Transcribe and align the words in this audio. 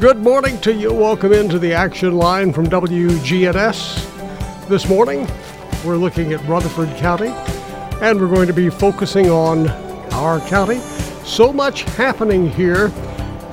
Good 0.00 0.22
morning 0.22 0.58
to 0.62 0.72
you. 0.72 0.94
Welcome 0.94 1.34
into 1.34 1.58
the 1.58 1.74
action 1.74 2.16
line 2.16 2.54
from 2.54 2.66
WGNS. 2.68 4.66
This 4.66 4.88
morning, 4.88 5.28
we're 5.84 5.98
looking 5.98 6.32
at 6.32 6.42
Rutherford 6.48 6.88
County, 6.96 7.28
and 8.00 8.18
we're 8.18 8.34
going 8.34 8.46
to 8.46 8.54
be 8.54 8.70
focusing 8.70 9.28
on 9.28 9.68
our 10.14 10.40
county. 10.48 10.78
So 11.26 11.52
much 11.52 11.82
happening 11.82 12.50
here. 12.50 12.88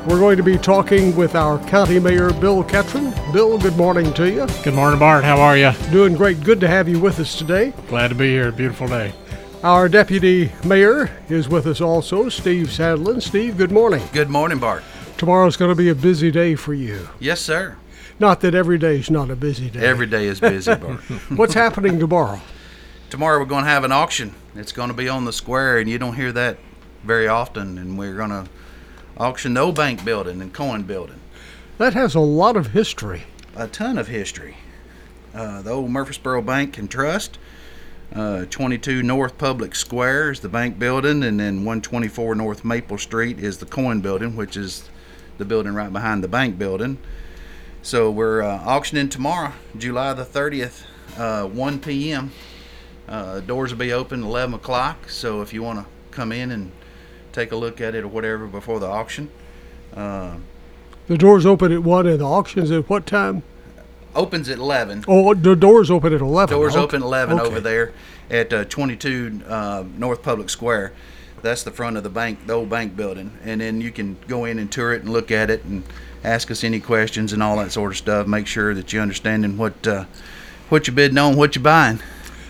We're 0.08 0.20
going 0.20 0.38
to 0.38 0.44
be 0.44 0.58
talking 0.58 1.14
with 1.18 1.36
our 1.36 1.60
county 1.68 2.00
mayor, 2.00 2.32
Bill 2.32 2.64
Ketron. 2.64 3.12
Bill, 3.34 3.58
good 3.58 3.76
morning 3.76 4.14
to 4.14 4.32
you. 4.32 4.48
Good 4.64 4.74
morning, 4.74 5.00
Bart. 5.00 5.26
How 5.26 5.42
are 5.42 5.58
you? 5.58 5.74
Doing 5.92 6.16
great. 6.16 6.42
Good 6.46 6.62
to 6.62 6.70
have 6.70 6.88
you 6.88 6.98
with 6.98 7.20
us 7.20 7.38
today. 7.38 7.74
Glad 7.90 8.08
to 8.08 8.16
be 8.16 8.30
here. 8.30 8.54
Beautiful 8.54 8.88
day. 8.88 9.12
Our 9.64 9.90
deputy 9.90 10.54
mayor 10.64 11.12
is 11.28 11.50
with 11.50 11.68
us 11.68 11.82
also, 11.82 12.30
Steve 12.30 12.68
Sadlin. 12.68 13.22
Steve, 13.22 13.58
good 13.58 13.74
morning. 13.74 14.02
Good 14.14 14.30
morning, 14.30 14.60
Bart. 14.60 14.86
Tomorrow's 15.18 15.58
going 15.58 15.70
to 15.72 15.76
be 15.76 15.90
a 15.90 15.96
busy 15.96 16.30
day 16.30 16.54
for 16.54 16.76
you. 16.76 17.10
Yes, 17.20 17.42
sir. 17.42 17.76
Not 18.20 18.42
that 18.42 18.54
every 18.54 18.78
day 18.78 19.00
is 19.00 19.10
not 19.10 19.32
a 19.32 19.36
busy 19.36 19.70
day. 19.70 19.80
Every 19.80 20.06
day 20.06 20.28
is 20.28 20.40
busy, 20.40 20.76
Bart. 20.76 21.00
What's 21.36 21.56
happening 21.56 22.00
tomorrow? 22.00 22.40
Tomorrow 23.10 23.40
we're 23.40 23.46
going 23.46 23.64
to 23.64 23.70
have 23.70 23.84
an 23.84 23.92
auction. 23.92 24.36
It's 24.56 24.72
going 24.72 24.90
to 24.90 24.96
be 24.96 25.10
on 25.10 25.26
the 25.26 25.34
square, 25.34 25.80
and 25.80 25.90
you 25.90 25.98
don't 25.98 26.16
hear 26.16 26.32
that 26.34 26.58
very 27.04 27.28
often. 27.28 27.80
And 27.80 27.98
we're 27.98 28.16
going 28.16 28.30
to 28.30 28.48
auction 29.18 29.56
the 29.56 29.62
old 29.62 29.76
bank 29.76 30.06
building 30.06 30.40
and 30.40 30.54
coin 30.54 30.84
building. 30.84 31.20
That 31.80 31.96
has 31.96 32.14
a 32.14 32.20
lot 32.20 32.56
of 32.56 32.68
history. 32.68 33.24
A 33.56 33.68
ton 33.68 33.98
of 33.98 34.08
history. 34.08 34.58
Uh, 35.34 35.64
the 35.64 35.72
old 35.72 35.90
Murfreesboro 35.90 36.44
Bank 36.44 36.78
and 36.78 36.90
Trust. 36.90 37.40
Uh, 38.14 38.46
22 38.50 39.02
North 39.02 39.38
Public 39.38 39.76
Square 39.76 40.32
is 40.32 40.40
the 40.42 40.50
bank 40.50 40.78
building, 40.78 41.24
and 41.24 41.40
then 41.40 41.66
124 41.66 42.36
North 42.36 42.64
Maple 42.64 42.98
Street 43.00 43.40
is 43.40 43.58
the 43.58 43.66
coin 43.66 44.00
building, 44.00 44.36
which 44.36 44.56
is 44.56 44.90
the 45.38 45.46
building 45.46 45.74
right 45.74 45.92
behind 45.92 46.24
the 46.24 46.28
bank 46.28 46.58
building. 46.58 46.98
So 47.82 48.12
we're 48.12 48.42
uh, 48.42 48.58
auctioning 48.66 49.10
tomorrow, 49.10 49.54
July 49.78 50.14
the 50.14 50.26
30th, 50.26 50.84
uh, 51.18 51.48
1 51.48 51.80
p.m. 51.80 52.32
Uh, 53.08 53.40
doors 53.40 53.72
will 53.72 53.80
be 53.80 53.94
open 53.94 54.24
11 54.24 54.56
o'clock. 54.56 55.10
So 55.10 55.42
if 55.42 55.54
you 55.54 55.64
want 55.64 55.80
to 55.80 55.86
come 56.12 56.32
in 56.32 56.52
and 56.52 56.72
take 57.32 57.52
a 57.52 57.56
look 57.56 57.80
at 57.80 57.96
it 57.96 58.04
or 58.04 58.08
whatever 58.08 58.48
before 58.48 58.80
the 58.80 58.88
auction, 58.88 59.30
uh, 59.96 60.36
The 61.08 61.18
doors 61.18 61.46
open 61.46 61.72
at 61.72 61.84
1 61.84 62.08
and 62.08 62.20
the 62.20 62.26
auction's 62.26 62.72
at 62.72 62.90
what 62.90 63.06
time? 63.06 63.44
opens 64.16 64.50
at 64.50 64.58
11. 64.58 65.06
Oh, 65.08 65.36
the 65.36 65.56
doors 65.56 65.92
open 65.92 66.12
at 66.12 66.22
11. 66.22 66.58
Doors 66.58 66.74
Okay. 66.76 66.84
open 66.84 67.04
11 67.04 67.40
Okay. 67.40 67.48
over 67.48 67.60
there 67.62 67.94
at 68.32 68.52
uh, 68.52 68.66
22 68.66 69.42
uh, 69.48 69.84
North 69.96 70.24
Public 70.24 70.50
Square. 70.50 70.92
That's 71.42 71.64
the 71.64 71.72
front 71.72 71.98
of 71.98 72.04
the 72.04 72.10
bank, 72.10 72.48
the 72.48 72.54
old 72.54 72.70
bank 72.70 72.96
building, 72.96 73.32
and 73.44 73.62
then 73.62 73.82
you 73.82 73.92
can 73.92 74.18
go 74.28 74.46
in 74.46 74.60
and 74.60 74.72
tour 74.72 74.94
it 74.94 75.02
and 75.02 75.12
look 75.12 75.32
at 75.32 75.50
it 75.50 75.64
and 75.64 75.84
ask 76.24 76.50
us 76.52 76.64
any 76.64 76.80
questions 76.80 77.34
and 77.34 77.44
all 77.44 77.58
that 77.58 77.72
sort 77.72 77.92
of 77.92 77.98
stuff. 77.98 78.28
Make 78.28 78.48
sure 78.48 78.74
that 78.74 78.92
you're 78.92 79.02
understanding 79.02 79.58
what 79.58 79.88
uh, 79.88 80.06
what 80.70 80.88
you're 80.88 80.96
bidding 80.96 81.18
on, 81.18 81.36
what 81.36 81.56
you're 81.56 81.64
buying. 81.64 82.00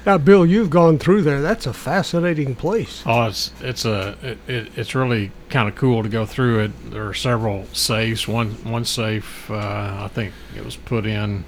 Now, 0.05 0.17
Bill, 0.17 0.45
you've 0.45 0.69
gone 0.69 0.99
through 0.99 1.23
there. 1.23 1.41
That's 1.41 1.65
a 1.65 1.73
fascinating 1.73 2.55
place. 2.55 3.03
Oh, 3.05 3.25
it's 3.27 3.51
it's 3.59 3.83
a 3.83 4.15
it, 4.21 4.37
it, 4.47 4.77
it's 4.77 4.95
really 4.95 5.31
kind 5.49 5.67
of 5.67 5.75
cool 5.75 6.01
to 6.01 6.07
go 6.07 6.25
through 6.25 6.59
it. 6.59 6.91
There 6.91 7.05
are 7.05 7.13
several 7.13 7.65
safes. 7.73 8.25
One 8.25 8.51
one 8.63 8.85
safe, 8.85 9.51
uh, 9.51 10.03
I 10.05 10.09
think 10.13 10.33
it 10.55 10.63
was 10.63 10.77
put 10.77 11.05
in 11.05 11.43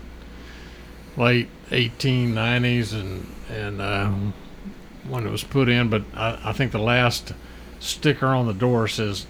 late 1.15 1.47
1890s, 1.69 2.93
and 2.93 3.33
and 3.49 3.81
uh, 3.81 4.11
when 5.09 5.25
it 5.25 5.31
was 5.31 5.43
put 5.43 5.69
in, 5.69 5.89
but 5.89 6.03
I, 6.13 6.39
I 6.45 6.53
think 6.53 6.71
the 6.71 6.79
last 6.79 7.33
sticker 7.79 8.27
on 8.27 8.45
the 8.45 8.53
door 8.53 8.87
says 8.87 9.25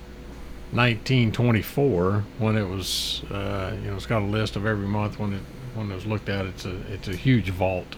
1924 0.72 2.23
when 2.38 2.56
it 2.56 2.67
was 2.67 3.23
uh, 3.31 3.75
you 3.81 3.89
know 3.89 3.95
it's 3.95 4.06
got 4.06 4.22
a 4.22 4.25
list 4.25 4.56
of 4.56 4.66
every 4.66 4.88
month 4.88 5.19
when 5.19 5.34
it 5.34 5.41
when 5.73 5.91
it 5.91 5.95
was 5.95 6.06
looked 6.06 6.29
at. 6.29 6.45
It's 6.45 6.66
a 6.66 6.75
it's 6.91 7.07
a 7.07 7.16
huge 7.16 7.50
vault. 7.50 7.95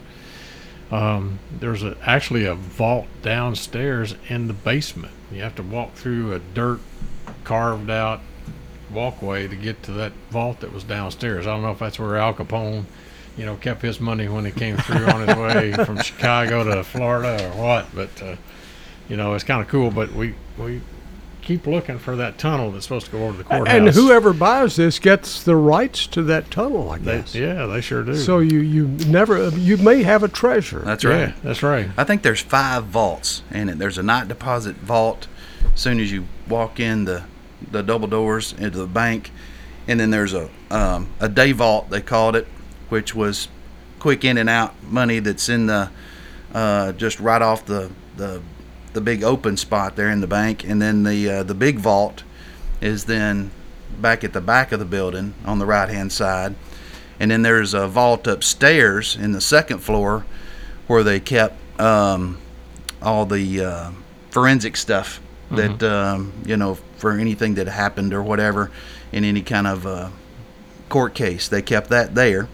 Um, 0.91 1.39
there's 1.59 1.83
a, 1.83 1.95
actually 2.01 2.45
a 2.45 2.55
vault 2.55 3.07
downstairs 3.21 4.15
in 4.27 4.47
the 4.47 4.53
basement. 4.53 5.13
You 5.31 5.41
have 5.41 5.55
to 5.55 5.63
walk 5.63 5.93
through 5.93 6.33
a 6.33 6.39
dirt 6.39 6.81
carved 7.45 7.89
out 7.89 8.19
walkway 8.91 9.47
to 9.47 9.55
get 9.55 9.83
to 9.83 9.91
that 9.93 10.11
vault 10.29 10.59
that 10.59 10.73
was 10.73 10.83
downstairs. 10.83 11.47
I 11.47 11.51
don't 11.51 11.61
know 11.61 11.71
if 11.71 11.79
that's 11.79 11.97
where 11.97 12.17
Al 12.17 12.33
Capone, 12.33 12.85
you 13.41 13.47
know, 13.47 13.55
kept 13.55 13.81
his 13.81 13.99
money 13.99 14.27
when 14.27 14.45
he 14.45 14.51
came 14.51 14.77
through 14.77 15.03
on 15.07 15.27
his 15.27 15.35
way 15.35 15.73
from 15.85 15.99
Chicago 15.99 16.63
to 16.63 16.83
Florida 16.83 17.43
or 17.43 17.59
what. 17.59 17.87
But 17.91 18.21
uh, 18.21 18.35
you 19.09 19.17
know, 19.17 19.33
it's 19.33 19.43
kind 19.43 19.63
of 19.63 19.67
cool. 19.67 19.89
But 19.89 20.13
we 20.13 20.35
we 20.59 20.79
keep 21.41 21.65
looking 21.65 21.97
for 21.97 22.15
that 22.17 22.37
tunnel 22.37 22.69
that's 22.69 22.85
supposed 22.85 23.07
to 23.07 23.11
go 23.11 23.23
over 23.23 23.31
to 23.31 23.37
the 23.39 23.43
courthouse. 23.43 23.67
And 23.67 23.89
whoever 23.89 24.31
buys 24.31 24.75
this 24.75 24.99
gets 24.99 25.41
the 25.41 25.55
rights 25.55 26.05
to 26.07 26.21
that 26.21 26.51
tunnel, 26.51 26.91
I 26.91 26.99
they, 26.99 27.17
guess. 27.17 27.33
yeah, 27.33 27.65
they 27.65 27.81
sure 27.81 28.03
do. 28.03 28.15
So 28.15 28.37
you, 28.37 28.59
you 28.59 28.89
never, 29.07 29.49
you 29.49 29.77
may 29.77 30.03
have 30.03 30.21
a 30.21 30.27
treasure. 30.27 30.83
That's 30.85 31.03
yeah, 31.03 31.09
right. 31.09 31.41
that's 31.41 31.63
right. 31.63 31.89
I 31.97 32.03
think 32.03 32.21
there's 32.21 32.41
five 32.41 32.83
vaults 32.85 33.41
in 33.49 33.69
it. 33.69 33.79
There's 33.79 33.97
a 33.97 34.03
night 34.03 34.27
deposit 34.27 34.75
vault. 34.75 35.27
As 35.73 35.79
soon 35.79 35.99
as 35.99 36.11
you 36.11 36.25
walk 36.47 36.79
in 36.79 37.05
the 37.05 37.23
the 37.71 37.81
double 37.81 38.07
doors 38.07 38.53
into 38.53 38.77
the 38.77 38.85
bank, 38.85 39.31
and 39.87 39.99
then 39.99 40.11
there's 40.11 40.35
a 40.35 40.47
um, 40.69 41.09
a 41.19 41.27
day 41.27 41.53
vault 41.53 41.89
they 41.89 42.01
called 42.01 42.35
it, 42.35 42.47
which 42.91 43.15
was 43.15 43.47
quick 43.99 44.25
in 44.25 44.37
and 44.37 44.49
out 44.49 44.73
money 44.83 45.19
that's 45.19 45.47
in 45.47 45.67
the 45.67 45.89
uh, 46.53 46.91
just 46.93 47.19
right 47.19 47.41
off 47.41 47.65
the 47.65 47.89
the 48.17 48.41
the 48.93 48.99
big 48.99 49.23
open 49.23 49.55
spot 49.55 49.95
there 49.95 50.09
in 50.09 50.19
the 50.19 50.27
bank, 50.27 50.65
and 50.65 50.81
then 50.81 51.03
the 51.03 51.29
uh, 51.29 51.43
the 51.43 51.53
big 51.53 51.79
vault 51.79 52.23
is 52.81 53.05
then 53.05 53.49
back 53.99 54.23
at 54.23 54.33
the 54.33 54.41
back 54.41 54.73
of 54.73 54.79
the 54.79 54.85
building 54.85 55.33
on 55.45 55.59
the 55.59 55.65
right 55.65 55.87
hand 55.87 56.11
side, 56.11 56.53
and 57.19 57.31
then 57.31 57.41
there's 57.41 57.73
a 57.73 57.87
vault 57.87 58.27
upstairs 58.27 59.15
in 59.15 59.31
the 59.31 59.41
second 59.41 59.79
floor 59.79 60.25
where 60.87 61.03
they 61.03 61.21
kept 61.21 61.55
um, 61.79 62.37
all 63.01 63.25
the 63.25 63.63
uh, 63.63 63.91
forensic 64.29 64.75
stuff 64.75 65.21
that 65.51 65.81
um, 65.83 66.33
you 66.45 66.57
know 66.57 66.75
for 66.97 67.11
anything 67.11 67.55
that 67.55 67.67
happened 67.67 68.13
or 68.13 68.21
whatever 68.21 68.69
in 69.13 69.23
any 69.23 69.41
kind 69.41 69.67
of 69.67 69.87
uh, 69.87 70.09
court 70.89 71.13
case. 71.13 71.47
They 71.47 71.61
kept 71.61 71.89
that 71.89 72.15
there 72.15 72.49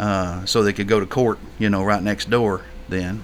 uh, 0.00 0.44
so 0.46 0.62
they 0.62 0.72
could 0.72 0.88
go 0.88 0.98
to 1.00 1.06
court, 1.06 1.38
you 1.58 1.68
know, 1.70 1.82
right 1.84 2.02
next 2.02 2.30
door. 2.30 2.62
Then 2.88 3.22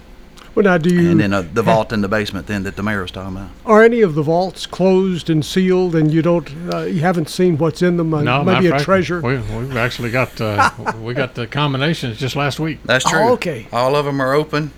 Well, 0.54 0.64
now, 0.64 0.78
do 0.78 0.94
you, 0.94 1.10
and 1.10 1.19
then 1.20 1.32
uh, 1.32 1.42
the 1.42 1.62
vault 1.62 1.92
in 1.92 2.00
the 2.03 2.09
basement 2.09 2.47
then 2.47 2.62
that 2.64 2.76
the 2.76 2.82
mayor 2.82 3.03
was 3.03 3.10
talking 3.10 3.37
about. 3.37 3.50
are 3.64 3.82
any 3.82 4.00
of 4.03 4.14
the 4.14 4.22
vaults 4.22 4.64
closed 4.66 5.28
and 5.28 5.44
sealed 5.44 5.94
and 5.97 6.12
you 6.12 6.22
don't, 6.22 6.48
uh, 6.72 6.82
you 6.82 7.00
haven't 7.00 7.28
seen 7.28 7.59
what's 7.59 7.82
in 7.82 7.96
them? 7.96 8.14
Uh, 8.14 8.23
No, 8.23 8.44
matter 8.44 8.56
maybe 8.62 8.67
a 8.69 8.70
fact, 8.73 8.84
treasure? 8.84 9.20
We, 9.20 9.38
we've 9.38 9.76
actually 9.76 10.11
got 10.11 10.40
uh, 10.40 10.70
we 11.02 11.14
got 11.14 11.34
the 11.34 11.46
combinations 11.49 12.19
just 12.19 12.37
last 12.37 12.61
week. 12.61 12.78
That's 12.84 13.05
Oh, 13.06 13.11
true. 13.11 13.28
okay. 13.32 13.67
All 13.73 13.96
of 13.96 14.05
them 14.05 14.20
are 14.20 14.34
open. 14.34 14.70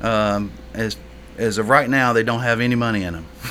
Um, 0.00 0.50
as 0.74 0.96
as 1.38 1.58
of 1.58 1.68
right 1.68 1.88
now, 1.88 2.12
they 2.12 2.22
don't 2.22 2.40
have 2.40 2.60
any 2.60 2.74
money 2.74 3.04
in 3.04 3.14
them. 3.14 3.26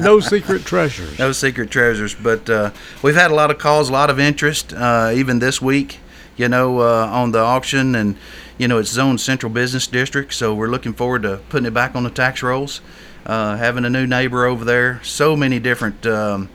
no 0.00 0.20
secret 0.20 0.64
treasures. 0.64 1.18
No 1.18 1.32
secret 1.32 1.70
treasures, 1.70 2.14
but 2.14 2.48
uh, 2.48 2.70
we've 3.02 3.14
had 3.14 3.30
a 3.30 3.34
lot 3.34 3.50
of 3.50 3.58
calls, 3.58 3.88
a 3.88 3.92
lot 3.92 4.10
of 4.10 4.18
interest, 4.18 4.72
uh, 4.72 5.12
even 5.14 5.38
this 5.38 5.60
week. 5.60 5.98
You 6.36 6.48
know, 6.48 6.80
uh, 6.80 7.06
on 7.12 7.32
the 7.32 7.40
auction, 7.40 7.94
and 7.94 8.16
you 8.56 8.66
know 8.66 8.78
it's 8.78 8.90
zoned 8.90 9.20
central 9.20 9.52
business 9.52 9.86
district, 9.86 10.32
so 10.32 10.54
we're 10.54 10.68
looking 10.68 10.94
forward 10.94 11.22
to 11.22 11.40
putting 11.50 11.66
it 11.66 11.74
back 11.74 11.94
on 11.94 12.04
the 12.04 12.10
tax 12.10 12.42
rolls. 12.42 12.80
Uh, 13.26 13.56
having 13.56 13.84
a 13.84 13.90
new 13.90 14.06
neighbor 14.06 14.46
over 14.46 14.64
there, 14.64 14.98
so 15.04 15.36
many 15.36 15.60
different 15.60 16.06
um, 16.06 16.48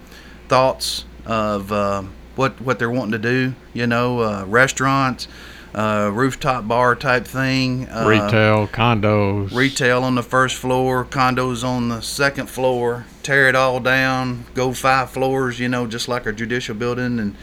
thoughts 0.49 1.05
of 1.25 1.71
uh, 1.71 2.03
what 2.35 2.59
what 2.59 2.79
they're 2.79 2.89
wanting 2.89 3.11
to 3.13 3.19
do. 3.19 3.53
You 3.73 3.85
know, 3.85 4.19
uh, 4.21 4.45
restaurants, 4.45 5.27
uh, 5.74 6.10
rooftop 6.14 6.68
bar 6.68 6.96
type 6.96 7.25
thing. 7.25 7.88
Uh, 7.90 8.06
Retail, 8.08 8.68
condos. 8.68 9.54
retail 9.54 10.04
on 10.04 10.16
the 10.16 10.24
first 10.24 10.56
floor, 10.56 11.06
condos 11.06 11.64
on 11.64 11.90
the 11.90 12.02
second 12.02 12.48
floor, 12.50 13.06
tear 13.24 13.48
it 13.48 13.56
all 13.56 13.80
down, 13.80 14.46
go 14.54 14.74
five 14.74 15.10
floors, 15.10 15.60
you 15.60 15.69
know, 15.69 15.88
just 15.88 16.08
like 16.08 16.25
a 16.25 16.31
judicial 16.34 16.75
building, 16.75 17.19
and 17.19 17.36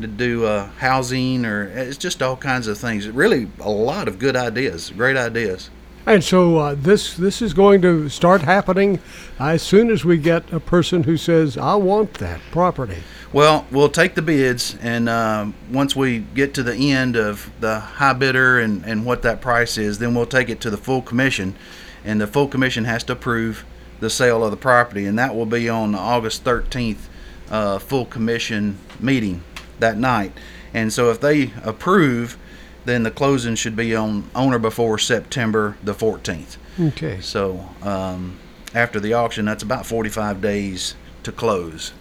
to 0.00 0.06
do 0.06 0.44
uh, 0.44 0.68
housing 0.78 1.46
or 1.46 1.64
it's 1.64 1.96
just 1.96 2.22
all 2.22 2.36
kinds 2.36 2.66
of 2.66 2.78
things. 2.78 3.08
Really, 3.08 3.48
a 3.60 3.70
lot 3.70 4.08
of 4.08 4.18
good 4.18 4.36
ideas, 4.36 4.90
great 4.90 5.16
ideas. 5.16 5.70
And 6.04 6.22
so 6.22 6.58
uh, 6.58 6.74
this 6.78 7.14
this 7.16 7.42
is 7.42 7.52
going 7.52 7.82
to 7.82 8.08
start 8.08 8.42
happening 8.42 9.00
as 9.40 9.60
soon 9.60 9.90
as 9.90 10.04
we 10.04 10.18
get 10.18 10.52
a 10.52 10.60
person 10.60 11.02
who 11.02 11.16
says, 11.16 11.58
"I 11.58 11.74
want 11.74 12.14
that 12.14 12.40
property." 12.52 13.02
Well, 13.36 13.66
we'll 13.70 13.90
take 13.90 14.14
the 14.14 14.22
bids, 14.22 14.78
and 14.80 15.10
um, 15.10 15.52
once 15.70 15.94
we 15.94 16.20
get 16.20 16.54
to 16.54 16.62
the 16.62 16.74
end 16.90 17.16
of 17.16 17.52
the 17.60 17.80
high 17.80 18.14
bidder 18.14 18.58
and, 18.58 18.82
and 18.86 19.04
what 19.04 19.20
that 19.24 19.42
price 19.42 19.76
is, 19.76 19.98
then 19.98 20.14
we'll 20.14 20.24
take 20.24 20.48
it 20.48 20.58
to 20.62 20.70
the 20.70 20.78
full 20.78 21.02
commission, 21.02 21.54
and 22.02 22.18
the 22.18 22.26
full 22.26 22.48
commission 22.48 22.86
has 22.86 23.04
to 23.04 23.12
approve 23.12 23.66
the 24.00 24.08
sale 24.08 24.42
of 24.42 24.52
the 24.52 24.56
property, 24.56 25.04
and 25.04 25.18
that 25.18 25.34
will 25.34 25.44
be 25.44 25.68
on 25.68 25.92
the 25.92 25.98
August 25.98 26.44
13th 26.44 27.08
uh, 27.50 27.78
full 27.78 28.06
commission 28.06 28.78
meeting 29.00 29.42
that 29.80 29.98
night. 29.98 30.32
And 30.72 30.90
so 30.90 31.10
if 31.10 31.20
they 31.20 31.52
approve, 31.62 32.38
then 32.86 33.02
the 33.02 33.10
closing 33.10 33.54
should 33.54 33.76
be 33.76 33.94
on 33.94 34.30
on 34.34 34.54
or 34.54 34.58
before 34.58 34.96
September 34.96 35.76
the 35.84 35.92
14th. 35.92 36.56
Okay. 36.80 37.20
So 37.20 37.68
um, 37.82 38.38
after 38.74 38.98
the 38.98 39.12
auction, 39.12 39.44
that's 39.44 39.62
about 39.62 39.84
45 39.84 40.40
days 40.40 40.94
to 41.22 41.32
close. 41.32 41.92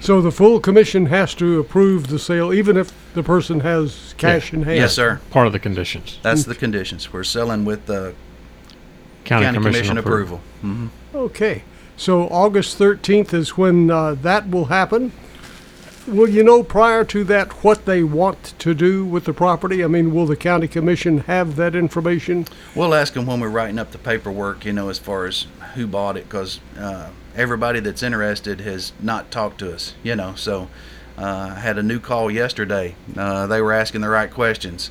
So 0.00 0.20
the 0.20 0.30
full 0.30 0.60
commission 0.60 1.06
has 1.06 1.34
to 1.34 1.58
approve 1.58 2.06
the 2.06 2.18
sale, 2.18 2.52
even 2.52 2.76
if 2.76 2.92
the 3.14 3.22
person 3.22 3.60
has 3.60 4.14
cash 4.16 4.52
in 4.52 4.62
hand. 4.62 4.76
Yes, 4.76 4.94
sir. 4.94 5.20
Part 5.30 5.46
of 5.46 5.52
the 5.52 5.58
conditions. 5.58 6.18
That's 6.22 6.44
the 6.44 6.54
conditions. 6.54 7.12
We're 7.12 7.24
selling 7.24 7.64
with 7.64 7.86
the 7.86 8.14
County, 9.24 9.44
county 9.46 9.56
commission, 9.58 9.72
commission 9.80 9.98
approval. 9.98 10.40
approval. 10.62 10.90
Okay. 11.14 11.64
So 11.96 12.28
August 12.28 12.78
13th 12.78 13.34
is 13.34 13.56
when 13.58 13.90
uh, 13.90 14.14
that 14.14 14.48
will 14.48 14.66
happen. 14.66 15.12
Will 16.08 16.30
you 16.30 16.42
know 16.42 16.62
prior 16.62 17.04
to 17.04 17.22
that 17.24 17.52
what 17.62 17.84
they 17.84 18.02
want 18.02 18.54
to 18.58 18.72
do 18.72 19.04
with 19.04 19.24
the 19.24 19.34
property? 19.34 19.84
I 19.84 19.88
mean, 19.88 20.14
will 20.14 20.24
the 20.24 20.36
county 20.36 20.66
commission 20.66 21.18
have 21.18 21.56
that 21.56 21.74
information? 21.74 22.46
We'll 22.74 22.94
ask 22.94 23.12
them 23.12 23.26
when 23.26 23.40
we're 23.40 23.50
writing 23.50 23.78
up 23.78 23.90
the 23.90 23.98
paperwork, 23.98 24.64
you 24.64 24.72
know, 24.72 24.88
as 24.88 24.98
far 24.98 25.26
as 25.26 25.46
who 25.74 25.86
bought 25.86 26.16
it, 26.16 26.24
because 26.24 26.60
uh, 26.78 27.10
everybody 27.36 27.80
that's 27.80 28.02
interested 28.02 28.62
has 28.62 28.94
not 29.02 29.30
talked 29.30 29.58
to 29.58 29.74
us, 29.74 29.92
you 30.02 30.16
know. 30.16 30.34
So 30.34 30.70
uh, 31.18 31.52
I 31.56 31.60
had 31.60 31.76
a 31.76 31.82
new 31.82 32.00
call 32.00 32.30
yesterday. 32.30 32.96
Uh, 33.14 33.46
they 33.46 33.60
were 33.60 33.74
asking 33.74 34.00
the 34.00 34.08
right 34.08 34.30
questions, 34.30 34.90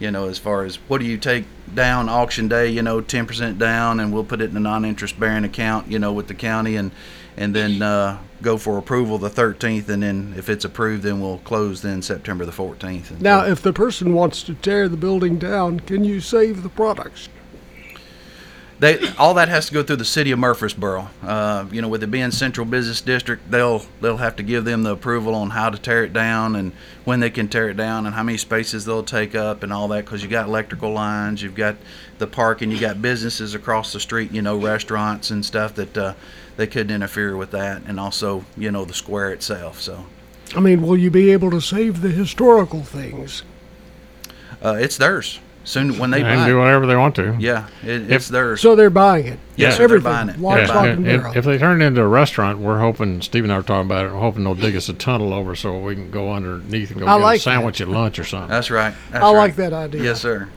you 0.00 0.10
know, 0.10 0.28
as 0.28 0.40
far 0.40 0.64
as 0.64 0.76
what 0.88 0.98
do 0.98 1.06
you 1.06 1.16
take 1.16 1.44
down 1.72 2.08
auction 2.08 2.48
day, 2.48 2.68
you 2.68 2.82
know, 2.82 3.00
10% 3.00 3.56
down, 3.56 4.00
and 4.00 4.12
we'll 4.12 4.24
put 4.24 4.40
it 4.40 4.50
in 4.50 4.56
a 4.56 4.60
non-interest 4.60 5.20
bearing 5.20 5.44
account, 5.44 5.92
you 5.92 6.00
know, 6.00 6.12
with 6.12 6.26
the 6.26 6.34
county, 6.34 6.74
and 6.74 6.90
and 7.36 7.54
then 7.54 7.82
uh, 7.82 8.18
go 8.42 8.58
for 8.58 8.78
approval 8.78 9.18
the 9.18 9.30
13th, 9.30 9.88
and 9.88 10.02
then 10.02 10.34
if 10.36 10.48
it's 10.48 10.64
approved, 10.64 11.02
then 11.02 11.20
we'll 11.20 11.38
close 11.38 11.82
then 11.82 12.02
September 12.02 12.44
the 12.44 12.52
14th. 12.52 13.10
And 13.10 13.22
Now, 13.22 13.44
if 13.44 13.62
the 13.62 13.72
person 13.72 14.14
wants 14.14 14.42
to 14.44 14.54
tear 14.54 14.88
the 14.88 14.96
building 14.96 15.38
down, 15.38 15.80
can 15.80 16.04
you 16.04 16.20
save 16.20 16.62
the 16.62 16.68
products? 16.68 17.28
They 18.78 19.08
all 19.16 19.32
that 19.34 19.48
has 19.48 19.68
to 19.68 19.72
go 19.72 19.82
through 19.82 19.96
the 19.96 20.04
city 20.04 20.32
of 20.32 20.38
Murfreesboro. 20.38 21.08
Uh, 21.22 21.64
you 21.72 21.80
know, 21.80 21.88
with 21.88 22.02
it 22.02 22.10
being 22.10 22.30
central 22.30 22.66
business 22.66 23.00
district, 23.00 23.50
they'll 23.50 23.86
they'll 24.02 24.18
have 24.18 24.36
to 24.36 24.42
give 24.42 24.66
them 24.66 24.82
the 24.82 24.92
approval 24.92 25.34
on 25.34 25.48
how 25.48 25.70
to 25.70 25.78
tear 25.78 26.04
it 26.04 26.12
down 26.12 26.54
and 26.54 26.72
when 27.06 27.20
they 27.20 27.30
can 27.30 27.48
tear 27.48 27.70
it 27.70 27.78
down 27.78 28.04
and 28.04 28.14
how 28.14 28.22
many 28.22 28.36
spaces 28.36 28.84
they'll 28.84 29.02
take 29.02 29.34
up 29.34 29.62
and 29.62 29.72
all 29.72 29.88
that. 29.88 30.04
Because 30.04 30.22
you 30.22 30.28
got 30.28 30.46
electrical 30.46 30.92
lines, 30.92 31.42
you've 31.42 31.54
got 31.54 31.76
the 32.18 32.26
parking, 32.26 32.70
you 32.70 32.78
got 32.78 33.00
businesses 33.00 33.54
across 33.54 33.94
the 33.94 34.00
street, 34.00 34.30
you 34.30 34.42
know, 34.42 34.58
restaurants 34.58 35.30
and 35.30 35.42
stuff 35.42 35.74
that 35.76 35.96
uh, 35.96 36.12
they 36.56 36.66
couldn't 36.66 36.94
interfere 36.94 37.36
with 37.36 37.50
that, 37.52 37.82
and 37.86 37.98
also 38.00 38.44
you 38.56 38.70
know 38.70 38.84
the 38.84 38.94
square 38.94 39.30
itself. 39.32 39.80
So 39.80 40.06
I 40.54 40.60
mean, 40.60 40.82
will 40.82 40.96
you 40.96 41.10
be 41.10 41.30
able 41.30 41.50
to 41.50 41.60
save 41.60 42.00
the 42.02 42.10
historical 42.10 42.82
things? 42.82 43.42
uh, 44.64 44.76
it's 44.80 44.96
theirs 44.96 45.40
soon 45.64 45.98
when 45.98 46.10
they 46.12 46.22
and 46.22 46.40
buy. 46.40 46.46
do 46.46 46.56
It. 46.56 46.60
whatever 46.60 46.86
they 46.86 46.94
want 46.96 47.16
to. 47.16 47.36
Yeah, 47.40 47.66
it, 47.82 48.10
it's 48.10 48.28
theirs. 48.28 48.60
So 48.60 48.76
they're 48.76 48.88
buying 48.88 49.26
it. 49.26 49.38
Yes, 49.56 49.76
they're 49.76 49.84
everything. 49.84 50.04
buying 50.04 50.28
it. 50.28 50.38
Lock, 50.40 50.58
Yeah. 50.58 50.66
stock, 50.66 50.86
if, 50.86 51.06
if- 51.26 51.36
if 51.36 51.44
they 51.44 51.58
turn 51.58 51.82
it 51.82 51.84
into 51.84 52.00
a 52.02 52.06
restaurant, 52.06 52.58
we're 52.60 52.78
hoping 52.78 53.20
Steve 53.20 53.42
and 53.44 53.52
I 53.52 53.56
were 53.56 53.62
talking 53.64 53.86
about 53.86 54.06
it. 54.06 54.12
We're 54.12 54.20
hoping 54.20 54.44
they'll 54.44 54.54
dig 54.54 54.76
us 54.76 54.88
a 54.88 54.92
tunnel 54.94 55.34
over 55.34 55.56
so 55.56 55.76
we 55.78 55.94
can 55.96 56.10
go 56.12 56.32
underneath 56.32 56.90
and 56.92 57.00
go 57.00 57.06
I 57.08 57.18
get 57.18 57.24
like 57.24 57.38
a 57.40 57.42
sandwich 57.42 57.80
at 57.80 57.88
lunch 57.88 58.18
or 58.20 58.24
something. 58.24 58.48
That's 58.48 58.70
right. 58.70 58.94
That's 59.10 59.24
I 59.24 59.32
right. 59.32 59.38
like 59.38 59.56
that 59.56 59.72
idea. 59.72 60.02
Yes, 60.04 60.20
sir. 60.22 60.48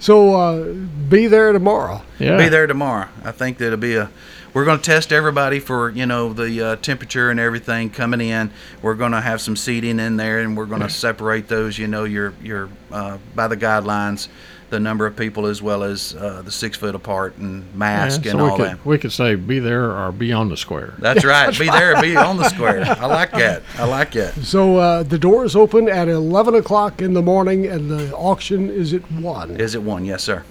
So 0.00 0.34
uh, 0.34 0.72
be 1.08 1.26
there 1.26 1.52
tomorrow. 1.52 2.02
yeah, 2.18 2.38
be 2.38 2.48
there 2.48 2.66
tomorrow. 2.66 3.08
I 3.22 3.32
think 3.32 3.58
that'll 3.58 3.76
be 3.76 3.96
a. 3.96 4.10
We're 4.52 4.64
going 4.64 4.78
to 4.78 4.84
test 4.84 5.12
everybody 5.12 5.60
for 5.60 5.90
you 5.90 6.06
know 6.06 6.32
the 6.32 6.60
uh, 6.62 6.76
temperature 6.76 7.30
and 7.30 7.38
everything 7.38 7.90
coming 7.90 8.20
in. 8.22 8.50
We're 8.82 8.94
going 8.94 9.12
to 9.12 9.20
have 9.20 9.40
some 9.40 9.56
seating 9.56 10.00
in 10.00 10.16
there, 10.16 10.40
and 10.40 10.56
we're 10.56 10.66
going 10.66 10.80
to 10.80 10.88
separate 10.90 11.48
those. 11.48 11.78
You 11.78 11.86
know, 11.86 12.04
your 12.04 12.32
your 12.42 12.70
uh, 12.90 13.18
by 13.34 13.46
the 13.46 13.56
guidelines, 13.56 14.28
the 14.70 14.80
number 14.80 15.06
of 15.06 15.16
people 15.16 15.46
as 15.46 15.60
well 15.60 15.82
as 15.82 16.14
uh, 16.14 16.42
the 16.42 16.50
six 16.50 16.76
foot 16.76 16.94
apart 16.94 17.36
and 17.36 17.62
Yeah, 17.72 17.78
mask 17.78 18.24
so 18.24 18.30
and 18.30 18.38
we 18.42 18.48
all 18.48 18.56
could, 18.56 18.66
that. 18.70 18.86
We 18.86 18.98
could 18.98 19.12
say 19.12 19.34
be 19.34 19.58
there 19.58 19.90
or 19.96 20.12
be 20.12 20.32
on 20.32 20.48
the 20.48 20.56
square. 20.56 20.94
That's 20.98 21.24
right. 21.24 21.56
Be 21.58 21.66
there. 21.68 21.96
Or 21.96 22.00
be 22.02 22.16
on 22.16 22.36
the 22.36 22.48
square. 22.48 22.84
I 22.86 23.06
like 23.06 23.32
that. 23.32 23.62
I 23.76 23.84
like 23.84 24.12
that. 24.12 24.34
So 24.36 24.76
uh, 24.76 25.02
the 25.02 25.18
doors 25.18 25.54
open 25.56 25.88
at 25.88 26.08
11 26.08 26.54
o'clock 26.54 27.02
in 27.02 27.12
the 27.14 27.22
morning, 27.22 27.66
and 27.66 27.90
the 27.90 28.14
auction 28.14 28.70
is 28.70 28.94
at 28.94 29.10
1. 29.12 29.60
Is 29.60 29.74
it 29.74 29.82
one? 29.82 30.04
Yes, 30.04 30.22
sir. 30.22 30.44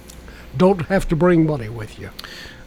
Don't 0.57 0.81
have 0.88 1.07
to 1.10 1.16
bring 1.16 1.45
money 1.45 1.69
with 1.69 1.98
you. 2.00 2.10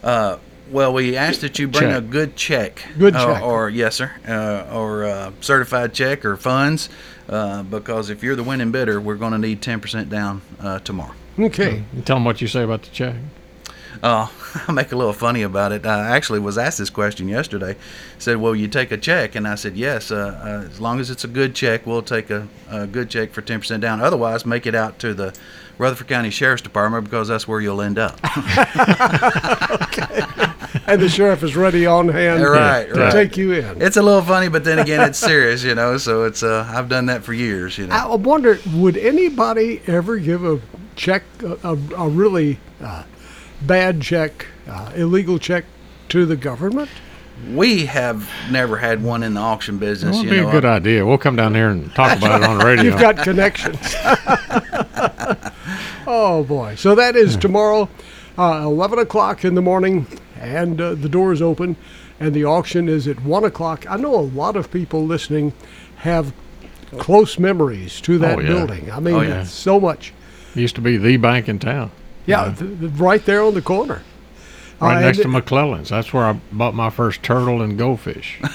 Uh, 0.03 0.37
well, 0.71 0.91
we 0.93 1.15
ask 1.15 1.41
that 1.41 1.59
you 1.59 1.67
bring 1.67 1.89
Check. 1.89 1.97
a 1.97 2.01
good 2.01 2.35
check. 2.35 2.81
Good 2.97 3.15
Uh, 3.15 3.33
check. 3.35 3.43
or 3.43 3.69
yes, 3.69 3.95
sir. 3.95 4.11
Uh, 4.27 4.73
or 4.75 5.03
uh, 5.05 5.31
certified 5.41 5.93
check 5.93 6.25
or 6.25 6.35
funds, 6.37 6.89
uh, 7.29 7.61
because 7.63 8.09
if 8.09 8.23
you're 8.23 8.35
the 8.35 8.43
winning 8.43 8.71
bidder, 8.71 8.99
we're 8.99 9.15
going 9.15 9.33
to 9.33 9.37
need 9.37 9.61
10% 9.61 10.09
down 10.09 10.41
uh, 10.59 10.79
tomorrow. 10.79 11.13
Okay. 11.37 11.83
You 11.93 12.01
tell 12.03 12.17
them 12.17 12.25
what 12.25 12.41
you 12.41 12.47
say 12.47 12.63
about 12.63 12.83
the 12.83 12.89
check. 12.89 13.15
Uh, 14.01 14.27
I 14.67 14.71
make 14.71 14.91
a 14.91 14.95
little 14.95 15.13
funny 15.13 15.43
about 15.43 15.71
it. 15.71 15.85
I 15.85 16.15
actually 16.15 16.39
was 16.39 16.57
asked 16.57 16.77
this 16.77 16.89
question 16.89 17.27
yesterday. 17.27 17.75
Said, 18.17 18.37
"Well, 18.37 18.55
you 18.55 18.67
take 18.67 18.91
a 18.91 18.97
check?" 18.97 19.35
And 19.35 19.47
I 19.47 19.55
said, 19.55 19.77
"Yes. 19.77 20.11
Uh, 20.11 20.39
uh, 20.43 20.69
as 20.69 20.79
long 20.79 20.99
as 20.99 21.09
it's 21.09 21.23
a 21.23 21.27
good 21.27 21.55
check, 21.55 21.85
we'll 21.85 22.01
take 22.01 22.29
a, 22.29 22.47
a 22.69 22.87
good 22.87 23.09
check 23.09 23.31
for 23.31 23.41
10% 23.41 23.79
down. 23.79 24.01
Otherwise, 24.01 24.45
make 24.45 24.65
it 24.65 24.75
out 24.75 24.99
to 24.99 25.13
the 25.13 25.35
Rutherford 25.77 26.07
County 26.07 26.29
Sheriff's 26.29 26.61
Department 26.61 27.05
because 27.05 27.27
that's 27.27 27.47
where 27.47 27.61
you'll 27.61 27.81
end 27.81 27.99
up." 27.99 28.19
And 30.85 31.01
the 31.01 31.07
sheriff 31.07 31.43
is 31.43 31.55
ready 31.55 31.85
on 31.85 32.09
hand 32.09 32.43
right, 32.43 32.87
to 32.87 32.99
right. 32.99 33.11
take 33.11 33.37
you 33.37 33.53
in. 33.53 33.81
It's 33.81 33.95
a 33.95 34.01
little 34.01 34.21
funny, 34.21 34.49
but 34.49 34.63
then 34.63 34.79
again, 34.79 35.07
it's 35.07 35.17
serious, 35.17 35.63
you 35.63 35.75
know. 35.75 35.97
So 35.97 36.25
it's 36.25 36.43
uh, 36.43 36.69
I've 36.69 36.89
done 36.89 37.05
that 37.05 37.23
for 37.23 37.33
years, 37.33 37.77
you 37.77 37.87
know. 37.87 37.95
I 37.95 38.15
wonder, 38.15 38.59
would 38.73 38.97
anybody 38.97 39.81
ever 39.87 40.17
give 40.17 40.43
a 40.43 40.59
check, 40.95 41.23
a, 41.43 41.57
a, 41.63 41.77
a 41.97 42.07
really 42.09 42.59
uh, 42.81 43.03
bad 43.61 44.01
check, 44.01 44.47
uh, 44.67 44.91
illegal 44.95 45.37
check 45.39 45.65
to 46.09 46.25
the 46.25 46.35
government? 46.35 46.89
We 47.53 47.85
have 47.87 48.29
never 48.51 48.77
had 48.77 49.03
one 49.03 49.23
in 49.23 49.33
the 49.33 49.39
auction 49.41 49.75
That 49.79 49.85
business. 49.85 50.17
would 50.17 50.29
be 50.29 50.37
know, 50.39 50.47
a 50.49 50.51
good 50.51 50.65
idea. 50.65 51.05
We'll 51.05 51.17
come 51.17 51.35
down 51.35 51.55
here 51.55 51.69
and 51.69 51.93
talk 51.95 52.17
about 52.17 52.41
it 52.43 52.47
on 52.47 52.59
the 52.59 52.65
radio. 52.65 52.85
You've 52.91 52.99
got 53.01 53.17
connections. 53.17 53.79
oh 56.07 56.43
boy! 56.47 56.75
So 56.75 56.95
that 56.95 57.15
is 57.15 57.35
tomorrow, 57.35 57.89
uh, 58.37 58.61
eleven 58.63 58.99
o'clock 58.99 59.43
in 59.45 59.55
the 59.55 59.61
morning, 59.61 60.05
and 60.39 60.79
uh, 60.79 60.93
the 60.95 61.09
doors 61.09 61.41
open, 61.41 61.75
and 62.19 62.33
the 62.33 62.45
auction 62.45 62.87
is 62.87 63.07
at 63.07 63.21
one 63.23 63.43
o'clock. 63.43 63.85
I 63.89 63.97
know 63.97 64.13
a 64.15 64.21
lot 64.21 64.55
of 64.55 64.71
people 64.71 65.05
listening 65.05 65.53
have 65.97 66.33
close 66.99 67.39
memories 67.39 67.99
to 68.01 68.17
that 68.19 68.37
Oh, 68.37 68.41
yeah. 68.41 68.47
building. 68.47 68.91
I 68.91 68.99
mean, 68.99 69.15
Oh, 69.15 69.21
yeah. 69.21 69.41
it's 69.41 69.51
so 69.51 69.79
much. 69.79 70.13
Used 70.55 70.75
to 70.75 70.81
be 70.81 70.97
the 70.97 71.17
bank 71.17 71.49
in 71.49 71.59
town, 71.59 71.91
Yeah, 72.25 72.53
th- 72.57 72.79
th- 72.79 72.91
right 72.93 73.23
there 73.25 73.41
on 73.43 73.53
the 73.55 73.61
corner. 73.61 74.01
right 74.79 74.97
Uh, 74.97 74.99
next 75.01 75.19
to 75.23 75.27
McClellan's. 75.27 75.89
That's 75.89 76.13
where 76.13 76.23
I 76.25 76.33
bought 76.51 76.75
my 76.75 76.89
first 76.89 77.23
turtle 77.23 77.61
and 77.61 77.77
goldfish. 77.77 78.39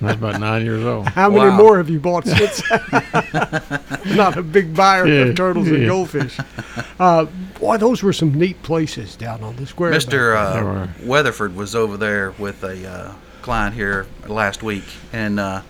That's 0.00 0.14
about 0.18 0.40
nine 0.40 0.64
years 0.64 0.84
old. 0.84 1.08
How 1.08 1.30
many 1.30 1.50
more 1.52 1.76
have 1.78 1.88
you 1.90 2.00
bought 2.00 2.26
since? 2.26 2.62
Not 4.16 4.36
a 4.36 4.42
big 4.42 4.74
buyer 4.74 5.06
Yeah, 5.06 5.14
of 5.26 5.36
turtles 5.36 5.68
and 5.68 5.86
goldfish. 5.86 6.38
Uh, 6.98 7.26
boy, 7.58 7.76
those 7.78 8.02
were 8.02 8.12
some 8.12 8.34
neat 8.34 8.60
places 8.62 9.16
down 9.16 9.42
on 9.42 9.56
the 9.56 9.66
square. 9.66 9.92
Mr. 9.92 10.36
Uh. 10.36 10.86
Weatherford 11.04 11.54
was 11.56 11.74
over 11.74 11.96
there 11.96 12.32
with 12.38 12.62
a 12.64 12.88
uh, 12.88 13.12
client 13.42 13.74
here 13.74 14.06
last 14.26 14.62
week, 14.62 14.84
and 15.12 15.38
uh, 15.40 15.62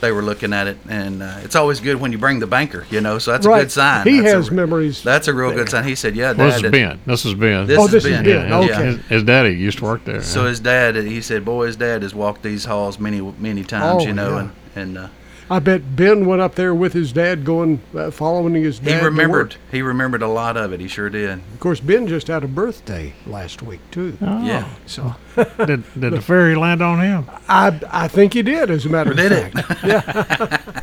they 0.00 0.12
were 0.12 0.22
looking 0.22 0.52
at 0.52 0.66
it. 0.66 0.76
And 0.88 1.22
uh, 1.22 1.38
it's 1.42 1.56
always 1.56 1.80
good 1.80 1.96
when 2.00 2.12
you 2.12 2.18
bring 2.18 2.38
the 2.40 2.46
banker, 2.46 2.86
you 2.90 3.00
know. 3.00 3.18
So 3.18 3.32
that's 3.32 3.46
Right. 3.46 3.60
a 3.60 3.62
good 3.64 3.72
sign. 3.72 4.06
He 4.06 4.20
That's 4.20 4.32
has 4.34 4.50
re- 4.50 4.56
memories 4.56 5.02
That's 5.02 5.28
a 5.28 5.34
real 5.34 5.48
there. 5.50 5.58
good 5.58 5.68
sign. 5.70 5.84
He 5.84 5.94
said, 5.94 6.16
"Yeah, 6.16 6.32
Well, 6.32 6.46
this 6.48 6.56
Dad." 6.62 6.64
is 6.66 6.70
Ben. 6.70 7.00
This 7.06 7.24
is 7.24 7.34
Ben. 7.34 7.66
This 7.66 7.78
Oh, 7.78 7.84
is 7.86 7.90
this 7.92 8.04
is 8.04 8.10
Ben. 8.10 8.24
Ben. 8.24 8.48
Yeah, 8.48 8.58
Okay. 8.58 8.68
yeah. 8.68 8.82
His, 8.82 9.06
his 9.06 9.22
daddy 9.24 9.50
used 9.54 9.78
to 9.78 9.84
work 9.84 10.04
there. 10.04 10.22
So 10.22 10.44
his 10.46 10.60
dad, 10.60 10.96
he 10.96 11.20
said, 11.20 11.44
"Boy, 11.44 11.66
his 11.66 11.76
dad 11.76 12.02
has 12.02 12.14
walked 12.14 12.42
these 12.42 12.64
halls 12.64 12.98
many, 12.98 13.20
many 13.38 13.64
times, 13.64 14.02
Oh, 14.04 14.06
you 14.06 14.12
know." 14.12 14.36
yeah. 14.36 14.40
And 14.40 14.50
and 14.76 14.98
uh, 14.98 15.08
I 15.48 15.60
bet 15.60 15.94
Ben 15.94 16.26
went 16.26 16.40
up 16.42 16.56
there 16.56 16.74
with 16.74 16.92
his 16.92 17.12
dad, 17.12 17.44
going 17.44 17.80
uh, 17.94 18.10
following 18.10 18.54
his 18.54 18.80
dad. 18.80 18.94
He 18.94 18.98
to 18.98 19.04
remembered. 19.04 19.52
work. 19.54 19.60
He 19.70 19.80
remembered 19.80 20.22
a 20.22 20.26
lot 20.28 20.56
of 20.56 20.72
it. 20.72 20.80
He 20.80 20.88
sure 20.88 21.08
did. 21.08 21.38
Of 21.38 21.60
course, 21.60 21.78
Ben 21.78 22.08
just 22.08 22.26
had 22.26 22.42
a 22.42 22.48
birthday 22.48 23.12
last 23.26 23.62
week 23.62 23.80
too. 23.92 24.16
Yeah. 24.20 24.68
So 24.86 25.14
Did, 25.64 25.84
did 25.98 26.12
the 26.14 26.20
ferry 26.20 26.56
land 26.56 26.82
on 26.82 27.00
him? 27.00 27.26
I 27.48 27.80
I 27.90 28.08
think 28.08 28.32
he 28.34 28.42
did, 28.42 28.70
as 28.70 28.86
a 28.86 28.88
matter 28.88 29.12
of 29.12 29.16
Did 29.16 29.32
it? 29.32 29.52
fact. 29.52 29.84
Yeah. 29.84 30.80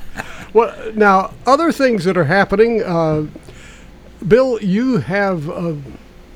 well, 0.53 0.91
now 0.93 1.33
other 1.45 1.71
things 1.71 2.05
that 2.05 2.15
are 2.17 2.23
happening. 2.25 2.81
Uh, 2.83 3.25
Bill, 4.25 4.61
you 4.63 4.97
have 4.99 5.49
uh, 5.49 5.73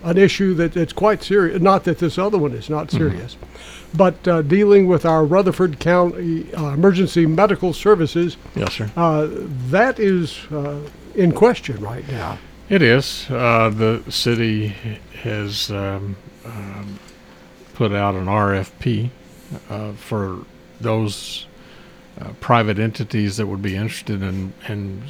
an 0.03 0.17
issue 0.17 0.53
that 0.55 0.77
it's 0.77 0.93
quite 0.93 1.23
serious. 1.23 1.61
Not 1.61 1.83
that 1.85 1.99
this 1.99 2.17
other 2.17 2.37
one 2.37 2.53
is 2.53 2.69
not 2.69 2.91
serious, 2.91 3.37
but 3.93 4.27
uh, 4.27 4.41
dealing 4.41 4.87
with 4.87 5.05
our 5.05 5.25
Rutherford 5.25 5.79
County 5.79 6.53
uh, 6.53 6.69
Emergency 6.69 7.25
Medical 7.25 7.73
Services. 7.73 8.37
Yes, 8.55 8.73
sir. 8.73 8.91
Uh, 8.95 9.27
that 9.69 9.99
is 9.99 10.45
uh, 10.51 10.79
in 11.15 11.31
question 11.31 11.81
right 11.81 12.07
now. 12.07 12.37
It 12.69 12.81
is. 12.81 13.29
Uh, 13.29 13.69
the 13.69 14.03
city 14.11 14.67
has 15.23 15.71
um, 15.71 16.17
um, 16.45 16.99
put 17.73 17.93
out 17.93 18.15
an 18.15 18.25
RFP 18.25 19.09
uh, 19.69 19.93
for 19.93 20.45
those 20.79 21.46
uh, 22.19 22.29
private 22.39 22.79
entities 22.79 23.37
that 23.37 23.47
would 23.47 23.61
be 23.61 23.75
interested 23.75 24.23
in, 24.23 24.53
in 24.67 25.03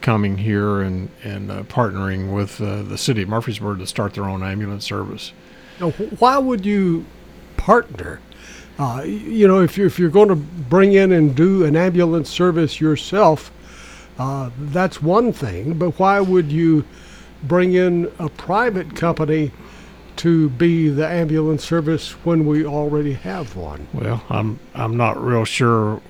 coming 0.00 0.38
here 0.38 0.80
and, 0.82 1.08
and 1.24 1.50
uh, 1.50 1.62
partnering 1.64 2.32
with 2.32 2.60
uh, 2.60 2.82
the 2.82 2.98
city 2.98 3.22
of 3.22 3.28
Murfreesboro 3.28 3.76
to 3.76 3.86
start 3.86 4.14
their 4.14 4.24
own 4.24 4.42
ambulance 4.42 4.84
service. 4.84 5.32
Now, 5.80 5.90
why 5.90 6.38
would 6.38 6.64
you 6.64 7.04
partner? 7.56 8.20
Uh, 8.78 9.02
you 9.04 9.48
know, 9.48 9.60
if 9.60 9.76
you're, 9.76 9.86
if 9.86 9.98
you're 9.98 10.10
going 10.10 10.28
to 10.28 10.36
bring 10.36 10.92
in 10.92 11.12
and 11.12 11.34
do 11.34 11.64
an 11.64 11.76
ambulance 11.76 12.28
service 12.28 12.80
yourself, 12.80 13.50
uh, 14.18 14.50
that's 14.58 15.02
one 15.02 15.32
thing. 15.32 15.74
But 15.74 15.98
why 15.98 16.20
would 16.20 16.52
you 16.52 16.84
bring 17.42 17.74
in 17.74 18.12
a 18.18 18.28
private 18.28 18.94
company 18.94 19.50
to 20.16 20.48
be 20.50 20.88
the 20.88 21.06
ambulance 21.06 21.64
service 21.64 22.12
when 22.24 22.46
we 22.46 22.64
already 22.64 23.12
have 23.14 23.56
one? 23.56 23.86
Well, 23.92 24.22
I'm 24.30 24.58
I'm 24.74 24.96
not 24.96 25.22
real 25.22 25.44
sure 25.44 26.00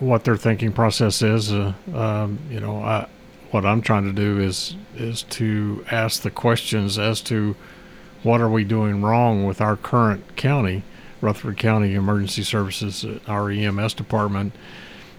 what 0.00 0.24
their 0.24 0.36
thinking 0.36 0.72
process 0.72 1.22
is. 1.22 1.52
Uh, 1.52 1.74
um, 1.94 2.38
you 2.50 2.58
know, 2.58 2.82
I, 2.82 3.06
what 3.50 3.64
I'm 3.64 3.82
trying 3.82 4.04
to 4.04 4.12
do 4.12 4.40
is 4.40 4.76
is 4.96 5.22
to 5.24 5.84
ask 5.90 6.22
the 6.22 6.30
questions 6.30 6.98
as 6.98 7.20
to 7.22 7.54
what 8.22 8.40
are 8.40 8.50
we 8.50 8.64
doing 8.64 9.02
wrong 9.02 9.46
with 9.46 9.60
our 9.60 9.76
current 9.76 10.36
county, 10.36 10.82
Rutherford 11.20 11.56
County 11.56 11.94
Emergency 11.94 12.42
Services, 12.42 13.04
uh, 13.04 13.18
our 13.26 13.50
EMS 13.50 13.94
department. 13.94 14.52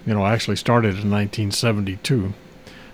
You 0.06 0.14
know, 0.16 0.26
actually 0.26 0.56
started 0.56 0.96
in 0.96 1.12
1972. 1.12 2.34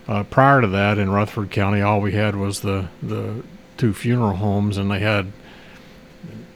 Uh, 0.08 0.24
prior 0.24 0.62
to 0.62 0.68
that, 0.68 0.98
in 0.98 1.10
Rutherford 1.10 1.52
County, 1.52 1.82
all 1.82 2.02
we 2.02 2.14
had 2.14 2.36
was 2.36 2.62
the 2.62 2.90
the 3.02 3.44
two 3.78 3.94
funeral 3.94 4.38
homes, 4.38 4.78
and 4.78 4.90
they 4.92 5.00
had 5.00 5.32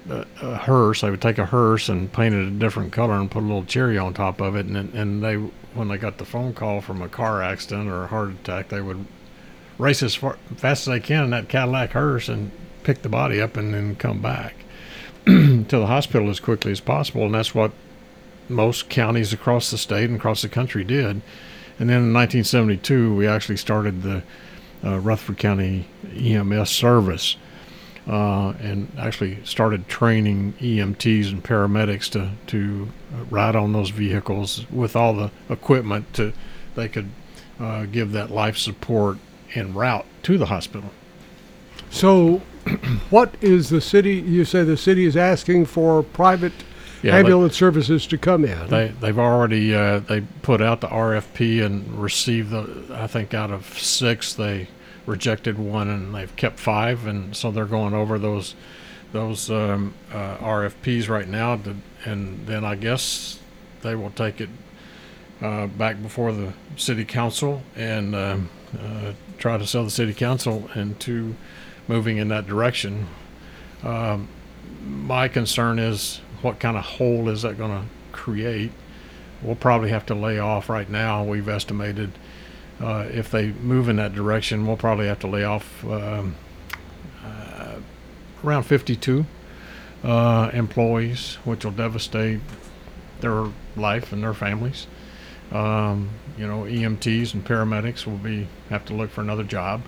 a, 0.10 0.26
a 0.42 0.56
hearse. 0.58 1.02
They 1.02 1.10
would 1.10 1.22
take 1.22 1.38
a 1.38 1.46
hearse 1.46 1.90
and 1.90 2.12
paint 2.12 2.36
it 2.36 2.48
a 2.48 2.52
different 2.52 2.92
color 2.92 3.16
and 3.16 3.30
put 3.30 3.40
a 3.40 3.48
little 3.48 3.66
cherry 3.66 3.98
on 3.98 4.14
top 4.14 4.42
of 4.42 4.56
it. 4.56 4.66
And 4.66 4.94
and 4.94 5.24
they, 5.24 5.36
when 5.36 5.88
they 5.88 5.98
got 5.98 6.18
the 6.18 6.26
phone 6.26 6.54
call 6.54 6.82
from 6.82 7.02
a 7.02 7.10
car 7.10 7.42
accident 7.42 7.90
or 7.90 8.04
a 8.04 8.08
heart 8.08 8.32
attack, 8.32 8.70
they 8.70 8.82
would 8.82 9.06
race 9.78 10.04
as 10.04 10.16
far, 10.16 10.38
fast 10.56 10.88
as 10.88 10.94
they 10.94 11.00
can 11.00 11.26
in 11.26 11.30
that 11.32 11.50
Cadillac 11.50 11.92
hearse 11.92 12.30
and 12.30 12.52
pick 12.84 13.02
the 13.02 13.10
body 13.10 13.42
up 13.42 13.58
and 13.58 13.74
then 13.74 13.96
come 13.96 14.22
back 14.22 14.56
to 15.26 15.64
the 15.64 15.88
hospital 15.88 16.30
as 16.30 16.40
quickly 16.40 16.72
as 16.72 16.80
possible. 16.80 17.26
And 17.26 17.36
that's 17.36 17.56
what 17.56 17.72
most 18.50 18.90
counties 18.90 19.34
across 19.34 19.72
the 19.72 19.78
state 19.78 20.06
and 20.06 20.18
across 20.18 20.42
the 20.42 20.50
country 20.50 20.84
did. 20.84 21.22
And 21.80 21.90
then 21.90 22.04
in 22.04 22.14
1972, 22.14 23.16
we 23.16 23.28
actually 23.28 23.58
started 23.58 24.04
the 24.04 24.24
uh, 24.84 25.00
Rutherford 25.00 25.38
County 25.38 25.88
EMS 26.16 26.70
service 26.70 27.38
uh, 28.08 28.54
and 28.60 28.92
actually 28.98 29.38
started 29.46 29.88
training 29.88 30.54
EMTs 30.60 31.32
and 31.32 31.44
paramedics 31.44 32.10
to 32.12 32.32
to 32.48 32.90
ride 33.30 33.56
on 33.56 33.74
those 33.74 33.90
vehicles 33.90 34.66
with 34.72 34.96
all 34.96 35.14
the 35.14 35.32
equipment 35.50 36.12
to 36.14 36.34
they 36.76 36.88
could 36.88 37.10
uh, 37.60 37.86
give 37.86 38.12
that 38.14 38.32
life 38.32 38.58
support 38.58 39.18
en 39.54 39.74
route 39.74 40.06
to 40.24 40.38
the 40.38 40.48
hospital. 40.48 40.90
So, 41.90 42.42
what 43.10 43.36
is 43.42 43.70
the 43.70 43.82
city? 43.82 44.16
You 44.16 44.46
say 44.46 44.64
the 44.64 44.78
city 44.78 45.06
is 45.06 45.18
asking 45.18 45.66
for 45.66 46.02
private 46.02 46.54
Yeah, 47.04 47.12
they- 47.12 47.20
ambulance 47.20 47.56
services 47.56 48.08
to 48.08 48.18
come 48.18 48.46
in. 48.46 48.68
They 48.68 48.94
they've 49.00 49.20
already 49.20 49.76
uh, 49.76 50.00
they 50.00 50.22
put 50.42 50.62
out 50.62 50.82
the 50.82 50.88
RFP 50.88 51.64
and 51.64 52.02
received 52.02 52.50
the 52.52 52.86
I 52.94 53.08
think 53.08 53.34
out 53.34 53.52
of 53.52 53.78
six 53.78 54.34
they 54.34 54.70
rejected 55.06 55.58
one 55.58 55.90
and 55.90 56.14
they've 56.14 56.36
kept 56.36 56.60
five 56.60 57.08
and 57.08 57.36
so 57.36 57.52
they're 57.52 57.66
going 57.66 57.94
over 57.94 58.20
those 58.20 58.56
those 59.12 59.50
um, 59.50 59.94
uh, 60.12 60.38
RFPs 60.38 61.10
right 61.10 61.28
now 61.28 61.58
to, 61.58 61.76
and 62.06 62.48
then 62.48 62.64
I 62.64 62.76
guess 62.76 63.40
they 63.82 63.96
will 63.96 64.12
take 64.12 64.40
it 64.40 64.50
uh, 65.42 65.68
back 65.68 66.02
before 66.02 66.32
the 66.32 66.54
city 66.78 67.04
council 67.04 67.64
and 67.76 68.16
um, 68.16 68.50
uh, 68.80 69.14
try 69.38 69.58
to 69.58 69.68
sell 69.68 69.84
the 69.84 69.90
city 69.90 70.14
council 70.14 70.70
into 70.76 71.36
moving 71.88 72.18
in 72.18 72.30
that 72.30 72.48
direction. 72.48 73.08
Um, 73.84 74.30
my 74.86 75.28
concern 75.28 75.80
is 75.80 76.22
what 76.42 76.60
kind 76.60 76.78
of 76.78 76.84
hole 76.84 77.28
is 77.28 77.42
that 77.42 77.58
going 77.58 77.72
to 77.72 77.88
create? 78.12 78.72
We'll 79.42 79.56
probably 79.56 79.90
have 79.90 80.06
to 80.08 80.16
lay 80.16 80.40
off 80.40 80.70
right 80.70 80.90
now. 80.90 81.24
We've 81.24 81.50
estimated 81.50 82.12
uh, 82.82 83.08
if 83.12 83.30
they 83.32 83.52
move 83.52 83.90
in 83.90 83.98
that 83.98 84.14
direction, 84.14 84.66
we'll 84.66 84.78
probably 84.78 85.08
have 85.08 85.20
to 85.20 85.28
lay 85.28 85.44
off 85.44 85.84
um, 85.86 86.36
uh, 87.24 87.76
around 88.44 88.64
52 88.64 89.26
uh, 90.04 90.50
employees, 90.54 91.36
which 91.44 91.64
will 91.64 91.72
devastate 91.72 92.40
their 93.20 93.48
life 93.76 94.12
and 94.12 94.24
their 94.24 94.34
families. 94.34 94.88
Um, 95.52 96.10
you 96.38 96.48
know, 96.48 96.64
EMTs 96.64 97.34
and 97.34 97.46
paramedics 97.46 98.06
will 98.06 98.18
be 98.18 98.48
have 98.70 98.86
to 98.86 98.94
look 98.94 99.12
for 99.12 99.22
another 99.22 99.44
job. 99.44 99.82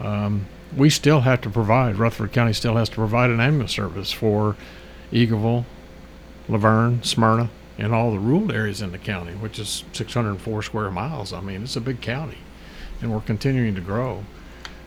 Um, 0.00 0.46
we 0.76 0.90
still 0.90 1.20
have 1.20 1.40
to 1.42 1.50
provide. 1.50 1.96
Rutherford 1.96 2.32
County 2.32 2.52
still 2.52 2.76
has 2.76 2.88
to 2.90 2.96
provide 2.96 3.30
an 3.30 3.40
ambulance 3.40 3.72
service 3.72 4.10
for 4.10 4.56
Eagleville, 5.12 5.64
La 6.48 6.58
Vergne, 6.58 7.02
Smyrna, 7.02 7.50
and 7.78 7.94
all 7.94 8.10
the 8.10 8.18
rural 8.18 8.52
areas 8.52 8.80
in 8.80 8.92
the 8.92 8.98
county, 8.98 9.32
which 9.32 9.58
is 9.58 9.84
604 9.92 10.62
square 10.62 10.90
miles. 10.90 11.32
I 11.32 11.40
mean, 11.40 11.62
it's 11.62 11.76
a 11.76 11.80
big 11.80 12.00
county, 12.00 12.38
and 13.00 13.12
we're 13.12 13.20
continuing 13.20 13.74
to 13.74 13.80
grow. 13.80 14.24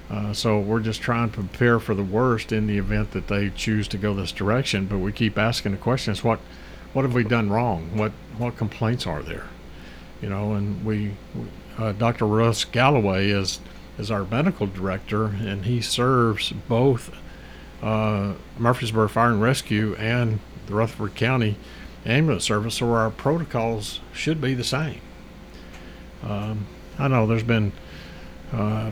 Uh, 0.10 0.34
so 0.34 0.60
we're 0.60 0.80
just 0.80 1.02
trying 1.02 1.30
to 1.30 1.36
prepare 1.36 1.80
for 1.80 1.94
the 1.94 2.04
worst 2.04 2.52
in 2.52 2.66
the 2.66 2.80
event 2.80 3.12
that 3.12 3.28
they 3.28 3.52
choose 3.52 3.88
to 3.88 3.98
go 3.98 4.14
this 4.16 4.32
direction. 4.32 4.88
But 4.88 4.98
we 4.98 5.12
keep 5.12 5.38
asking 5.38 5.74
the 5.74 5.78
questions: 5.78 6.24
what, 6.24 6.40
what 6.94 7.04
have 7.04 7.14
we 7.14 7.24
done 7.24 7.50
wrong? 7.50 7.96
What, 7.96 8.12
what 8.38 8.58
complaints 8.58 9.06
are 9.06 9.22
there? 9.22 9.48
You 10.22 10.30
know, 10.30 10.54
and 10.54 10.84
we, 10.84 11.12
uh, 11.78 11.92
Dr. 11.94 12.26
Russ 12.26 12.66
Galloway 12.66 13.30
is 13.30 13.60
is 14.00 14.10
our 14.10 14.24
medical 14.24 14.66
director, 14.66 15.26
and 15.26 15.66
he 15.66 15.82
serves 15.82 16.54
both 16.68 17.12
uh, 17.84 18.34
Murfreesboro 18.58 19.10
Fire 19.10 19.32
and 19.32 19.42
Rescue 19.42 19.94
and 19.96 20.40
the 20.68 20.74
Rutherford 20.74 21.16
County 21.16 21.58
Ambulance 22.06 22.44
Service, 22.46 22.82
or 22.82 22.98
our 22.98 23.10
protocols 23.12 24.00
should 24.14 24.40
be 24.42 24.54
the 24.54 24.64
same. 24.64 25.02
Um, 26.24 26.66
I 26.98 27.08
know 27.08 27.26
there's 27.28 27.44
been 27.44 27.72
uh, 28.52 28.92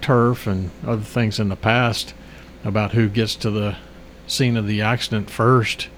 turf 0.00 0.46
and 0.46 0.70
other 0.86 1.02
things 1.02 1.38
in 1.38 1.48
the 1.48 1.56
past 1.56 2.14
about 2.64 2.92
who 2.92 3.08
gets 3.08 3.34
to 3.36 3.50
the 3.50 3.76
scene 4.26 4.56
of 4.56 4.66
the 4.66 4.82
accident 4.82 5.30
first, 5.30 5.88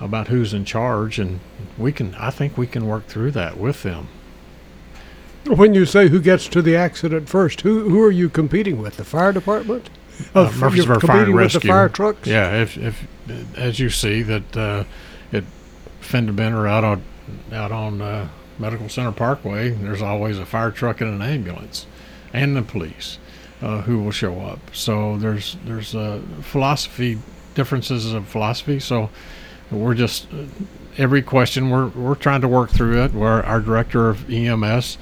about 0.00 0.28
who's 0.28 0.52
in 0.52 0.64
charge, 0.64 1.18
and 1.18 1.40
we 1.78 1.92
can. 1.92 2.14
I 2.16 2.30
think 2.30 2.58
we 2.58 2.66
can 2.66 2.86
work 2.86 3.06
through 3.06 3.30
that 3.32 3.56
with 3.58 3.82
them. 3.82 4.08
When 5.46 5.74
you 5.74 5.86
say 5.86 6.08
who 6.08 6.20
gets 6.20 6.48
to 6.48 6.60
the 6.60 6.74
accident 6.76 7.28
first, 7.28 7.60
who 7.60 7.88
who 7.88 8.02
are 8.02 8.10
you 8.10 8.28
competing 8.28 8.80
with? 8.80 8.96
The 8.96 9.04
fire 9.04 9.32
department? 9.32 9.88
Uh, 10.34 10.44
f- 10.44 10.56
Murfreesboro 10.56 10.98
Fire 11.00 11.24
and 11.24 11.34
with 11.34 11.42
Rescue. 11.44 11.60
the 11.60 11.68
fire 11.68 11.88
trucks. 11.88 12.26
Yeah, 12.26 12.62
if, 12.62 12.76
if 12.78 13.06
as 13.56 13.78
you 13.78 13.90
see 13.90 14.22
that 14.22 14.56
uh, 14.56 14.84
Fender 16.06 16.32
Bender 16.32 16.66
out 16.66 16.84
on 16.84 17.02
out 17.52 17.72
on 17.72 18.00
uh, 18.00 18.28
Medical 18.58 18.88
Center 18.88 19.12
Parkway, 19.12 19.70
there's 19.70 20.02
always 20.02 20.38
a 20.38 20.46
fire 20.46 20.70
truck 20.70 21.00
and 21.00 21.10
an 21.10 21.22
ambulance, 21.22 21.86
and 22.32 22.56
the 22.56 22.62
police 22.62 23.18
uh, 23.60 23.82
who 23.82 24.02
will 24.02 24.10
show 24.10 24.40
up. 24.40 24.58
So 24.74 25.16
there's 25.18 25.56
there's 25.64 25.94
uh, 25.94 26.20
philosophy 26.40 27.18
differences 27.54 28.12
of 28.12 28.26
philosophy. 28.28 28.80
So 28.80 29.10
we're 29.70 29.94
just 29.94 30.32
uh, 30.32 30.44
every 30.96 31.22
question 31.22 31.70
we're 31.70 31.88
we're 31.88 32.14
trying 32.14 32.40
to 32.42 32.48
work 32.48 32.70
through 32.70 33.02
it. 33.02 33.12
Where 33.12 33.44
our 33.44 33.60
director 33.60 34.08
of 34.08 34.30
EMS, 34.30 34.98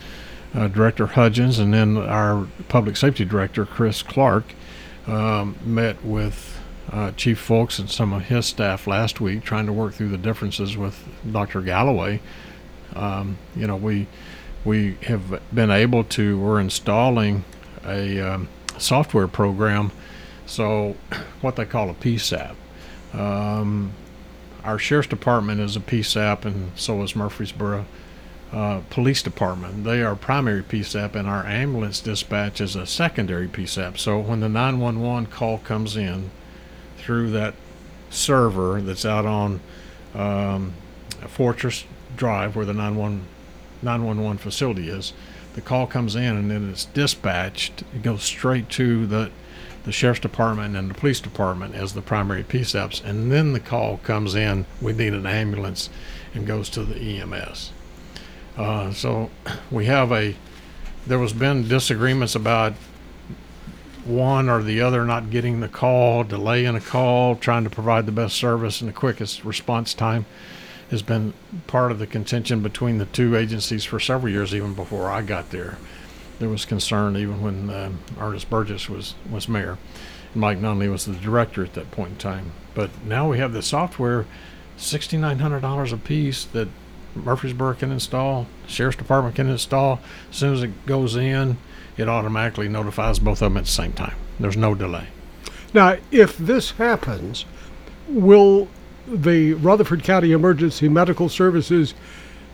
uh, 0.55 0.69
Director 0.69 1.07
Hudgens, 1.07 1.59
and 1.59 1.73
then 1.73 1.97
our 1.97 2.47
public 2.69 2.97
safety 2.97 3.25
director 3.25 3.65
Chris 3.67 4.03
Clark 4.03 4.45
um, 5.07 5.57
met 5.65 6.05
with 6.05 6.54
uh, 6.95 7.11
Chief 7.13 7.45
Foulks 7.45 7.81
and 7.81 7.91
some 7.91 8.13
of 8.13 8.27
his 8.27 8.47
staff 8.47 8.87
last 8.87 9.21
week, 9.21 9.43
trying 9.43 9.67
to 9.67 9.73
work 9.73 9.95
through 9.95 10.11
the 10.11 10.19
differences 10.19 10.77
with 10.77 11.09
Dr. 11.31 11.61
Galloway. 11.61 12.21
Um, 12.95 13.37
you 13.57 13.67
know, 13.67 13.75
we 13.75 14.07
we 14.65 14.95
have 15.03 15.43
been 15.53 15.73
able 15.73 16.05
to. 16.05 16.39
We're 16.39 16.61
installing 16.61 17.45
a 17.85 18.21
um, 18.21 18.49
software 18.79 19.27
program, 19.27 19.91
so 20.47 20.97
what 21.41 21.57
they 21.57 21.65
call 21.65 21.91
a 21.91 21.95
PSAP. 21.95 22.55
Um, 23.13 23.93
our 24.63 24.79
sheriff's 24.79 25.09
department 25.09 25.61
is 25.61 25.75
a 25.77 25.81
PSAP, 25.81 26.45
and 26.45 26.71
so 26.79 27.03
is 27.03 27.17
Murfreesboro 27.17 27.87
uh, 28.53 28.83
Police 28.91 29.21
Department. 29.21 29.83
They 29.83 30.05
are 30.05 30.15
primary 30.15 30.63
PSAP, 30.63 31.17
and 31.17 31.27
our 31.27 31.45
ambulance 31.45 31.99
dispatch 31.99 32.61
is 32.61 32.77
a 32.77 32.87
secondary 32.87 33.49
PSAP. 33.49 33.99
So 33.99 34.21
when 34.21 34.39
the 34.39 34.49
911 34.49 35.27
call 35.27 35.59
comes 35.59 35.97
in 35.97 36.31
through 37.05 37.31
that 37.33 37.55
server 38.09 38.81
that's 38.81 39.05
out 39.05 39.27
on 39.27 39.61
um, 40.15 40.73
Fortress 41.29 41.85
Drive, 42.17 42.57
where 42.57 42.65
the 42.65 42.73
911 42.73 43.27
911 43.83 44.39
facility 44.39 44.89
is, 44.89 45.13
the 45.53 45.61
call 45.61 45.87
comes 45.87 46.17
in 46.17 46.37
and 46.37 46.51
then 46.51 46.71
it's 46.71 46.87
dispatched. 46.87 47.83
It 47.95 48.03
goes 48.03 48.23
straight 48.23 48.71
to 48.71 49.07
the 49.07 49.31
the 49.85 49.93
sheriff's 49.93 50.21
department 50.21 50.75
and 50.75 50.89
the 50.89 50.95
police 50.95 51.21
department 51.21 51.75
as 51.75 51.93
the 51.93 52.01
primary 52.01 52.43
PSAPs, 52.43 53.05
and 53.05 53.31
then 53.31 53.53
the 53.53 53.61
call 53.61 53.99
comes 53.99 54.35
in. 54.35 54.65
We 54.81 54.95
need 54.95 55.13
an 55.13 55.27
ambulance, 55.27 55.91
and 56.35 56.47
goes 56.47 56.71
to 56.71 56.85
the 56.85 57.21
EMS. 57.21 57.71
Uh, 58.57 58.93
so 58.93 59.31
we 59.71 59.85
have 59.85 60.11
a. 60.11 60.37
There 61.07 61.19
was 61.19 61.35
been 61.35 61.69
disagreements 61.69 62.35
about 62.35 62.73
one 64.07 64.49
or 64.49 64.63
the 64.63 64.81
other 64.81 65.05
not 65.05 65.31
getting 65.31 65.61
the 65.61 65.69
call, 65.69 66.25
delaying 66.25 66.77
a 66.77 66.81
call, 66.81 67.37
trying 67.37 67.65
to 67.65 67.71
provide 67.71 68.07
the 68.07 68.13
best 68.13 68.37
service 68.37 68.81
and 68.81 68.89
the 68.89 68.95
quickest 68.95 69.45
response 69.45 69.95
time 69.95 70.27
has 70.91 71.03
been 71.03 71.33
part 71.67 71.91
of 71.91 71.99
the 71.99 72.07
contention 72.07 72.63
between 72.63 72.99
the 72.99 73.07
two 73.07 73.37
agencies 73.37 73.85
for 73.85 73.99
several 73.99 74.33
years, 74.33 74.55
even 74.55 74.75
before 74.75 75.11
I 75.11 75.23
got 75.23 75.51
there. 75.51 75.79
There 76.39 76.49
was 76.49 76.65
concern 76.65 77.17
even 77.17 77.41
when 77.41 77.71
uh, 77.71 77.93
Ernest 78.21 78.51
Burgess 78.51 78.89
was, 78.89 79.15
was 79.31 79.49
mayor. 79.49 79.79
Mike 80.35 80.59
Nunley 80.59 80.91
was 80.91 81.07
the 81.07 81.15
director 81.15 81.65
at 81.65 81.75
that 81.75 81.91
point 81.91 82.11
in 82.13 82.17
time. 82.19 82.53
But 82.75 82.91
now 83.05 83.31
we 83.31 83.39
have 83.39 83.53
the 83.53 83.63
software, 83.63 84.27
$6,900 84.77 85.93
a 85.93 85.97
piece 85.97 86.45
that 86.47 86.69
Murfreesboro 87.15 87.75
can 87.75 87.93
install, 87.93 88.47
Sheriff's 88.67 88.97
Department 88.97 89.37
can 89.37 89.49
install. 89.49 90.01
As 90.31 90.37
soon 90.37 90.55
as 90.55 90.63
it 90.63 90.87
goes 90.87 91.15
in, 91.17 91.57
it 91.97 92.09
automatically 92.09 92.69
notifies 92.69 93.19
both 93.19 93.43
of 93.43 93.53
them 93.53 93.57
at 93.57 93.65
the 93.65 93.71
same 93.71 93.93
time. 93.93 94.15
There's 94.41 94.57
no 94.57 94.75
delay. 94.75 95.09
Now, 95.73 95.97
if 96.11 96.37
this 96.39 96.73
happens, 96.73 97.45
will 98.09 98.69
the 99.07 99.55
Rutherford 99.55 100.03
County 100.05 100.33
Emergency 100.33 100.89
Medical 100.89 101.29
Services 101.29 101.95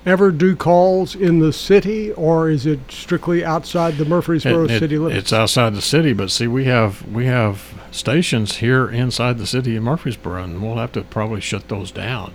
ever 0.07 0.31
do 0.31 0.57
calls 0.57 1.15
in 1.15 1.41
the 1.41 1.53
city, 1.53 2.11
or 2.13 2.49
is 2.49 2.65
it 2.65 2.81
strictly 2.89 3.45
outside 3.45 3.99
the 3.99 4.05
Murfreesboro 4.07 4.65
It- 4.65 4.71
it- 4.71 4.79
city 4.79 4.97
limits? 4.99 5.19
It's 5.19 5.33
outside 5.33 5.75
the 5.75 5.83
city, 5.83 6.15
but 6.15 6.31
see, 6.31 6.47
we 6.47 6.65
have 6.65 7.07
we 7.13 7.27
have 7.27 7.75
stations 7.91 8.57
here 8.57 8.89
inside 8.89 9.37
the 9.39 9.47
city 9.47 9.77
of 9.77 9.83
Murfreesboro, 9.83 10.43
and 10.43 10.63
we'll 10.63 10.77
have 10.77 10.93
to 10.93 11.03
probably 11.03 11.41
shut 11.43 11.69
those 11.69 11.91
down. 11.91 12.33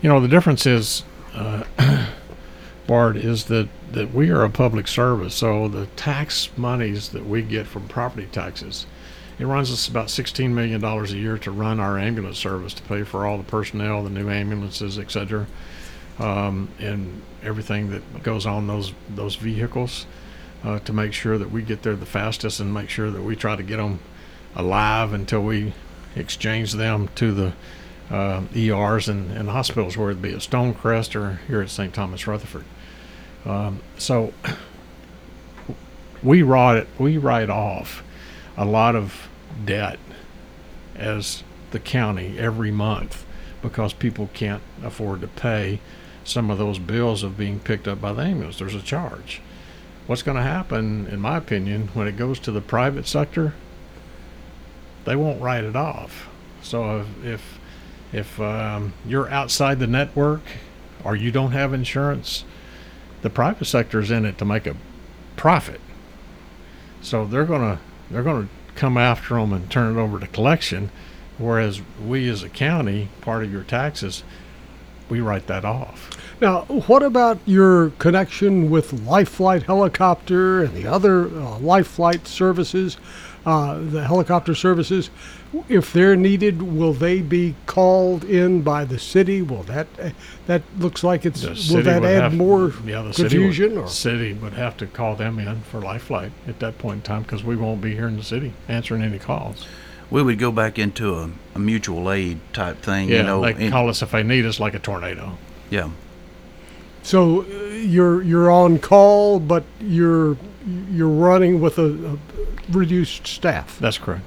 You 0.00 0.08
know, 0.08 0.18
the 0.20 0.28
difference 0.28 0.64
is, 0.66 1.02
uh, 1.34 1.64
Bart, 2.86 3.16
is 3.16 3.44
that 3.44 3.68
that 3.92 4.12
we 4.12 4.30
are 4.30 4.44
a 4.44 4.50
public 4.50 4.88
service, 4.88 5.34
so 5.34 5.68
the 5.68 5.86
tax 5.96 6.50
monies 6.56 7.10
that 7.10 7.26
we 7.26 7.42
get 7.42 7.66
from 7.66 7.88
property 7.88 8.26
taxes. 8.30 8.86
It 9.38 9.46
runs 9.46 9.72
us 9.72 9.88
about 9.88 10.06
$16 10.06 10.50
million 10.50 10.84
a 10.84 11.04
year 11.06 11.38
to 11.38 11.50
run 11.50 11.80
our 11.80 11.98
ambulance 11.98 12.38
service, 12.38 12.72
to 12.74 12.82
pay 12.82 13.02
for 13.02 13.26
all 13.26 13.36
the 13.36 13.44
personnel, 13.44 14.04
the 14.04 14.10
new 14.10 14.30
ambulances, 14.30 14.96
et 14.96 15.10
cetera, 15.10 15.46
um, 16.20 16.68
and 16.78 17.22
everything 17.42 17.90
that 17.90 18.22
goes 18.22 18.46
on 18.46 18.66
those 18.66 18.92
those 19.08 19.34
vehicles 19.36 20.06
uh, 20.62 20.78
to 20.80 20.92
make 20.92 21.12
sure 21.12 21.38
that 21.38 21.50
we 21.50 21.62
get 21.62 21.82
there 21.82 21.96
the 21.96 22.06
fastest 22.06 22.60
and 22.60 22.72
make 22.72 22.88
sure 22.88 23.10
that 23.10 23.22
we 23.22 23.36
try 23.36 23.56
to 23.56 23.62
get 23.62 23.76
them 23.76 23.98
alive 24.54 25.12
until 25.12 25.42
we 25.42 25.72
exchange 26.16 26.72
them 26.72 27.08
to 27.16 27.32
the 27.32 27.52
uh, 28.10 28.42
ERs 28.54 29.08
and, 29.08 29.30
and 29.32 29.48
hospitals, 29.48 29.96
whether 29.96 30.12
it 30.12 30.22
be 30.22 30.32
at 30.32 30.40
Stonecrest 30.40 31.16
or 31.16 31.40
here 31.48 31.60
at 31.60 31.70
St. 31.70 31.92
Thomas 31.92 32.26
Rutherford. 32.26 32.64
Um, 33.44 33.80
so 33.98 34.32
we 36.22 36.42
write 36.42 36.86
we 36.98 37.18
write 37.18 37.50
off 37.50 38.02
a 38.56 38.64
lot 38.64 38.96
of 38.96 39.28
debt 39.64 39.98
as 40.94 41.42
the 41.70 41.78
county 41.78 42.38
every 42.38 42.70
month 42.70 43.26
because 43.60 43.92
people 43.92 44.30
can't 44.32 44.62
afford 44.82 45.20
to 45.20 45.26
pay 45.26 45.80
some 46.22 46.50
of 46.50 46.58
those 46.58 46.78
bills 46.78 47.22
of 47.22 47.36
being 47.36 47.60
picked 47.60 47.86
up 47.88 48.00
by 48.00 48.12
the 48.12 48.22
ambulance. 48.22 48.58
There's 48.58 48.74
a 48.74 48.82
charge. 48.82 49.42
What's 50.06 50.22
going 50.22 50.36
to 50.36 50.42
happen, 50.42 51.06
in 51.06 51.20
my 51.20 51.38
opinion, 51.38 51.88
when 51.94 52.06
it 52.06 52.16
goes 52.16 52.38
to 52.40 52.52
the 52.52 52.60
private 52.60 53.06
sector? 53.06 53.54
They 55.04 55.16
won't 55.16 55.40
write 55.40 55.64
it 55.64 55.76
off. 55.76 56.28
So 56.62 57.04
if 57.22 57.58
if, 58.12 58.38
um, 58.38 58.92
you're 59.04 59.28
outside 59.28 59.80
the 59.80 59.88
network 59.88 60.42
or 61.02 61.16
you 61.16 61.32
don't 61.32 61.50
have 61.50 61.74
insurance, 61.74 62.44
the 63.24 63.30
private 63.30 63.64
sector 63.64 64.00
is 64.00 64.10
in 64.10 64.26
it 64.26 64.36
to 64.36 64.44
make 64.44 64.66
a 64.66 64.76
profit. 65.34 65.80
So 67.00 67.24
they're 67.24 67.46
gonna 67.46 67.80
they're 68.10 68.22
gonna 68.22 68.48
come 68.74 68.98
after 68.98 69.36
them 69.36 69.50
and 69.50 69.70
turn 69.70 69.96
it 69.96 70.00
over 70.00 70.20
to 70.20 70.26
collection, 70.26 70.90
whereas 71.38 71.80
we 72.06 72.28
as 72.28 72.42
a 72.42 72.50
county, 72.50 73.08
part 73.22 73.42
of 73.42 73.50
your 73.50 73.62
taxes, 73.62 74.24
we 75.08 75.22
write 75.22 75.46
that 75.46 75.64
off. 75.64 76.10
Now, 76.38 76.62
what 76.64 77.02
about 77.02 77.38
your 77.46 77.90
connection 77.98 78.68
with 78.68 78.92
Life 78.92 79.30
Flight 79.30 79.62
Helicopter 79.62 80.62
and 80.62 80.74
the 80.74 80.86
other 80.86 81.28
uh, 81.28 81.58
Life 81.60 81.86
Flight 81.86 82.26
services, 82.26 82.98
uh, 83.46 83.78
the 83.78 84.04
helicopter 84.06 84.54
services? 84.54 85.10
If 85.68 85.92
they're 85.92 86.16
needed, 86.16 86.62
will 86.62 86.92
they 86.92 87.20
be 87.22 87.54
called 87.66 88.24
in 88.24 88.62
by 88.62 88.84
the 88.84 88.98
city? 88.98 89.40
Will 89.42 89.62
that 89.64 89.86
uh, 90.02 90.10
that 90.46 90.62
looks 90.78 91.04
like 91.04 91.24
it's 91.24 91.42
The 91.42 91.50
will 91.50 91.56
city 91.56 91.82
that 91.82 92.02
would 92.02 92.10
add 92.10 92.22
have- 92.22 92.34
more 92.34 92.72
yeah, 92.84 93.02
the 93.02 93.12
confusion? 93.12 93.70
City 93.70 93.76
would, 93.76 93.84
or 93.84 93.88
city 93.88 94.32
would 94.32 94.52
have 94.54 94.76
to 94.78 94.86
call 94.86 95.14
them 95.16 95.38
in 95.38 95.60
for 95.62 95.80
life 95.80 96.04
flight 96.04 96.32
at 96.48 96.58
that 96.60 96.78
point 96.78 96.96
in 96.96 97.02
time 97.02 97.22
because 97.22 97.44
we 97.44 97.54
won't 97.56 97.80
be 97.80 97.94
here 97.94 98.08
in 98.08 98.16
the 98.16 98.22
city 98.24 98.52
answering 98.68 99.02
any 99.02 99.18
calls. 99.18 99.66
We 100.10 100.22
would 100.22 100.38
go 100.38 100.52
back 100.52 100.78
into 100.78 101.14
a, 101.14 101.30
a 101.54 101.58
mutual 101.58 102.10
aid 102.10 102.38
type 102.52 102.82
thing. 102.82 103.08
Yeah, 103.08 103.16
you 103.18 103.22
know, 103.22 103.40
they 103.52 103.70
call 103.70 103.88
us 103.88 104.02
if 104.02 104.10
they 104.10 104.22
need 104.22 104.44
us, 104.46 104.58
like 104.60 104.74
a 104.74 104.78
tornado. 104.78 105.38
yeah. 105.70 105.90
so 107.02 107.42
uh, 107.42 107.44
you're 107.74 108.22
you're 108.22 108.50
on 108.50 108.78
call, 108.78 109.38
but 109.40 109.64
you're 109.80 110.36
you're 110.90 111.08
running 111.08 111.60
with 111.60 111.78
a, 111.78 111.86
a 112.14 112.18
reduced 112.70 113.26
staff. 113.26 113.78
That's 113.78 113.98
correct. 113.98 114.22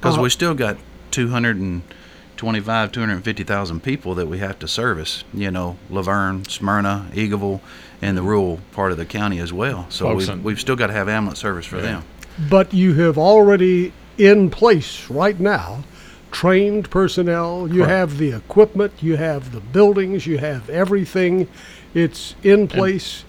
because 0.00 0.16
Uh, 0.18 0.22
we 0.22 0.30
still 0.30 0.54
got 0.54 0.76
225 1.10 2.92
250,000 2.92 3.82
people 3.82 4.14
that 4.14 4.26
we 4.28 4.38
have 4.38 4.58
to 4.58 4.68
service 4.68 5.24
you 5.34 5.50
know 5.50 5.76
La 5.90 6.02
Vergne 6.02 6.44
Smyrna 6.48 7.06
Eagleville 7.12 7.60
and 8.00 8.16
the 8.16 8.22
rural 8.22 8.60
part 8.72 8.92
of 8.92 8.98
the 8.98 9.04
county 9.04 9.38
as 9.40 9.52
well 9.52 9.86
so 9.88 10.14
we've, 10.14 10.28
in- 10.28 10.42
we've 10.44 10.60
still 10.60 10.76
got 10.76 10.86
to 10.88 10.92
have 10.92 11.08
ambulance 11.08 11.38
service 11.40 11.66
for 11.66 11.76
Yeah. 11.76 11.82
them 11.82 12.04
But 12.48 12.72
you 12.72 12.94
have 12.94 13.18
already 13.18 13.92
in 14.16 14.50
place 14.50 15.08
right 15.10 15.38
now 15.40 15.84
trained 16.30 16.90
personnel. 16.90 17.66
You 17.68 17.84
Correct. 17.84 17.90
have 17.90 18.18
the 18.18 18.32
equipment, 18.32 18.92
you 19.00 19.16
have 19.16 19.50
the 19.52 19.60
buildings, 19.60 20.26
you 20.26 20.36
have 20.38 20.68
everything. 20.68 21.48
It's 21.94 22.34
in 22.42 22.68
place. 22.68 23.24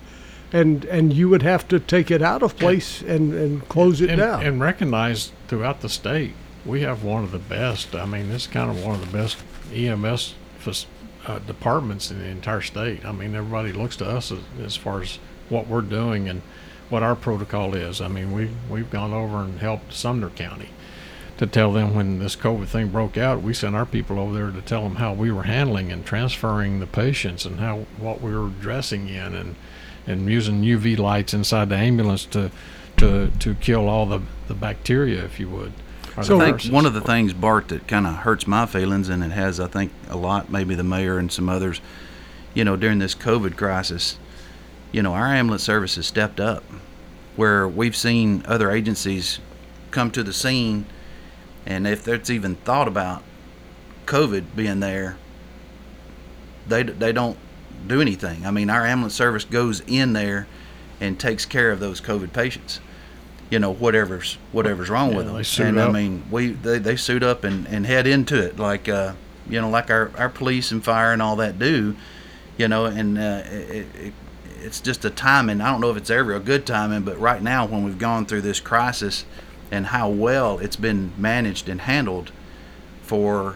And, 0.52 0.86
and 0.86 1.14
you 1.14 1.30
would 1.30 1.44
have 1.44 1.68
to 1.68 1.80
take 1.80 2.10
it 2.10 2.22
out 2.22 2.42
of 2.42 2.58
place 2.58 3.02
and, 3.02 3.34
and 3.34 3.70
close 3.70 4.02
it 4.02 4.10
and, 4.10 4.20
down. 4.20 4.44
and 4.44 4.60
recognized 4.60 5.32
throughout 5.48 5.82
the 5.82 5.90
state, 5.90 6.34
we 6.66 6.82
have 6.82 7.04
one 7.04 7.24
of 7.24 7.32
the 7.32 7.40
best. 7.40 7.96
I 7.96 8.06
mean, 8.06 8.30
this 8.30 8.44
is 8.44 8.48
kind 8.48 8.70
of 8.70 8.84
one 8.84 8.96
of 8.96 9.02
the 9.02 9.18
best 9.18 9.38
EMS 9.72 10.34
uh, 11.28 11.40
departments 11.40 12.12
in 12.12 12.20
the 12.20 12.26
entire 12.26 12.62
state. 12.62 13.06
I 13.06 13.12
mean, 13.12 13.36
everybody 13.36 13.72
looks 13.72 13.96
to 13.98 14.10
us 14.10 14.32
as, 14.32 14.40
as 14.64 14.76
far 14.76 15.02
as 15.02 15.20
what 15.50 15.68
we're 15.68 15.82
doing 15.82 16.28
and 16.28 16.42
what 16.90 17.04
our 17.04 17.16
protocol 17.16 17.76
is. 17.76 18.02
I 18.02 18.08
mean, 18.08 18.32
we 18.32 18.50
we've 18.70 18.90
gone 18.90 19.14
over 19.14 19.44
and 19.44 19.60
helped 19.60 19.94
Sumner 19.94 20.30
County 20.30 20.70
to 21.38 21.48
tell 21.48 21.72
them 21.72 21.96
when 21.96 22.20
this 22.20 22.36
COVID 22.36 22.68
thing 22.68 22.90
broke 22.90 23.18
out. 23.18 23.42
We 23.42 23.54
sent 23.54 23.76
our 23.76 23.86
people 23.86 24.20
over 24.20 24.34
there 24.34 24.52
to 24.52 24.62
tell 24.62 24.84
them 24.84 24.96
how 24.96 25.14
we 25.14 25.32
were 25.32 25.44
handling 25.44 25.92
and 25.92 26.06
transferring 26.06 26.80
the 26.80 26.88
patients 26.88 27.46
and 27.46 27.60
how 27.60 27.86
what 27.98 28.22
we 28.22 28.36
were 28.36 28.50
dressing 28.50 29.08
in 29.08 29.36
and 29.36 29.56
and 30.10 30.28
using 30.30 30.64
UV 30.64 30.98
lights 30.98 31.34
inside 31.34 31.70
the 31.70 31.76
ambulance 31.76 32.26
to 32.26 32.52
to 32.98 33.32
to 33.40 33.56
kill 33.56 33.88
all 33.88 34.06
the 34.06 34.22
the 34.48 34.54
bacteria, 34.54 35.24
if 35.24 35.40
you 35.40 35.48
would. 35.50 35.72
So- 36.24 36.42
I 36.42 36.52
think 36.52 36.74
one 36.74 36.86
of 36.86 36.94
the 36.94 37.02
things 37.02 37.32
Bart 37.34 37.70
that 37.70 37.88
kind 37.88 38.06
of 38.06 38.16
hurts 38.16 38.46
my 38.48 38.66
feelings 38.66 39.08
and 39.08 39.24
it 39.24 39.32
has 39.32 39.60
I 39.60 39.68
think 39.68 39.92
a 40.10 40.18
lot 40.18 40.52
maybe 40.52 40.76
the 40.76 40.84
mayor 40.84 41.18
and 41.18 41.32
some 41.32 41.48
others 41.48 41.80
you 42.54 42.66
know 42.66 42.76
during 42.76 43.00
this 43.00 43.16
COVID 43.16 43.56
crisis 43.56 44.18
you 44.92 45.02
know 45.02 45.14
our 45.14 45.28
ambulance 45.28 45.64
service 45.64 45.96
has 45.96 46.08
stepped 46.08 46.40
up 46.42 46.64
where 47.38 47.68
we've 47.68 47.96
seen 47.96 48.44
other 48.48 48.70
agencies 48.70 49.40
come 49.92 50.12
to 50.12 50.24
the 50.24 50.34
scene 50.34 50.86
and 51.66 51.88
if 51.88 52.04
there's 52.04 52.30
even 52.30 52.56
thought 52.56 52.88
about 52.88 53.24
COVID 54.06 54.56
being 54.58 54.82
there 54.82 55.16
they 56.68 56.84
they 56.84 57.14
don't 57.14 57.38
do 57.88 58.02
anything. 58.02 58.46
I 58.46 58.52
mean, 58.52 58.70
our 58.70 58.86
ambulance 58.86 59.16
service 59.16 59.46
goes 59.46 59.82
in 59.88 60.14
there 60.14 60.48
and 61.02 61.20
takes 61.20 61.46
care 61.46 61.72
of 61.72 61.80
those 61.80 62.02
COVID 62.02 62.34
patients. 62.34 62.80
You 63.50 63.58
know, 63.60 63.74
whatever's 63.74 64.38
whatever's 64.52 64.90
wrong 64.90 65.12
Yeah, 65.12 65.18
with 65.18 65.26
them. 65.28 65.36
they 65.36 65.44
suit 65.44 65.66
and 65.68 65.82
I 65.82 65.92
mean, 65.92 66.24
we 66.30 66.50
they, 66.52 66.78
they 66.78 66.96
suit 66.96 67.24
up 67.24 67.44
and, 67.44 67.68
and 67.68 67.86
head 67.86 68.06
into 68.06 68.40
it 68.44 68.60
like 68.60 68.88
uh, 68.88 69.14
you 69.50 69.60
know, 69.60 69.70
like 69.70 69.90
our, 69.90 70.12
our 70.18 70.30
police 70.30 70.72
and 70.72 70.84
fire 70.84 71.12
and 71.14 71.22
all 71.22 71.36
that 71.38 71.58
do. 71.58 71.96
You 72.58 72.68
know, 72.68 72.86
and 72.86 73.18
uh, 73.18 73.42
it, 73.46 73.88
it, 73.96 74.14
it's 74.62 74.82
just 74.82 75.04
a 75.06 75.10
timing. 75.10 75.62
I 75.62 75.72
don't 75.72 75.82
know 75.82 75.90
if 75.90 75.98
it's 75.98 76.10
ever 76.10 76.36
a 76.36 76.40
good 76.40 76.66
timing, 76.68 77.02
but 77.04 77.18
right 77.18 77.42
now 77.42 77.66
when 77.66 77.84
we've 77.86 77.98
gone 77.98 78.26
through 78.26 78.42
this 78.42 78.60
crisis 78.60 79.26
and 79.72 79.88
how 79.88 80.10
well 80.10 80.60
it's 80.60 80.76
been 80.76 81.14
managed 81.18 81.70
and 81.70 81.82
handled 81.82 82.32
for 83.02 83.56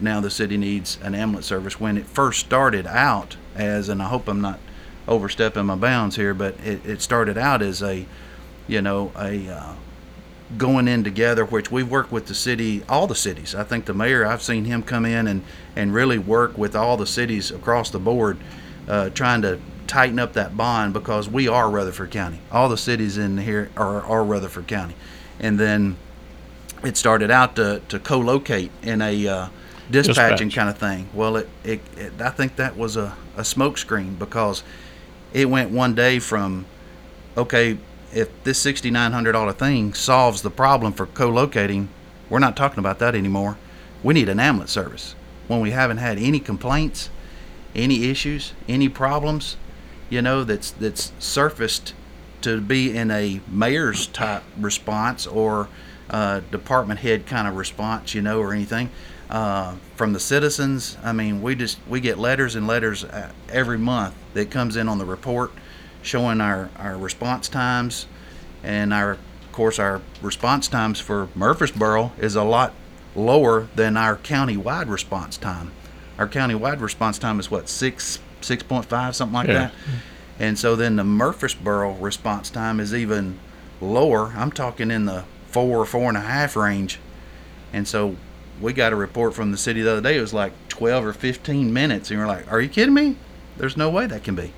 now 0.00 0.20
the 0.20 0.30
city 0.30 0.56
needs 0.56 0.98
an 1.02 1.14
ambulance 1.14 1.46
service. 1.46 1.78
When 1.78 1.98
it 1.98 2.06
first 2.06 2.40
started 2.40 2.86
out 2.86 3.36
as, 3.60 3.88
and 3.88 4.02
I 4.02 4.08
hope 4.08 4.28
I'm 4.28 4.40
not 4.40 4.58
overstepping 5.06 5.66
my 5.66 5.76
bounds 5.76 6.16
here, 6.16 6.34
but 6.34 6.54
it, 6.64 6.84
it 6.84 7.02
started 7.02 7.36
out 7.36 7.62
as 7.62 7.82
a, 7.82 8.06
you 8.66 8.82
know, 8.82 9.12
a 9.16 9.48
uh, 9.48 9.74
going 10.56 10.88
in 10.88 11.04
together, 11.04 11.44
which 11.44 11.70
we've 11.70 11.90
worked 11.90 12.10
with 12.10 12.26
the 12.26 12.34
city, 12.34 12.82
all 12.88 13.06
the 13.06 13.14
cities. 13.14 13.54
I 13.54 13.64
think 13.64 13.84
the 13.84 13.94
mayor, 13.94 14.26
I've 14.26 14.42
seen 14.42 14.64
him 14.64 14.82
come 14.82 15.04
in 15.04 15.26
and, 15.26 15.42
and 15.76 15.94
really 15.94 16.18
work 16.18 16.58
with 16.58 16.74
all 16.74 16.96
the 16.96 17.06
cities 17.06 17.50
across 17.50 17.90
the 17.90 17.98
board, 17.98 18.38
uh, 18.88 19.10
trying 19.10 19.42
to 19.42 19.60
tighten 19.86 20.18
up 20.18 20.32
that 20.34 20.56
bond 20.56 20.92
because 20.92 21.28
we 21.28 21.48
are 21.48 21.70
Rutherford 21.70 22.10
County. 22.10 22.40
All 22.50 22.68
the 22.68 22.78
cities 22.78 23.18
in 23.18 23.38
here 23.38 23.70
are, 23.76 24.02
are 24.02 24.24
Rutherford 24.24 24.66
County. 24.66 24.94
And 25.38 25.58
then 25.58 25.96
it 26.84 26.96
started 26.96 27.30
out 27.30 27.56
to, 27.56 27.82
to 27.88 27.98
co-locate 27.98 28.70
in 28.82 29.02
a 29.02 29.26
uh, 29.28 29.48
dispatching 29.90 30.48
Dispatch. 30.48 30.54
kind 30.54 30.68
of 30.70 30.78
thing. 30.78 31.08
Well, 31.14 31.36
it, 31.36 31.48
it, 31.64 31.80
it 31.96 32.20
I 32.20 32.30
think 32.30 32.56
that 32.56 32.76
was 32.76 32.96
a, 32.96 33.16
a 33.36 33.44
smoke 33.44 33.78
screen 33.78 34.14
because 34.14 34.62
it 35.32 35.48
went 35.48 35.70
one 35.70 35.94
day 35.94 36.18
from 36.18 36.66
okay, 37.36 37.78
if 38.12 38.28
this 38.44 38.58
sixty 38.58 38.90
nine 38.90 39.12
hundred 39.12 39.32
dollar 39.32 39.52
thing 39.52 39.94
solves 39.94 40.42
the 40.42 40.50
problem 40.50 40.92
for 40.92 41.06
co-locating, 41.06 41.88
we're 42.28 42.38
not 42.38 42.56
talking 42.56 42.78
about 42.78 42.98
that 43.00 43.14
anymore. 43.14 43.56
We 44.02 44.14
need 44.14 44.28
an 44.28 44.40
ambulance 44.40 44.72
service. 44.72 45.14
When 45.48 45.60
we 45.60 45.72
haven't 45.72 45.98
had 45.98 46.18
any 46.18 46.40
complaints, 46.40 47.10
any 47.74 48.08
issues, 48.08 48.52
any 48.68 48.88
problems, 48.88 49.56
you 50.08 50.22
know, 50.22 50.44
that's 50.44 50.70
that's 50.70 51.12
surfaced 51.18 51.94
to 52.42 52.60
be 52.60 52.96
in 52.96 53.10
a 53.10 53.40
mayor's 53.48 54.06
type 54.06 54.42
response 54.58 55.26
or 55.26 55.68
uh, 56.08 56.40
department 56.50 57.00
head 57.00 57.26
kind 57.26 57.46
of 57.46 57.56
response, 57.56 58.14
you 58.14 58.22
know, 58.22 58.40
or 58.40 58.52
anything 58.52 58.90
uh, 59.30 59.76
from 59.96 60.12
the 60.12 60.20
citizens. 60.20 60.98
I 61.02 61.12
mean, 61.12 61.40
we 61.40 61.54
just 61.54 61.78
we 61.88 62.00
get 62.00 62.18
letters 62.18 62.56
and 62.56 62.66
letters 62.66 63.04
uh, 63.04 63.30
every 63.48 63.78
month 63.78 64.14
that 64.34 64.50
comes 64.50 64.76
in 64.76 64.88
on 64.88 64.98
the 64.98 65.04
report 65.06 65.52
showing 66.02 66.40
our 66.40 66.70
our 66.78 66.96
response 66.96 67.48
times 67.48 68.06
and 68.62 68.92
our 68.92 69.12
of 69.12 69.52
course 69.52 69.78
our 69.78 70.00
response 70.22 70.66
times 70.68 70.98
for 71.00 71.28
Murfreesboro 71.34 72.12
is 72.18 72.34
a 72.36 72.42
lot 72.44 72.72
lower 73.14 73.68
than 73.74 73.96
our 73.96 74.16
county-wide 74.16 74.88
response 74.88 75.36
time. 75.36 75.72
Our 76.18 76.28
county-wide 76.28 76.80
response 76.80 77.18
time 77.18 77.38
is 77.40 77.50
what 77.50 77.68
six 77.68 78.18
six 78.40 78.62
point 78.62 78.86
five 78.86 79.14
something 79.14 79.34
like 79.34 79.48
Yeah. 79.48 79.54
that. 79.54 79.72
And 80.38 80.58
so 80.58 80.74
then 80.74 80.96
the 80.96 81.04
Murfreesboro 81.04 81.92
response 81.96 82.48
time 82.50 82.80
is 82.80 82.94
even 82.94 83.38
lower. 83.80 84.32
I'm 84.36 84.50
talking 84.50 84.90
in 84.90 85.04
the 85.04 85.24
four, 85.48 85.84
four 85.84 86.08
and 86.08 86.16
a 86.16 86.20
half 86.22 86.56
range. 86.56 86.98
And 87.72 87.86
so 87.86 88.16
we 88.60 88.72
got 88.72 88.92
a 88.92 88.96
report 88.96 89.34
from 89.34 89.50
the 89.50 89.58
city 89.58 89.82
the 89.82 89.92
other 89.92 90.00
day. 90.00 90.18
It 90.18 90.20
was 90.20 90.34
like 90.34 90.52
12 90.68 91.06
or 91.06 91.12
15 91.12 91.72
minutes. 91.72 92.10
And 92.10 92.18
you're 92.18 92.26
like, 92.26 92.50
are 92.50 92.60
you 92.60 92.68
kidding 92.68 92.94
me? 92.94 93.16
There's 93.56 93.76
no 93.76 93.90
way 93.90 94.06
that 94.06 94.24
can 94.24 94.34
be. 94.34 94.52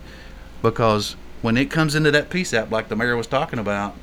Because 0.61 1.17
when 1.41 1.57
it 1.57 1.71
comes 1.71 1.95
into 1.95 2.11
that 2.11 2.31
PSAP, 2.31 2.71
like 2.71 2.89
the 2.89 2.97
mayor 2.97 3.17
was 3.17 3.27
talking 3.27 3.59
about, 3.59 3.95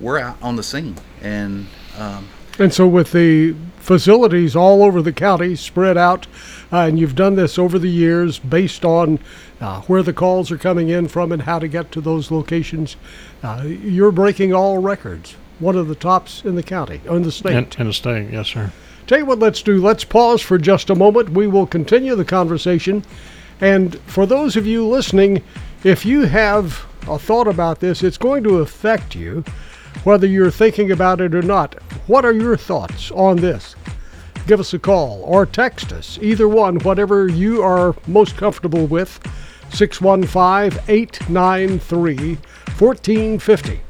we're 0.00 0.18
out 0.18 0.36
on 0.42 0.56
the 0.56 0.62
scene. 0.62 0.96
And 1.22 1.66
um, 1.98 2.28
And 2.58 2.72
so, 2.72 2.86
with 2.86 3.12
the 3.12 3.54
facilities 3.78 4.56
all 4.56 4.82
over 4.82 5.02
the 5.02 5.12
county 5.12 5.54
spread 5.56 5.96
out, 5.96 6.26
uh, 6.72 6.78
and 6.78 6.98
you've 6.98 7.14
done 7.14 7.36
this 7.36 7.58
over 7.58 7.78
the 7.78 7.90
years 7.90 8.38
based 8.38 8.84
on 8.84 9.18
uh, 9.60 9.82
where 9.82 10.02
the 10.02 10.12
calls 10.12 10.50
are 10.50 10.58
coming 10.58 10.88
in 10.88 11.08
from 11.08 11.32
and 11.32 11.42
how 11.42 11.58
to 11.58 11.68
get 11.68 11.92
to 11.92 12.00
those 12.00 12.30
locations, 12.30 12.96
uh, 13.42 13.62
you're 13.64 14.12
breaking 14.12 14.52
all 14.52 14.78
records. 14.78 15.36
One 15.58 15.76
of 15.76 15.88
the 15.88 15.94
tops 15.94 16.44
in 16.44 16.56
the 16.56 16.62
county, 16.62 17.00
in 17.08 17.22
the 17.22 17.32
state. 17.32 17.54
In, 17.54 17.68
in 17.80 17.86
the 17.86 17.92
state, 17.92 18.30
yes, 18.30 18.48
sir. 18.48 18.72
Tell 19.06 19.18
you 19.18 19.26
what, 19.26 19.38
let's 19.38 19.62
do. 19.62 19.80
Let's 19.80 20.04
pause 20.04 20.40
for 20.40 20.58
just 20.58 20.90
a 20.90 20.94
moment. 20.94 21.30
We 21.30 21.46
will 21.46 21.66
continue 21.66 22.14
the 22.14 22.24
conversation. 22.24 23.04
And 23.60 23.98
for 24.06 24.26
those 24.26 24.56
of 24.56 24.66
you 24.66 24.86
listening, 24.86 25.42
if 25.84 26.06
you 26.06 26.22
have 26.22 26.86
a 27.08 27.18
thought 27.18 27.46
about 27.46 27.80
this, 27.80 28.02
it's 28.02 28.16
going 28.16 28.42
to 28.44 28.58
affect 28.58 29.14
you, 29.14 29.44
whether 30.04 30.26
you're 30.26 30.50
thinking 30.50 30.90
about 30.90 31.20
it 31.20 31.34
or 31.34 31.42
not. 31.42 31.74
What 32.06 32.24
are 32.24 32.32
your 32.32 32.56
thoughts 32.56 33.10
on 33.10 33.36
this? 33.36 33.76
Give 34.46 34.60
us 34.60 34.74
a 34.74 34.78
call 34.78 35.22
or 35.24 35.46
text 35.46 35.92
us, 35.92 36.18
either 36.20 36.48
one, 36.48 36.78
whatever 36.80 37.28
you 37.28 37.62
are 37.62 37.94
most 38.06 38.36
comfortable 38.36 38.86
with. 38.86 39.20
615 39.70 40.80
893 40.88 42.36
1450. 42.78 43.83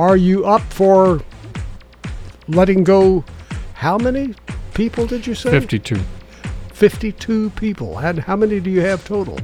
Are 0.00 0.16
you 0.16 0.46
up 0.46 0.62
for 0.72 1.20
letting 2.48 2.84
go? 2.84 3.22
How 3.74 3.98
many 3.98 4.34
people 4.72 5.06
did 5.06 5.26
you 5.26 5.34
say? 5.34 5.50
52. 5.50 6.00
52 6.72 7.50
people. 7.50 7.98
And 7.98 8.18
how 8.20 8.34
many 8.34 8.60
do 8.60 8.70
you 8.70 8.80
have 8.80 9.04
total? 9.04 9.38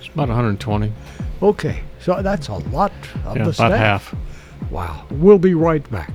It's 0.00 0.08
about 0.08 0.26
120. 0.26 0.92
Okay, 1.40 1.84
so 2.00 2.20
that's 2.20 2.48
a 2.48 2.54
lot 2.54 2.90
of 3.26 3.36
Yeah, 3.36 3.44
the 3.44 3.50
about 3.50 3.78
half. 3.78 4.12
Wow. 4.72 5.06
We'll 5.08 5.38
be 5.38 5.54
right 5.54 5.88
back. 5.88 6.12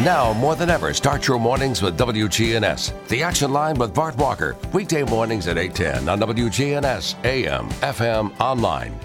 Now 0.00 0.32
more 0.32 0.56
than 0.56 0.70
ever, 0.70 0.94
start 0.94 1.28
your 1.28 1.38
mornings 1.38 1.82
with 1.82 1.98
WGNS. 1.98 3.08
The 3.08 3.22
Action 3.22 3.52
Line 3.52 3.76
with 3.76 3.92
Bart 3.92 4.16
Walker. 4.16 4.56
Weekday 4.72 5.02
mornings 5.02 5.46
at 5.46 5.58
810 5.58 6.08
on 6.08 6.20
WGNS, 6.20 7.22
AM, 7.26 7.68
FM, 7.82 8.40
online. 8.40 8.98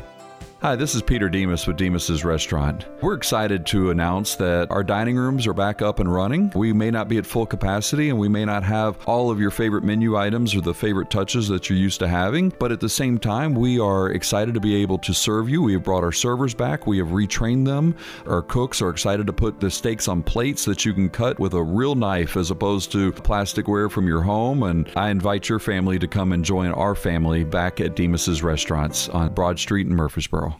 Hi, 0.64 0.76
this 0.76 0.94
is 0.94 1.02
Peter 1.02 1.28
Demos 1.28 1.66
with 1.66 1.78
Demos's 1.78 2.24
Restaurant. 2.24 2.86
We're 3.02 3.16
excited 3.16 3.66
to 3.66 3.90
announce 3.90 4.36
that 4.36 4.70
our 4.70 4.84
dining 4.84 5.16
rooms 5.16 5.48
are 5.48 5.56
back 5.56 5.82
up 5.82 6.00
and 6.00 6.14
running. 6.14 6.52
We 6.54 6.72
may 6.72 6.92
not 6.92 7.08
be 7.08 7.18
at 7.18 7.26
full 7.26 7.48
capacity 7.48 8.10
and 8.10 8.20
we 8.20 8.30
may 8.30 8.46
not 8.46 8.62
have 8.62 9.00
all 9.08 9.32
of 9.32 9.40
your 9.40 9.50
favorite 9.50 9.84
menu 9.84 10.16
items 10.16 10.54
or 10.54 10.62
the 10.62 10.76
favorite 10.76 11.10
touches 11.10 11.48
that 11.48 11.68
you're 11.68 11.80
used 11.80 11.98
to 12.02 12.08
having, 12.08 12.54
but 12.60 12.72
at 12.72 12.80
the 12.80 12.90
same 12.90 13.18
time, 13.18 13.56
we 13.56 13.80
are 13.80 14.12
excited 14.12 14.54
to 14.54 14.60
be 14.60 14.76
able 14.76 15.00
to 15.00 15.16
serve 15.16 15.50
you. 15.50 15.64
We 15.64 15.74
have 15.74 15.82
brought 15.82 16.04
our 16.04 16.12
servers 16.12 16.54
back, 16.54 16.86
we 16.86 17.00
have 17.00 17.08
retrained 17.08 17.66
them. 17.66 17.96
Our 18.28 18.44
cooks 18.44 18.84
are 18.84 18.92
excited 18.92 19.26
to 19.26 19.34
put 19.34 19.60
the 19.60 19.72
steaks 19.72 20.08
on 20.08 20.22
plates 20.22 20.64
that 20.66 20.86
you 20.86 20.94
can 20.94 21.10
cut 21.10 21.40
with 21.40 21.56
a 21.56 21.64
real 21.64 21.96
knife 21.96 22.38
as 22.38 22.52
opposed 22.52 22.92
to 22.92 23.14
plasticware 23.14 23.90
from 23.90 24.08
your 24.08 24.22
home. 24.22 24.62
And 24.62 24.88
I 24.96 25.10
invite 25.10 25.50
your 25.50 25.58
family 25.58 25.98
to 25.98 26.08
come 26.08 26.34
and 26.34 26.46
join 26.46 26.70
our 26.70 26.94
family 26.94 27.44
back 27.44 27.82
at 27.82 27.96
Demos's 27.96 28.44
Restaurants 28.44 29.10
on 29.10 29.34
Broad 29.34 29.58
Street 29.58 29.88
in 29.88 29.96
Murfreesboro. 29.96 30.51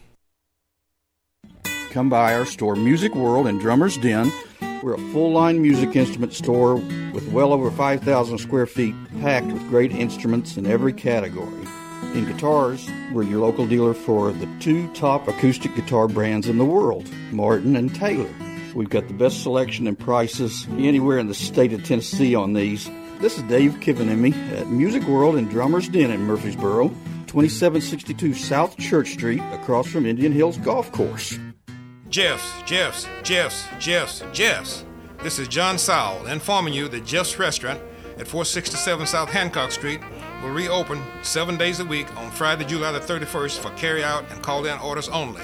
Come 1.92 2.08
by 2.08 2.34
our 2.34 2.46
store, 2.46 2.74
Music 2.74 3.14
World 3.14 3.46
and 3.46 3.60
Drummer's 3.60 3.98
Den. 3.98 4.32
We're 4.82 4.94
a 4.94 5.12
full 5.12 5.30
line 5.30 5.60
music 5.60 5.94
instrument 5.94 6.32
store 6.32 6.76
with 6.76 7.28
well 7.32 7.52
over 7.52 7.70
5,000 7.70 8.38
square 8.38 8.64
feet 8.64 8.94
packed 9.20 9.48
with 9.48 9.68
great 9.68 9.92
instruments 9.92 10.56
in 10.56 10.64
every 10.64 10.94
category. 10.94 11.66
In 12.14 12.24
guitars, 12.24 12.88
we're 13.12 13.24
your 13.24 13.40
local 13.40 13.66
dealer 13.66 13.92
for 13.92 14.32
the 14.32 14.48
two 14.58 14.90
top 14.94 15.28
acoustic 15.28 15.74
guitar 15.74 16.08
brands 16.08 16.48
in 16.48 16.56
the 16.56 16.64
world, 16.64 17.06
Martin 17.30 17.76
and 17.76 17.94
Taylor. 17.94 18.32
We've 18.74 18.88
got 18.88 19.08
the 19.08 19.14
best 19.14 19.42
selection 19.42 19.86
and 19.86 19.98
prices 19.98 20.66
anywhere 20.78 21.18
in 21.18 21.28
the 21.28 21.34
state 21.34 21.74
of 21.74 21.84
Tennessee 21.84 22.34
on 22.34 22.54
these. 22.54 22.88
This 23.20 23.36
is 23.36 23.42
Dave 23.42 23.72
Kivenemy 23.80 24.34
at 24.58 24.68
Music 24.68 25.02
World 25.02 25.36
and 25.36 25.50
Drummer's 25.50 25.90
Den 25.90 26.10
in 26.10 26.22
Murfreesboro, 26.22 26.88
2762 27.26 28.32
South 28.32 28.78
Church 28.78 29.10
Street, 29.10 29.42
across 29.52 29.88
from 29.88 30.06
Indian 30.06 30.32
Hills 30.32 30.56
Golf 30.56 30.90
Course. 30.90 31.38
Jeff's, 32.12 32.62
Jeff's, 32.66 33.08
Jeff's, 33.22 33.64
Jeff's, 33.78 34.22
Jeff's. 34.34 34.84
This 35.22 35.38
is 35.38 35.48
John 35.48 35.78
Sowell 35.78 36.26
informing 36.26 36.74
you 36.74 36.86
that 36.88 37.06
Jeff's 37.06 37.38
Restaurant 37.38 37.80
at 38.18 38.28
467 38.28 39.06
South 39.06 39.30
Hancock 39.30 39.72
Street 39.72 40.02
will 40.42 40.50
reopen 40.50 41.02
seven 41.22 41.56
days 41.56 41.80
a 41.80 41.84
week 41.86 42.14
on 42.18 42.30
Friday, 42.30 42.66
July 42.66 42.92
the 42.92 43.00
31st 43.00 43.60
for 43.60 43.70
carry 43.78 44.04
out 44.04 44.30
and 44.30 44.42
call 44.42 44.66
in 44.66 44.78
orders 44.80 45.08
only. 45.08 45.40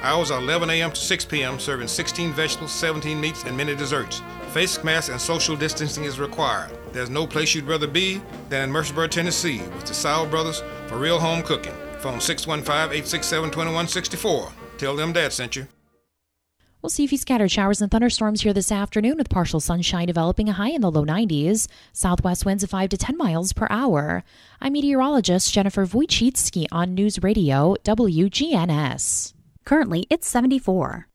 Hours 0.00 0.30
are 0.30 0.40
11 0.40 0.70
a.m. 0.70 0.90
to 0.90 0.96
6 0.96 1.24
p.m., 1.26 1.58
serving 1.58 1.86
16 1.86 2.32
vegetables, 2.32 2.72
17 2.72 3.20
meats, 3.20 3.44
and 3.44 3.54
many 3.54 3.76
desserts. 3.76 4.22
Face 4.52 4.82
masks 4.82 5.10
and 5.10 5.20
social 5.20 5.54
distancing 5.54 6.04
is 6.04 6.18
required. 6.18 6.70
There's 6.92 7.10
no 7.10 7.26
place 7.26 7.54
you'd 7.54 7.64
rather 7.66 7.86
be 7.86 8.22
than 8.48 8.62
in 8.62 8.72
Murfreesboro, 8.72 9.08
Tennessee, 9.08 9.58
with 9.58 9.84
the 9.84 9.92
Sowell 9.92 10.24
Brothers 10.24 10.62
for 10.86 10.96
real 10.96 11.20
home 11.20 11.42
cooking. 11.42 11.74
Phone 11.98 12.22
615 12.22 12.72
867 12.72 13.50
2164. 13.50 14.52
Tell 14.78 14.96
them 14.96 15.12
Dad 15.12 15.34
sent 15.34 15.56
you. 15.56 15.66
We'll 16.86 16.90
see 16.90 17.06
a 17.06 17.08
few 17.08 17.18
scattered 17.18 17.50
showers 17.50 17.82
and 17.82 17.90
thunderstorms 17.90 18.42
here 18.42 18.52
this 18.52 18.70
afternoon 18.70 19.16
with 19.16 19.28
partial 19.28 19.58
sunshine 19.58 20.06
developing 20.06 20.48
a 20.48 20.52
high 20.52 20.70
in 20.70 20.82
the 20.82 20.90
low 20.92 21.04
90s. 21.04 21.66
Southwest 21.92 22.46
winds 22.46 22.62
of 22.62 22.70
5 22.70 22.90
to 22.90 22.96
10 22.96 23.18
miles 23.18 23.52
per 23.52 23.66
hour. 23.70 24.22
I'm 24.60 24.74
meteorologist 24.74 25.52
Jennifer 25.52 25.84
Wojcicki 25.84 26.66
on 26.70 26.94
News 26.94 27.20
Radio 27.24 27.74
WGNS. 27.82 29.34
Currently, 29.64 30.06
it's 30.10 30.28
74. 30.28 31.08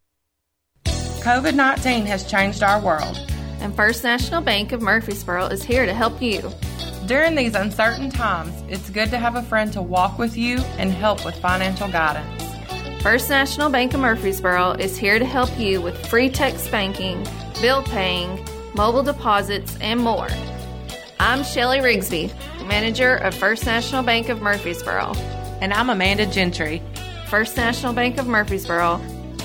COVID 0.84 1.56
19 1.56 2.06
has 2.06 2.30
changed 2.30 2.64
our 2.64 2.82
world. 2.82 3.26
And 3.62 3.74
First 3.74 4.04
National 4.04 4.42
Bank 4.42 4.74
of 4.74 4.82
Murfreesboro 4.82 5.46
is 5.46 5.64
here 5.64 5.86
to 5.86 5.94
help 5.94 6.22
you. 6.22 6.52
During 7.06 7.34
these 7.34 7.56
uncertain 7.56 8.10
times, 8.10 8.62
it's 8.68 8.90
good 8.90 9.10
to 9.12 9.18
have 9.18 9.38
a 9.38 9.44
friend 9.44 9.72
to 9.72 9.82
walk 9.82 10.20
with 10.20 10.36
you 10.36 10.58
and 10.78 10.92
help 10.92 11.24
with 11.24 11.38
financial 11.38 11.88
guidance. 11.88 12.51
First 13.02 13.32
National 13.32 13.72
Bank 13.72 13.96
of 13.96 14.00
Murfreesboro 14.00 14.74
is 14.74 14.96
here 14.96 15.18
to 15.18 15.26
help 15.26 15.50
you 15.58 15.82
with 15.82 16.06
free 16.06 16.30
text 16.30 16.70
banking, 16.70 17.26
bill 17.60 17.82
paying, 17.82 18.46
mobile 18.76 19.02
deposits, 19.02 19.76
and 19.82 20.00
more. 20.00 20.28
I'm 21.20 21.44
Shelly 21.44 21.80
Rigsby, 21.80 22.32
manager 22.68 23.16
of 23.16 23.34
First 23.34 23.66
National 23.66 24.04
Bank 24.04 24.30
of 24.30 24.44
Murfreesboro. 24.44 25.14
And 25.62 25.74
I'm 25.74 25.90
Amanda 25.90 26.28
Gentry, 26.28 26.84
First 27.26 27.58
National 27.58 27.92
Bank 27.92 28.20
of 28.20 28.28
Murfreesboro, 28.28 29.00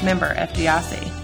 member 0.05 0.35
FDIC. 0.35 1.16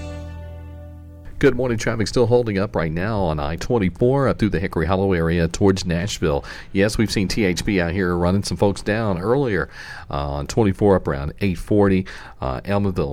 Good 1.42 1.56
morning. 1.56 1.76
Traffic 1.76 2.06
still 2.06 2.28
holding 2.28 2.56
up 2.56 2.76
right 2.76 2.92
now 2.92 3.18
on 3.18 3.40
I 3.40 3.56
24 3.56 4.28
up 4.28 4.38
through 4.38 4.50
the 4.50 4.60
Hickory 4.60 4.86
Hollow 4.86 5.12
area 5.12 5.48
towards 5.48 5.84
Nashville. 5.84 6.44
Yes, 6.70 6.96
we've 6.96 7.10
seen 7.10 7.26
THP 7.26 7.82
out 7.82 7.90
here 7.90 8.16
running 8.16 8.44
some 8.44 8.56
folks 8.56 8.80
down 8.80 9.18
earlier 9.18 9.68
uh, 10.08 10.34
on 10.34 10.46
24 10.46 10.94
up 10.94 11.08
around 11.08 11.32
840 11.40 12.06
uh, 12.40 12.60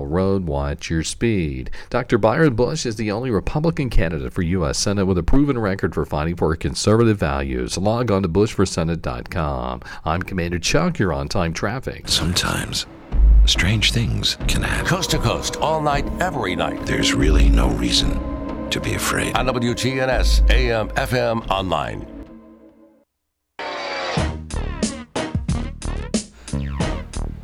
Road. 0.06 0.46
Watch 0.46 0.90
your 0.90 1.02
speed. 1.02 1.72
Dr. 1.88 2.18
Byron 2.18 2.54
Bush 2.54 2.86
is 2.86 2.94
the 2.94 3.10
only 3.10 3.32
Republican 3.32 3.90
candidate 3.90 4.32
for 4.32 4.42
U.S. 4.42 4.78
Senate 4.78 5.06
with 5.06 5.18
a 5.18 5.24
proven 5.24 5.58
record 5.58 5.92
for 5.92 6.06
fighting 6.06 6.36
for 6.36 6.54
conservative 6.54 7.18
values. 7.18 7.76
Log 7.76 8.12
on 8.12 8.22
to 8.22 8.28
bushforsenate.com. 8.28 9.82
I'm 10.04 10.22
Commander 10.22 10.60
Chuck. 10.60 11.00
You're 11.00 11.12
on 11.12 11.26
time 11.26 11.52
traffic. 11.52 12.06
Sometimes 12.06 12.86
strange 13.46 13.92
things 13.92 14.36
can 14.48 14.62
happen. 14.62 14.86
Coast 14.86 15.10
to 15.10 15.18
coast, 15.18 15.56
all 15.56 15.80
night, 15.80 16.06
every 16.20 16.54
night. 16.56 16.84
There's 16.86 17.14
really 17.14 17.48
no 17.48 17.68
reason 17.70 18.20
to 18.70 18.80
be 18.80 18.94
afraid. 18.94 19.36
On 19.36 19.46
WGNS, 19.46 20.50
AM, 20.50 20.88
FM, 20.90 21.48
online. 21.50 22.06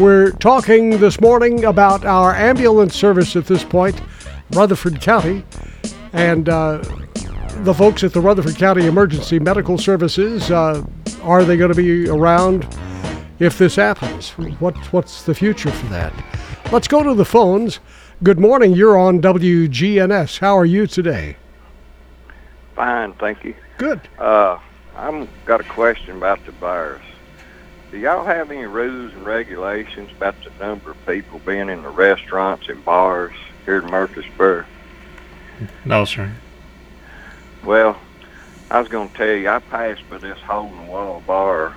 We're 0.00 0.32
talking 0.32 0.98
this 0.98 1.20
morning 1.20 1.64
about 1.64 2.04
our 2.04 2.34
ambulance 2.34 2.96
service 2.96 3.36
at 3.36 3.46
this 3.46 3.62
point, 3.62 4.02
Rutherford 4.50 5.00
County, 5.00 5.44
and 6.12 6.48
uh, 6.48 6.82
the 7.58 7.74
folks 7.74 8.02
at 8.04 8.12
the 8.12 8.20
Rutherford 8.20 8.56
County 8.56 8.86
Emergency 8.86 9.38
Medical 9.38 9.78
Services. 9.78 10.50
Uh, 10.50 10.84
are 11.22 11.44
they 11.44 11.56
going 11.56 11.72
to 11.72 11.76
be 11.76 12.08
around 12.08 12.66
if 13.38 13.58
this 13.58 13.76
happens? 13.76 14.30
What, 14.60 14.76
what's 14.92 15.22
the 15.24 15.34
future 15.34 15.70
for 15.70 15.86
that? 15.86 16.12
Let's 16.72 16.88
go 16.88 17.02
to 17.02 17.14
the 17.14 17.24
phones. 17.24 17.80
Good 18.22 18.38
morning. 18.38 18.72
You're 18.72 18.98
on 18.98 19.20
WGNS. 19.20 20.38
How 20.38 20.56
are 20.56 20.64
you 20.64 20.86
today? 20.86 21.36
Fine, 22.74 23.12
thank 23.14 23.44
you. 23.44 23.54
Good. 23.76 24.00
Uh, 24.18 24.58
I'm 24.96 25.28
got 25.44 25.60
a 25.60 25.64
question 25.64 26.16
about 26.16 26.44
the 26.46 26.52
virus. 26.52 27.02
Do 27.90 27.98
y'all 27.98 28.24
have 28.24 28.50
any 28.50 28.66
rules 28.66 29.12
and 29.12 29.26
regulations 29.26 30.10
about 30.16 30.36
the 30.44 30.50
number 30.64 30.92
of 30.92 31.06
people 31.06 31.40
being 31.40 31.68
in 31.68 31.82
the 31.82 31.88
restaurants 31.88 32.68
and 32.68 32.84
bars 32.84 33.34
here 33.64 33.78
in 33.78 33.86
Murfreesboro? 33.86 34.64
No, 35.84 36.04
sir. 36.04 36.32
Well, 37.64 37.98
I 38.70 38.80
was 38.80 38.88
going 38.88 39.08
to 39.08 39.14
tell 39.14 39.34
you, 39.34 39.48
I 39.48 39.58
passed 39.58 40.08
by 40.08 40.18
this 40.18 40.38
hole 40.38 40.68
in 40.68 40.76
the 40.76 40.90
wall 40.90 41.22
bar 41.26 41.76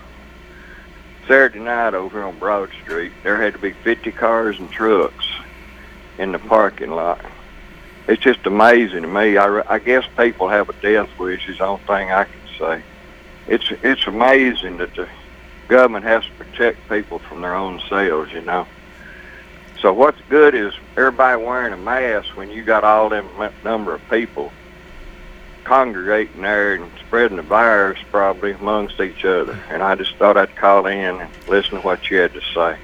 Saturday 1.28 1.60
night 1.60 1.94
over 1.94 2.24
on 2.24 2.38
Broad 2.40 2.70
Street. 2.84 3.12
There 3.24 3.42
had 3.42 3.54
to 3.54 3.60
be 3.60 3.72
50 3.72 4.12
cars 4.12 4.60
and 4.60 4.70
trucks 4.70 5.26
in 6.18 6.32
the 6.32 6.40
parking 6.40 6.92
lot. 6.92 7.24
It's 8.08 8.22
just 8.22 8.46
amazing 8.46 9.04
to 9.04 9.08
me. 9.08 9.38
I, 9.38 9.64
I 9.68 9.80
guess 9.80 10.06
people 10.18 10.50
have 10.50 10.70
a 10.70 10.74
death 10.74 11.10
wish 11.18 11.48
is 11.48 11.58
the 11.58 11.66
only 11.66 11.84
thing 11.86 12.12
I 12.12 12.26
can 12.26 12.42
say. 12.60 12.84
It's 13.48 13.72
it's 13.82 14.08
amazing 14.08 14.78
that 14.78 14.96
the 14.96 15.08
government 15.68 16.06
has 16.06 16.24
to 16.26 16.32
protect 16.34 16.88
people 16.90 17.20
from 17.20 17.42
their 17.42 17.56
own 17.56 17.82
selves, 17.90 18.32
you 18.32 18.42
know. 18.42 18.68
So 19.84 19.92
what's 19.92 20.18
good 20.30 20.56
is 20.56 20.74
everybody 20.96 21.44
wearing 21.44 21.74
a 21.74 21.78
mask 21.78 22.38
when 22.38 22.50
you 22.50 22.64
got 22.64 22.86
all 22.86 23.10
them 23.10 23.28
number 23.66 23.94
of 23.94 24.02
people 24.10 24.54
congregating 25.66 26.42
there 26.42 26.76
and 26.76 26.90
spreading 27.06 27.36
the 27.36 27.44
virus 27.44 28.00
probably 28.10 28.52
amongst 28.52 29.02
each 29.02 29.26
other. 29.26 29.62
And 29.70 29.84
I 29.84 29.96
just 29.96 30.16
thought 30.16 30.38
I'd 30.38 30.56
call 30.56 30.86
in 30.86 31.20
and 31.20 31.30
listen 31.50 31.72
to 31.72 31.82
what 31.82 32.10
you 32.10 32.18
had 32.20 32.32
to 32.32 32.40
say. 32.54 32.78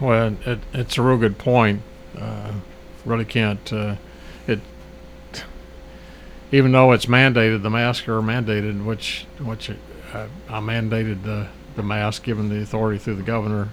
Well, 0.00 0.38
it, 0.46 0.60
it's 0.72 0.96
a 0.96 1.02
real 1.02 1.18
good 1.18 1.36
point. 1.36 1.82
Uh, 2.18 2.52
really 3.04 3.26
can't. 3.26 3.70
Uh, 3.70 3.96
it 4.46 4.60
even 6.50 6.72
though 6.72 6.92
it's 6.92 7.06
mandated, 7.06 7.60
the 7.60 7.68
masks 7.68 8.08
are 8.08 8.22
mandated, 8.22 8.86
which 8.86 9.26
which 9.38 9.68
uh, 10.14 10.28
I 10.48 10.60
mandated 10.60 11.24
the 11.24 11.48
the 11.76 11.82
mask, 11.82 12.22
given 12.22 12.48
the 12.48 12.62
authority 12.62 12.98
through 12.98 13.16
the 13.16 13.22
governor 13.22 13.68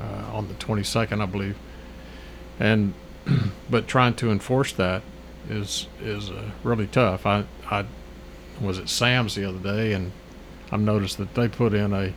uh, 0.00 0.36
on 0.36 0.48
the 0.48 0.54
22nd, 0.54 1.20
I 1.20 1.26
believe. 1.26 1.56
And 2.58 2.94
but 3.70 3.86
trying 3.86 4.14
to 4.14 4.30
enforce 4.30 4.72
that 4.72 5.02
is 5.48 5.88
is 6.00 6.30
uh, 6.30 6.50
really 6.62 6.86
tough. 6.86 7.26
I 7.26 7.44
I 7.70 7.86
was 8.60 8.78
at 8.78 8.88
Sam's 8.88 9.34
the 9.34 9.44
other 9.48 9.58
day, 9.58 9.92
and 9.92 10.12
I 10.70 10.76
noticed 10.76 11.18
that 11.18 11.34
they 11.34 11.48
put 11.48 11.74
in 11.74 11.92
a, 11.92 12.12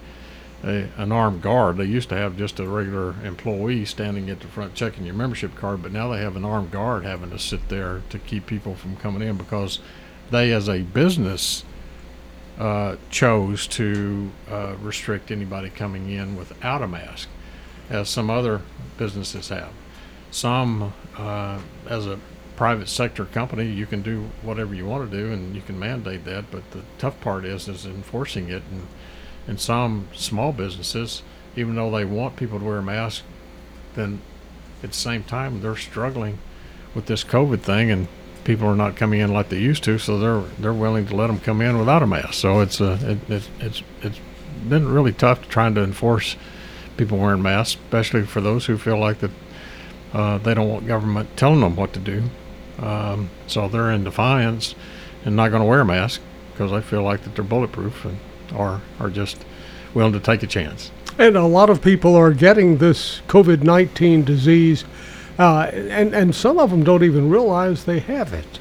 a 0.63 0.89
an 0.97 1.11
armed 1.11 1.41
guard. 1.41 1.77
They 1.77 1.85
used 1.85 2.09
to 2.09 2.17
have 2.17 2.37
just 2.37 2.59
a 2.59 2.67
regular 2.67 3.15
employee 3.23 3.85
standing 3.85 4.29
at 4.29 4.39
the 4.39 4.47
front 4.47 4.75
checking 4.75 5.05
your 5.05 5.15
membership 5.15 5.55
card, 5.55 5.81
but 5.81 5.91
now 5.91 6.09
they 6.11 6.19
have 6.19 6.35
an 6.35 6.45
armed 6.45 6.71
guard 6.71 7.03
having 7.03 7.31
to 7.31 7.39
sit 7.39 7.69
there 7.69 8.01
to 8.09 8.19
keep 8.19 8.45
people 8.45 8.75
from 8.75 8.95
coming 8.97 9.27
in 9.27 9.37
because 9.37 9.79
they, 10.31 10.51
as 10.51 10.67
a 10.67 10.81
business, 10.81 11.63
uh, 12.59 12.95
chose 13.09 13.67
to 13.67 14.31
uh, 14.49 14.75
restrict 14.81 15.31
anybody 15.31 15.69
coming 15.69 16.09
in 16.09 16.35
without 16.35 16.81
a 16.81 16.87
mask, 16.87 17.27
as 17.89 18.09
some 18.09 18.29
other 18.29 18.61
businesses 18.97 19.49
have. 19.49 19.71
Some, 20.31 20.93
uh, 21.17 21.59
as 21.87 22.07
a 22.07 22.19
private 22.55 22.87
sector 22.87 23.25
company, 23.25 23.65
you 23.65 23.85
can 23.85 24.01
do 24.01 24.29
whatever 24.41 24.73
you 24.73 24.85
want 24.85 25.09
to 25.09 25.17
do, 25.17 25.31
and 25.31 25.55
you 25.55 25.61
can 25.61 25.77
mandate 25.77 26.25
that. 26.25 26.51
But 26.51 26.69
the 26.71 26.81
tough 26.97 27.19
part 27.21 27.45
is 27.45 27.67
is 27.67 27.85
enforcing 27.85 28.49
it. 28.49 28.63
And 28.71 28.87
in 29.47 29.57
some 29.57 30.07
small 30.13 30.51
businesses, 30.51 31.21
even 31.55 31.75
though 31.75 31.91
they 31.91 32.05
want 32.05 32.35
people 32.35 32.59
to 32.59 32.65
wear 32.65 32.77
a 32.77 32.83
mask, 32.83 33.23
then 33.95 34.21
at 34.83 34.91
the 34.91 34.95
same 34.95 35.23
time 35.23 35.61
they're 35.61 35.75
struggling 35.75 36.39
with 36.93 37.05
this 37.05 37.23
COVID 37.23 37.61
thing, 37.61 37.91
and 37.91 38.07
people 38.43 38.67
are 38.67 38.75
not 38.75 38.95
coming 38.95 39.19
in 39.19 39.33
like 39.33 39.49
they 39.49 39.59
used 39.59 39.83
to. 39.83 39.97
So 39.97 40.19
they're 40.19 40.43
they're 40.59 40.73
willing 40.73 41.07
to 41.07 41.15
let 41.15 41.27
them 41.27 41.39
come 41.39 41.61
in 41.61 41.77
without 41.77 42.03
a 42.03 42.07
mask. 42.07 42.33
So 42.33 42.61
it's 42.61 42.79
a 42.79 42.93
it, 43.11 43.29
it's 43.29 43.49
it's 43.59 43.83
it's 44.01 44.19
been 44.67 44.87
really 44.87 45.13
tough 45.13 45.47
trying 45.49 45.75
to 45.75 45.83
enforce 45.83 46.35
people 46.97 47.17
wearing 47.17 47.41
masks, 47.41 47.79
especially 47.85 48.25
for 48.25 48.41
those 48.41 48.65
who 48.65 48.77
feel 48.77 48.97
like 48.97 49.19
that 49.19 49.31
uh, 50.13 50.37
they 50.37 50.53
don't 50.53 50.69
want 50.69 50.87
government 50.87 51.29
telling 51.35 51.61
them 51.61 51.75
what 51.75 51.93
to 51.93 51.99
do. 51.99 52.23
Um, 52.79 53.29
so 53.47 53.67
they're 53.67 53.91
in 53.91 54.03
defiance 54.03 54.75
and 55.23 55.35
not 55.35 55.49
going 55.49 55.61
to 55.61 55.67
wear 55.67 55.81
a 55.81 55.85
mask 55.85 56.21
because 56.51 56.71
they 56.71 56.81
feel 56.81 57.03
like 57.03 57.23
that 57.23 57.35
they're 57.35 57.43
bulletproof 57.43 58.05
and 58.05 58.17
or 58.55 58.81
are 58.99 59.09
just 59.09 59.43
willing 59.93 60.13
to 60.13 60.19
take 60.19 60.43
a 60.43 60.47
chance. 60.47 60.91
And 61.17 61.35
a 61.35 61.45
lot 61.45 61.69
of 61.69 61.81
people 61.81 62.15
are 62.15 62.31
getting 62.33 62.77
this 62.77 63.21
COVID 63.27 63.63
19 63.63 64.23
disease, 64.23 64.83
uh, 65.39 65.69
and, 65.73 66.13
and 66.13 66.35
some 66.35 66.59
of 66.59 66.69
them 66.69 66.83
don't 66.83 67.03
even 67.03 67.29
realize 67.29 67.85
they 67.85 67.99
have 67.99 68.33
it. 68.33 68.59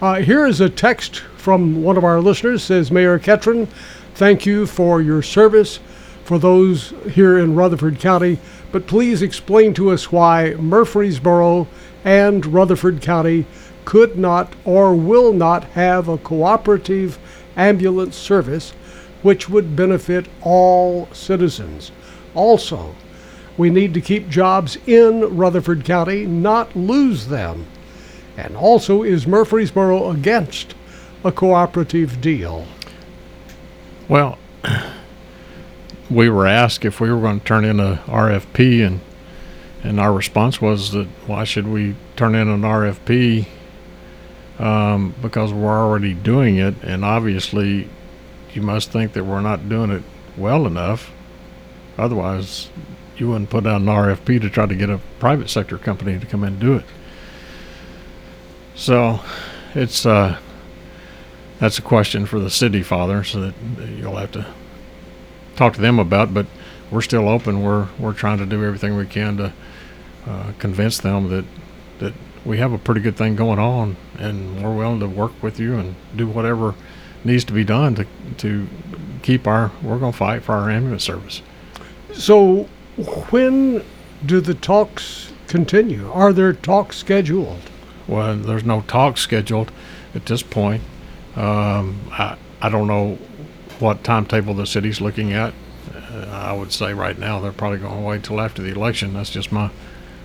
Uh, 0.00 0.16
here 0.16 0.46
is 0.46 0.60
a 0.60 0.68
text 0.68 1.18
from 1.36 1.82
one 1.82 1.96
of 1.96 2.04
our 2.04 2.20
listeners 2.20 2.62
says, 2.62 2.90
Mayor 2.90 3.18
Ketron, 3.18 3.68
thank 4.14 4.44
you 4.46 4.66
for 4.66 5.00
your 5.00 5.22
service 5.22 5.78
for 6.24 6.38
those 6.38 6.94
here 7.10 7.38
in 7.38 7.54
Rutherford 7.54 7.98
County, 7.98 8.38
but 8.70 8.86
please 8.86 9.22
explain 9.22 9.74
to 9.74 9.90
us 9.90 10.10
why 10.10 10.54
Murfreesboro 10.54 11.66
and 12.04 12.46
Rutherford 12.46 13.02
County 13.02 13.46
could 13.84 14.16
not 14.16 14.52
or 14.64 14.94
will 14.94 15.32
not 15.32 15.64
have 15.64 16.08
a 16.08 16.18
cooperative 16.18 17.18
ambulance 17.56 18.16
service 18.16 18.70
which 19.22 19.48
would 19.48 19.76
benefit 19.76 20.26
all 20.42 21.08
citizens. 21.12 21.92
Also, 22.34 22.94
we 23.56 23.70
need 23.70 23.94
to 23.94 24.00
keep 24.00 24.28
jobs 24.28 24.78
in 24.86 25.36
Rutherford 25.36 25.84
County, 25.84 26.26
not 26.26 26.74
lose 26.74 27.26
them. 27.26 27.66
And 28.36 28.56
also, 28.56 29.02
is 29.02 29.26
Murfreesboro 29.26 30.10
against 30.10 30.74
a 31.24 31.30
cooperative 31.30 32.20
deal? 32.20 32.66
Well, 34.08 34.38
we 36.10 36.28
were 36.28 36.46
asked 36.46 36.84
if 36.84 37.00
we 37.00 37.10
were 37.10 37.20
going 37.20 37.40
to 37.40 37.46
turn 37.46 37.64
in 37.64 37.80
a 37.80 38.02
RFP, 38.06 38.86
and 38.86 39.00
and 39.82 39.98
our 39.98 40.12
response 40.12 40.60
was 40.60 40.92
that 40.92 41.06
why 41.26 41.44
should 41.44 41.66
we 41.66 41.96
turn 42.16 42.34
in 42.34 42.48
an 42.48 42.62
RFP? 42.62 43.46
Um, 44.58 45.14
because 45.20 45.52
we're 45.52 45.78
already 45.78 46.14
doing 46.14 46.56
it, 46.56 46.74
and 46.82 47.04
obviously, 47.04 47.88
you 48.52 48.62
must 48.62 48.92
think 48.92 49.14
that 49.14 49.24
we're 49.24 49.40
not 49.40 49.68
doing 49.68 49.90
it 49.90 50.02
well 50.36 50.66
enough. 50.66 51.10
Otherwise, 51.98 52.70
you 53.16 53.28
wouldn't 53.28 53.50
put 53.50 53.66
out 53.66 53.80
an 53.80 53.86
RFP 53.86 54.40
to 54.40 54.50
try 54.50 54.66
to 54.66 54.74
get 54.74 54.88
a 54.88 55.00
private 55.18 55.50
sector 55.50 55.78
company 55.78 56.18
to 56.18 56.26
come 56.26 56.44
in 56.44 56.54
and 56.54 56.60
do 56.60 56.74
it. 56.74 56.84
So, 58.74 59.20
it's 59.74 60.06
uh, 60.06 60.38
that's 61.58 61.78
a 61.78 61.82
question 61.82 62.26
for 62.26 62.38
the 62.38 62.50
city, 62.50 62.82
Father, 62.82 63.24
so 63.24 63.40
that 63.40 63.54
you'll 63.88 64.16
have 64.16 64.32
to 64.32 64.46
talk 65.62 65.74
to 65.74 65.80
them 65.80 65.98
about. 65.98 66.34
But 66.34 66.46
we're 66.90 67.02
still 67.02 67.28
open. 67.28 67.62
We're 67.62 67.88
we're 67.98 68.12
trying 68.12 68.38
to 68.38 68.46
do 68.46 68.64
everything 68.64 68.96
we 68.96 69.06
can 69.06 69.36
to 69.38 69.52
uh, 70.26 70.52
convince 70.58 70.98
them 70.98 71.28
that 71.28 71.44
that 71.98 72.12
we 72.44 72.58
have 72.58 72.72
a 72.72 72.78
pretty 72.78 73.00
good 73.00 73.16
thing 73.16 73.36
going 73.36 73.58
on, 73.58 73.96
and 74.18 74.62
we're 74.62 74.74
willing 74.74 75.00
to 75.00 75.08
work 75.08 75.32
with 75.42 75.60
you 75.60 75.78
and 75.78 75.94
do 76.16 76.26
whatever 76.26 76.74
needs 77.24 77.44
to 77.44 77.52
be 77.52 77.64
done 77.64 77.94
to 77.94 78.06
to 78.38 78.68
keep 79.22 79.46
our. 79.46 79.70
We're 79.82 79.98
going 79.98 80.12
to 80.12 80.18
fight 80.18 80.42
for 80.42 80.54
our 80.54 80.70
ambulance 80.70 81.04
service. 81.04 81.42
So, 82.12 82.64
when 83.30 83.84
do 84.24 84.40
the 84.40 84.54
talks 84.54 85.32
continue? 85.46 86.10
Are 86.12 86.32
there 86.32 86.52
talks 86.52 86.98
scheduled? 86.98 87.60
Well, 88.06 88.36
there's 88.36 88.64
no 88.64 88.82
talks 88.82 89.20
scheduled 89.20 89.70
at 90.14 90.26
this 90.26 90.42
point. 90.42 90.82
Um, 91.36 92.00
I 92.10 92.36
I 92.60 92.68
don't 92.68 92.86
know 92.86 93.18
what 93.82 94.04
timetable 94.04 94.54
the 94.54 94.66
city's 94.66 95.00
looking 95.00 95.32
at. 95.32 95.52
Uh, 95.92 96.26
I 96.30 96.52
would 96.52 96.72
say 96.72 96.94
right 96.94 97.18
now 97.18 97.40
they're 97.40 97.52
probably 97.52 97.78
going 97.78 97.96
to 97.96 98.00
wait 98.00 98.22
till 98.22 98.40
after 98.40 98.62
the 98.62 98.70
election. 98.70 99.14
That's 99.14 99.30
just 99.30 99.50
my 99.50 99.70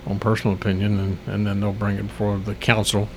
own 0.06 0.20
personal 0.20 0.56
opinion, 0.56 0.98
and, 0.98 1.18
and 1.26 1.46
then 1.46 1.60
they'll 1.60 1.72
bring 1.72 1.96
it 1.96 2.04
before 2.04 2.38
the 2.38 2.54
council, 2.54 3.08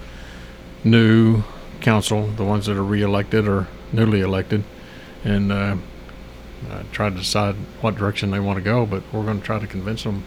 new 0.84 1.44
council, 1.80 2.28
the 2.28 2.44
ones 2.44 2.66
that 2.66 2.76
are 2.76 2.84
reelected 2.84 3.48
or 3.48 3.68
newly 3.94 4.22
elected, 4.22 4.64
and 5.24 5.52
uh, 5.52 5.76
try 6.92 7.10
to 7.10 7.16
decide 7.16 7.56
what 7.82 7.96
direction 7.96 8.32
they 8.32 8.40
want 8.40 8.58
to 8.58 8.64
go. 8.64 8.86
But 8.86 9.04
we're 9.14 9.24
going 9.24 9.40
to 9.40 9.46
try 9.46 9.60
to 9.60 9.68
convince 9.68 10.04
them. 10.04 10.24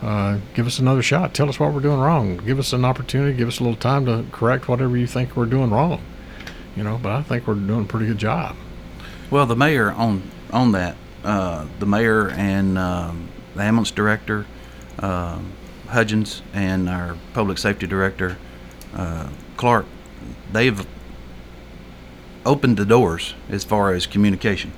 Uh, 0.00 0.38
give 0.54 0.66
us 0.66 0.78
another 0.78 1.02
shot. 1.02 1.34
Tell 1.34 1.48
us 1.48 1.60
what 1.60 1.72
we're 1.72 1.80
doing 1.80 2.00
wrong. 2.00 2.38
Give 2.38 2.58
us 2.58 2.72
an 2.72 2.84
opportunity. 2.84 3.36
Give 3.36 3.48
us 3.48 3.60
a 3.60 3.62
little 3.62 3.78
time 3.78 4.06
to 4.06 4.24
correct 4.32 4.66
whatever 4.66 4.96
you 4.96 5.06
think 5.06 5.36
we're 5.36 5.46
doing 5.46 5.70
wrong. 5.70 6.02
You 6.74 6.82
know, 6.82 6.98
but 7.00 7.12
I 7.12 7.22
think 7.22 7.46
we're 7.46 7.54
doing 7.54 7.84
a 7.84 7.86
pretty 7.86 8.06
good 8.06 8.18
job. 8.18 8.56
Well, 9.32 9.46
the 9.46 9.56
mayor 9.56 9.90
on 9.90 10.30
on 10.50 10.72
that, 10.72 10.94
uh, 11.24 11.64
the 11.78 11.86
mayor 11.86 12.28
and 12.28 12.76
um, 12.76 13.30
the 13.54 13.62
ambulance 13.62 13.90
director, 13.90 14.44
um 14.98 15.54
Hudgens, 15.88 16.42
and 16.52 16.86
our 16.86 17.16
public 17.32 17.56
safety 17.56 17.86
director, 17.86 18.36
uh, 18.94 19.30
Clark, 19.56 19.86
they've 20.52 20.86
opened 22.44 22.76
the 22.76 22.84
doors 22.84 23.34
as 23.48 23.64
far 23.64 23.94
as 23.94 24.06
communication, 24.06 24.72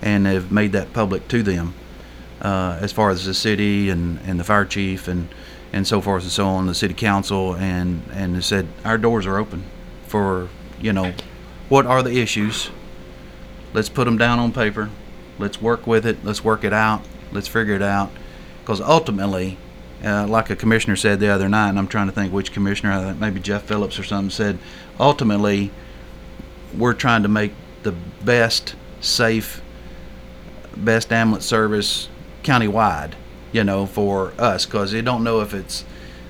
and 0.00 0.24
have 0.24 0.50
made 0.50 0.72
that 0.72 0.94
public 0.94 1.28
to 1.28 1.42
them, 1.42 1.74
uh, 2.40 2.78
as 2.80 2.92
far 2.92 3.10
as 3.10 3.26
the 3.26 3.34
city 3.34 3.90
and, 3.90 4.20
and 4.24 4.40
the 4.40 4.44
fire 4.44 4.64
chief 4.64 5.06
and 5.06 5.28
and 5.70 5.86
so 5.86 6.00
forth 6.00 6.22
and 6.22 6.32
so 6.32 6.46
on, 6.46 6.66
the 6.66 6.74
city 6.74 6.94
council, 6.94 7.54
and 7.56 8.02
and 8.14 8.34
they 8.34 8.40
said 8.40 8.68
our 8.86 8.96
doors 8.96 9.26
are 9.26 9.36
open 9.36 9.64
for 10.06 10.48
you 10.80 10.94
know 10.94 11.12
what 11.68 11.84
are 11.84 12.02
the 12.02 12.22
issues 12.22 12.70
let's 13.72 13.88
put 13.88 14.04
them 14.04 14.18
down 14.18 14.38
on 14.38 14.52
paper. 14.52 14.90
Let's 15.38 15.60
work 15.60 15.86
with 15.86 16.06
it. 16.06 16.24
Let's 16.24 16.42
work 16.42 16.64
it 16.64 16.72
out. 16.72 17.02
Let's 17.32 17.48
figure 17.48 17.74
it 17.74 17.82
out. 17.82 18.10
Because 18.60 18.80
ultimately 18.80 19.58
uh, 20.04 20.26
like 20.26 20.50
a 20.50 20.56
commissioner 20.56 20.96
said 20.96 21.18
the 21.18 21.28
other 21.28 21.48
night 21.48 21.70
and 21.70 21.76
i'm 21.76 21.88
trying 21.88 22.06
to 22.06 22.12
think 22.12 22.32
which 22.32 22.52
commissioner 22.52 22.92
I 22.92 23.02
think 23.02 23.18
maybe 23.18 23.40
jeff 23.40 23.64
phillips 23.64 23.98
or 23.98 24.04
something 24.04 24.30
said 24.30 24.56
ultimately 25.00 25.72
we're 26.76 26.94
trying 26.94 27.22
to 27.22 27.28
make 27.28 27.52
the 27.82 27.92
best 28.24 28.76
safe 29.00 29.60
best 30.76 31.12
ambulance 31.12 31.46
service 31.46 32.08
countywide 32.44 33.14
you 33.52 33.64
know 33.64 33.86
for 33.86 34.32
us. 34.38 34.66
Because 34.66 34.92
they 34.92 35.02
don't 35.02 35.24
know 35.24 35.40
if 35.40 35.54
it's 35.54 35.84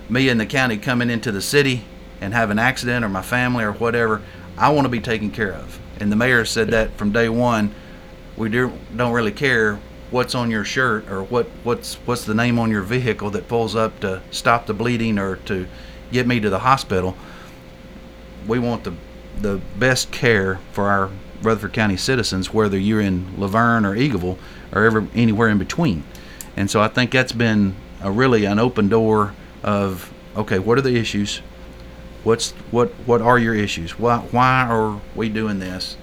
me 0.09 0.29
in 0.29 0.39
the 0.39 0.47
county 0.47 0.79
coming 0.79 1.11
into 1.11 1.33
the 1.33 1.43
city 1.43 1.85
and 2.21 2.33
have 2.33 2.51
an 2.51 2.59
accident 2.59 3.05
or 3.05 3.09
my 3.09 3.23
family 3.23 3.63
or 3.63 3.73
whatever 3.73 4.23
i 4.57 4.71
want 4.71 4.85
to 4.85 4.89
be 4.89 5.01
taken 5.01 5.31
care 5.31 5.53
of 5.53 5.79
and 6.01 6.11
the 6.13 6.17
mayor 6.17 6.45
said 6.45 6.69
that 6.69 6.97
from 6.97 7.13
day 7.13 7.29
one. 7.29 7.75
We 8.37 8.49
do, 8.49 8.73
don't 8.95 9.13
really 9.13 9.33
care 9.33 9.81
what's 10.11 10.35
on 10.35 10.51
your 10.51 10.65
shirt 10.65 11.09
or 11.11 11.23
what 11.23 11.47
what's 11.65 11.97
what's 12.07 12.25
the 12.25 12.35
name 12.35 12.59
on 12.59 12.71
your 12.71 12.83
vehicle 12.83 13.31
that 13.31 13.49
pulls 13.49 13.77
up 13.77 14.01
to 14.01 14.23
stop 14.31 14.67
the 14.67 14.75
bleeding 14.75 15.19
or 15.19 15.37
to 15.37 15.67
get 16.13 16.27
me 16.27 16.41
to 16.41 16.51
the 16.51 16.61
hospital. 16.61 17.17
We 18.47 18.59
want 18.59 18.85
the 18.85 18.95
the 19.41 19.61
best 19.79 20.11
care 20.11 20.59
for 20.73 20.89
our 20.89 21.11
Rutherford 21.43 21.73
County 21.73 21.97
citizens, 21.97 22.53
whether 22.53 22.79
you're 22.79 23.01
in 23.01 23.39
La 23.39 23.47
Vergne 23.47 23.85
or 23.85 23.95
Eagleville 23.95 24.39
or 24.73 24.85
ever 24.85 25.07
anywhere 25.15 25.49
in 25.49 25.59
between. 25.59 26.03
And 26.57 26.71
so 26.71 26.81
I 26.81 26.89
think 26.89 27.13
that's 27.13 27.33
been 27.33 27.77
a 28.01 28.11
really 28.11 28.45
an 28.45 28.59
open 28.59 28.89
door 28.89 29.35
of 29.63 30.13
okay, 30.37 30.59
what 30.59 30.79
are 30.79 30.83
the 30.83 30.97
issues? 30.97 31.43
What's 32.25 32.51
what 32.71 32.91
what 33.07 33.21
are 33.23 33.39
your 33.39 33.55
issues? 33.55 33.99
Why 33.99 34.19
why 34.19 34.67
are 34.69 35.01
we 35.15 35.29
doing 35.29 35.59
this? 35.59 35.97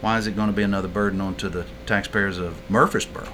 Why 0.00 0.18
is 0.18 0.26
it 0.26 0.36
going 0.36 0.48
to 0.48 0.54
be 0.54 0.62
another 0.62 0.88
burden 0.88 1.20
onto 1.20 1.48
the 1.48 1.66
taxpayers 1.84 2.38
of 2.38 2.56
Murfreesboro 2.70 3.28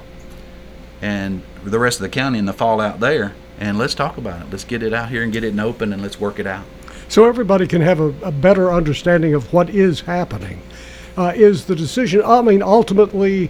and 1.03 1.43
the 1.63 1.79
rest 1.79 1.99
of 1.99 2.03
the 2.03 2.09
county 2.09 2.39
and 2.39 2.49
the 2.49 2.55
fallout 2.55 3.01
there? 3.01 3.35
And 3.61 3.79
let's 3.79 3.95
talk 3.95 4.17
about 4.17 4.43
it. 4.43 4.51
Let's 4.51 4.65
get 4.65 4.83
it 4.83 4.93
out 4.93 5.11
here 5.11 5.23
and 5.23 5.33
get 5.33 5.45
it 5.45 5.59
open 5.59 5.93
and 5.93 6.03
let's 6.03 6.19
work 6.19 6.39
it 6.39 6.47
out. 6.47 6.65
So 7.09 7.27
everybody 7.27 7.67
can 7.67 7.83
have 7.83 8.01
a, 8.01 8.15
a 8.23 8.33
better 8.33 8.73
understanding 8.73 9.35
of 9.35 9.53
what 9.53 9.71
is 9.71 10.01
happening. 10.01 10.63
Uh, 11.17 11.33
is 11.37 11.67
the 11.67 11.77
decision, 11.77 12.23
I 12.25 12.43
mean, 12.43 12.61
ultimately, 12.61 13.49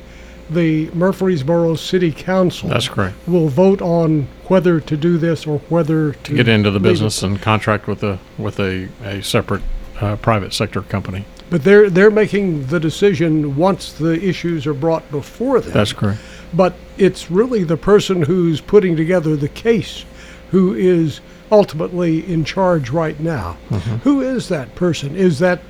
the 0.51 0.91
Murfreesboro 0.91 1.75
City 1.77 2.13
Council 2.13 2.69
That's 2.69 2.89
correct. 2.89 3.17
will 3.27 3.49
vote 3.49 3.81
on 3.81 4.29
whether 4.49 4.81
to 4.81 4.97
do 4.97 5.17
this 5.19 5.47
or 5.47 5.59
whether 5.69 6.13
to, 6.13 6.23
to 6.25 6.35
get 6.35 6.49
into 6.49 6.71
the 6.71 6.79
leave 6.79 6.87
it. 6.87 6.89
business 6.93 7.23
and 7.23 7.41
contract 7.41 7.87
with 7.87 8.03
a 8.03 8.19
with 8.39 8.61
a, 8.61 8.89
a 9.03 9.23
separate 9.23 9.63
uh, 10.01 10.17
private 10.17 10.53
sector 10.53 10.83
company. 10.83 11.25
But 11.51 11.65
they're 11.65 11.89
they're 11.91 12.11
making 12.11 12.67
the 12.67 12.81
decision 12.81 13.57
once 13.57 13.93
the 13.93 14.21
issues 14.23 14.67
are 14.67 14.75
brought 14.75 15.09
before 15.11 15.61
them. 15.61 15.73
That's 15.73 15.93
correct. 15.93 16.21
But 16.53 16.75
it's 16.99 17.31
really 17.31 17.65
the 17.65 17.77
person 17.77 18.23
who's 18.23 18.61
putting 18.61 18.97
together 18.97 19.37
the 19.37 19.49
case 19.49 20.05
who 20.51 20.75
is 20.75 21.21
ultimately 21.51 22.31
in 22.33 22.45
charge 22.45 22.91
right 22.91 23.19
now. 23.21 23.57
Mhm. 23.71 24.01
Who 24.01 24.21
is 24.21 24.49
that 24.49 24.75
person? 24.75 25.17
Is 25.17 25.39
that 25.41 25.61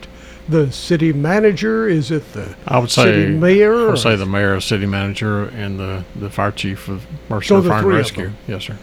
the 0.48 0.70
city 0.72 1.12
manager? 1.12 1.88
Is 1.88 2.10
it 2.10 2.32
the 2.32 2.54
I 2.66 2.78
would 2.78 2.90
city 2.90 3.26
say 3.26 3.38
mayor? 3.38 3.74
I 3.74 3.78
or- 3.78 3.90
would 3.90 3.98
say 3.98 4.16
the 4.16 4.26
mayor, 4.26 4.60
city 4.60 4.86
manager, 4.86 5.44
and 5.44 5.78
the, 5.78 6.04
the 6.16 6.30
fire 6.30 6.52
chief 6.52 6.88
of 6.88 7.06
Murfreesboro 7.28 7.62
Fire 7.62 7.78
and 7.78 7.88
Rescue. 7.88 8.30
Yes, 8.46 8.64
sir. 8.64 8.78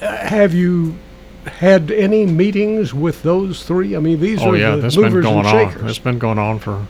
Uh, 0.00 0.16
Have 0.16 0.54
you 0.54 0.96
had 1.46 1.90
any 1.90 2.26
meetings 2.26 2.92
with 2.92 3.22
those 3.22 3.62
three? 3.62 3.96
I 3.96 4.00
mean, 4.00 4.20
these 4.20 4.42
oh 4.42 4.50
are 4.50 4.56
yeah, 4.56 4.76
the 4.76 4.82
that's 4.82 4.96
been 4.96 5.04
movers 5.04 5.24
going 5.24 5.38
and 5.38 5.46
on. 5.46 5.70
shakers. 5.70 5.90
It's 5.90 5.98
been 5.98 6.18
going 6.18 6.38
on 6.38 6.58
for 6.58 6.86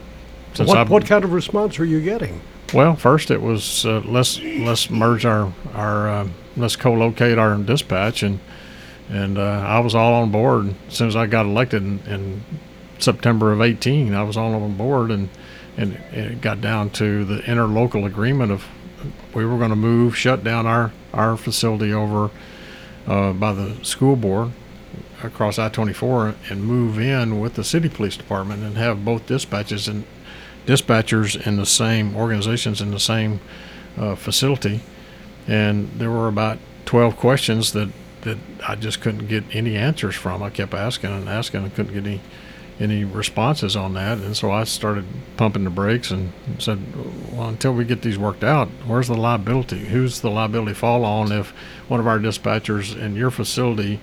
since 0.53 0.67
what, 0.69 0.77
I've 0.77 0.89
what 0.89 1.05
kind 1.05 1.23
of 1.23 1.33
response 1.33 1.79
are 1.79 1.85
you 1.85 2.01
getting? 2.01 2.41
Well, 2.73 2.95
first 2.95 3.31
it 3.31 3.41
was 3.41 3.85
uh, 3.85 4.01
let's 4.05 4.41
let's 4.41 4.89
merge 4.89 5.25
our 5.25 5.53
our 5.73 6.09
uh, 6.09 6.27
let's 6.57 6.75
co-locate 6.75 7.37
our 7.37 7.55
dispatch 7.57 8.23
and 8.23 8.39
and 9.09 9.37
uh, 9.37 9.41
I 9.41 9.79
was 9.79 9.95
all 9.95 10.15
on 10.15 10.31
board 10.31 10.73
as 10.87 10.95
soon 10.95 11.07
as 11.07 11.15
I 11.15 11.27
got 11.27 11.45
elected 11.45 11.83
in, 11.83 11.99
in 12.07 12.43
September 12.99 13.51
of 13.51 13.61
eighteen. 13.61 14.13
I 14.13 14.23
was 14.23 14.37
all 14.37 14.53
on 14.53 14.75
board 14.75 15.11
and 15.11 15.29
and 15.77 15.93
it 16.11 16.41
got 16.41 16.59
down 16.59 16.89
to 16.91 17.23
the 17.23 17.39
interlocal 17.41 18.05
agreement 18.05 18.51
of 18.51 18.65
we 19.33 19.45
were 19.45 19.57
going 19.57 19.69
to 19.69 19.75
move 19.75 20.17
shut 20.17 20.43
down 20.43 20.65
our 20.65 20.91
our 21.13 21.37
facility 21.37 21.93
over 21.93 22.31
uh, 23.05 23.33
by 23.33 23.53
the 23.53 23.83
school 23.83 24.15
board 24.15 24.51
across 25.23 25.57
I-24 25.57 26.35
and 26.49 26.63
move 26.63 26.99
in 26.99 27.39
with 27.39 27.55
the 27.55 27.63
city 27.63 27.89
police 27.89 28.17
department 28.17 28.63
and 28.63 28.77
have 28.77 29.03
both 29.03 29.25
dispatches 29.25 29.87
and 29.87 30.05
dispatchers 30.65 31.47
in 31.47 31.55
the 31.55 31.65
same 31.65 32.15
organizations 32.15 32.81
in 32.81 32.91
the 32.91 32.99
same 32.99 33.39
uh, 33.97 34.15
facility. 34.15 34.81
And 35.47 35.89
there 35.97 36.11
were 36.11 36.27
about 36.27 36.59
12 36.85 37.15
questions 37.15 37.73
that, 37.73 37.89
that 38.21 38.37
I 38.67 38.75
just 38.75 39.01
couldn't 39.01 39.27
get 39.27 39.43
any 39.51 39.75
answers 39.75 40.15
from. 40.15 40.43
I 40.43 40.49
kept 40.49 40.73
asking 40.73 41.11
and 41.11 41.27
asking 41.27 41.63
and 41.63 41.73
couldn't 41.73 41.93
get 41.93 42.05
any 42.05 42.21
any 42.79 43.03
responses 43.03 43.75
on 43.75 43.93
that. 43.95 44.19
And 44.19 44.35
so 44.37 44.51
I 44.51 44.63
started 44.63 45.05
pumping 45.35 45.63
the 45.63 45.69
brakes 45.69 46.11
and 46.11 46.31
said, 46.59 46.79
well, 47.31 47.49
until 47.49 47.73
we 47.73 47.85
get 47.85 48.01
these 48.01 48.17
worked 48.17 48.43
out, 48.43 48.67
where's 48.85 49.07
the 49.07 49.15
liability? 49.15 49.85
Who's 49.85 50.21
the 50.21 50.29
liability 50.29 50.73
fall 50.73 51.03
on 51.03 51.31
if 51.31 51.49
one 51.87 51.99
of 51.99 52.07
our 52.07 52.19
dispatchers 52.19 52.95
in 52.95 53.15
your 53.15 53.31
facility 53.31 53.99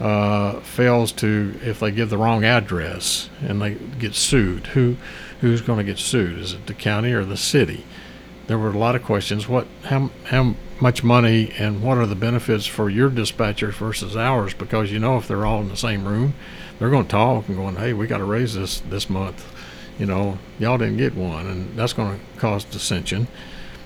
uh, 0.00 0.60
fails 0.60 1.12
to, 1.12 1.58
if 1.62 1.80
they 1.80 1.90
give 1.90 2.10
the 2.10 2.18
wrong 2.18 2.44
address 2.44 3.28
and 3.40 3.60
they 3.60 3.74
get 3.74 4.14
sued, 4.14 4.68
who 4.68 4.96
who's 5.40 5.60
going 5.60 5.78
to 5.78 5.84
get 5.84 5.98
sued? 5.98 6.38
Is 6.38 6.52
it 6.52 6.66
the 6.66 6.74
county 6.74 7.12
or 7.12 7.24
the 7.24 7.36
city? 7.36 7.84
There 8.52 8.58
were 8.58 8.68
a 8.68 8.78
lot 8.78 8.94
of 8.94 9.02
questions. 9.02 9.48
What, 9.48 9.66
how, 9.84 10.10
how 10.24 10.56
much 10.78 11.02
money, 11.02 11.54
and 11.56 11.82
what 11.82 11.96
are 11.96 12.04
the 12.04 12.14
benefits 12.14 12.66
for 12.66 12.90
your 12.90 13.08
dispatchers 13.08 13.72
versus 13.72 14.14
ours? 14.14 14.52
Because 14.52 14.92
you 14.92 14.98
know, 14.98 15.16
if 15.16 15.26
they're 15.26 15.46
all 15.46 15.62
in 15.62 15.70
the 15.70 15.76
same 15.78 16.06
room, 16.06 16.34
they're 16.78 16.90
going 16.90 17.06
to 17.06 17.10
talk 17.10 17.48
and 17.48 17.56
going, 17.56 17.76
"Hey, 17.76 17.94
we 17.94 18.06
got 18.06 18.18
to 18.18 18.24
raise 18.24 18.52
this 18.54 18.80
this 18.80 19.08
month." 19.08 19.42
You 19.98 20.04
know, 20.04 20.36
y'all 20.58 20.76
didn't 20.76 20.98
get 20.98 21.14
one, 21.14 21.46
and 21.46 21.74
that's 21.78 21.94
going 21.94 22.18
to 22.18 22.38
cause 22.38 22.64
dissension. 22.64 23.26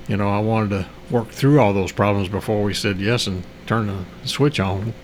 You 0.08 0.16
know, 0.16 0.30
I 0.30 0.40
wanted 0.40 0.70
to 0.70 0.88
work 1.12 1.28
through 1.28 1.60
all 1.60 1.72
those 1.72 1.92
problems 1.92 2.28
before 2.28 2.64
we 2.64 2.74
said 2.74 2.98
yes 2.98 3.28
and 3.28 3.44
turn 3.66 3.86
the 3.86 4.04
switch 4.26 4.58
on, 4.58 4.94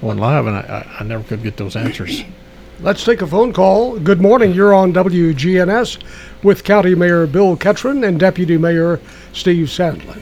going 0.00 0.16
live, 0.16 0.46
and 0.46 0.56
I, 0.56 0.60
I, 0.60 1.00
I 1.00 1.04
never 1.04 1.22
could 1.22 1.42
get 1.42 1.58
those 1.58 1.76
answers. 1.76 2.22
Let's 2.82 3.04
take 3.04 3.22
a 3.22 3.28
phone 3.28 3.52
call. 3.52 3.96
Good 4.00 4.20
morning. 4.20 4.52
You're 4.52 4.74
on 4.74 4.92
WGNS 4.92 6.02
with 6.42 6.64
County 6.64 6.96
Mayor 6.96 7.28
Bill 7.28 7.56
Ketron 7.56 8.04
and 8.04 8.18
Deputy 8.18 8.58
Mayor 8.58 8.98
Steve 9.32 9.68
Sandlin. 9.68 10.20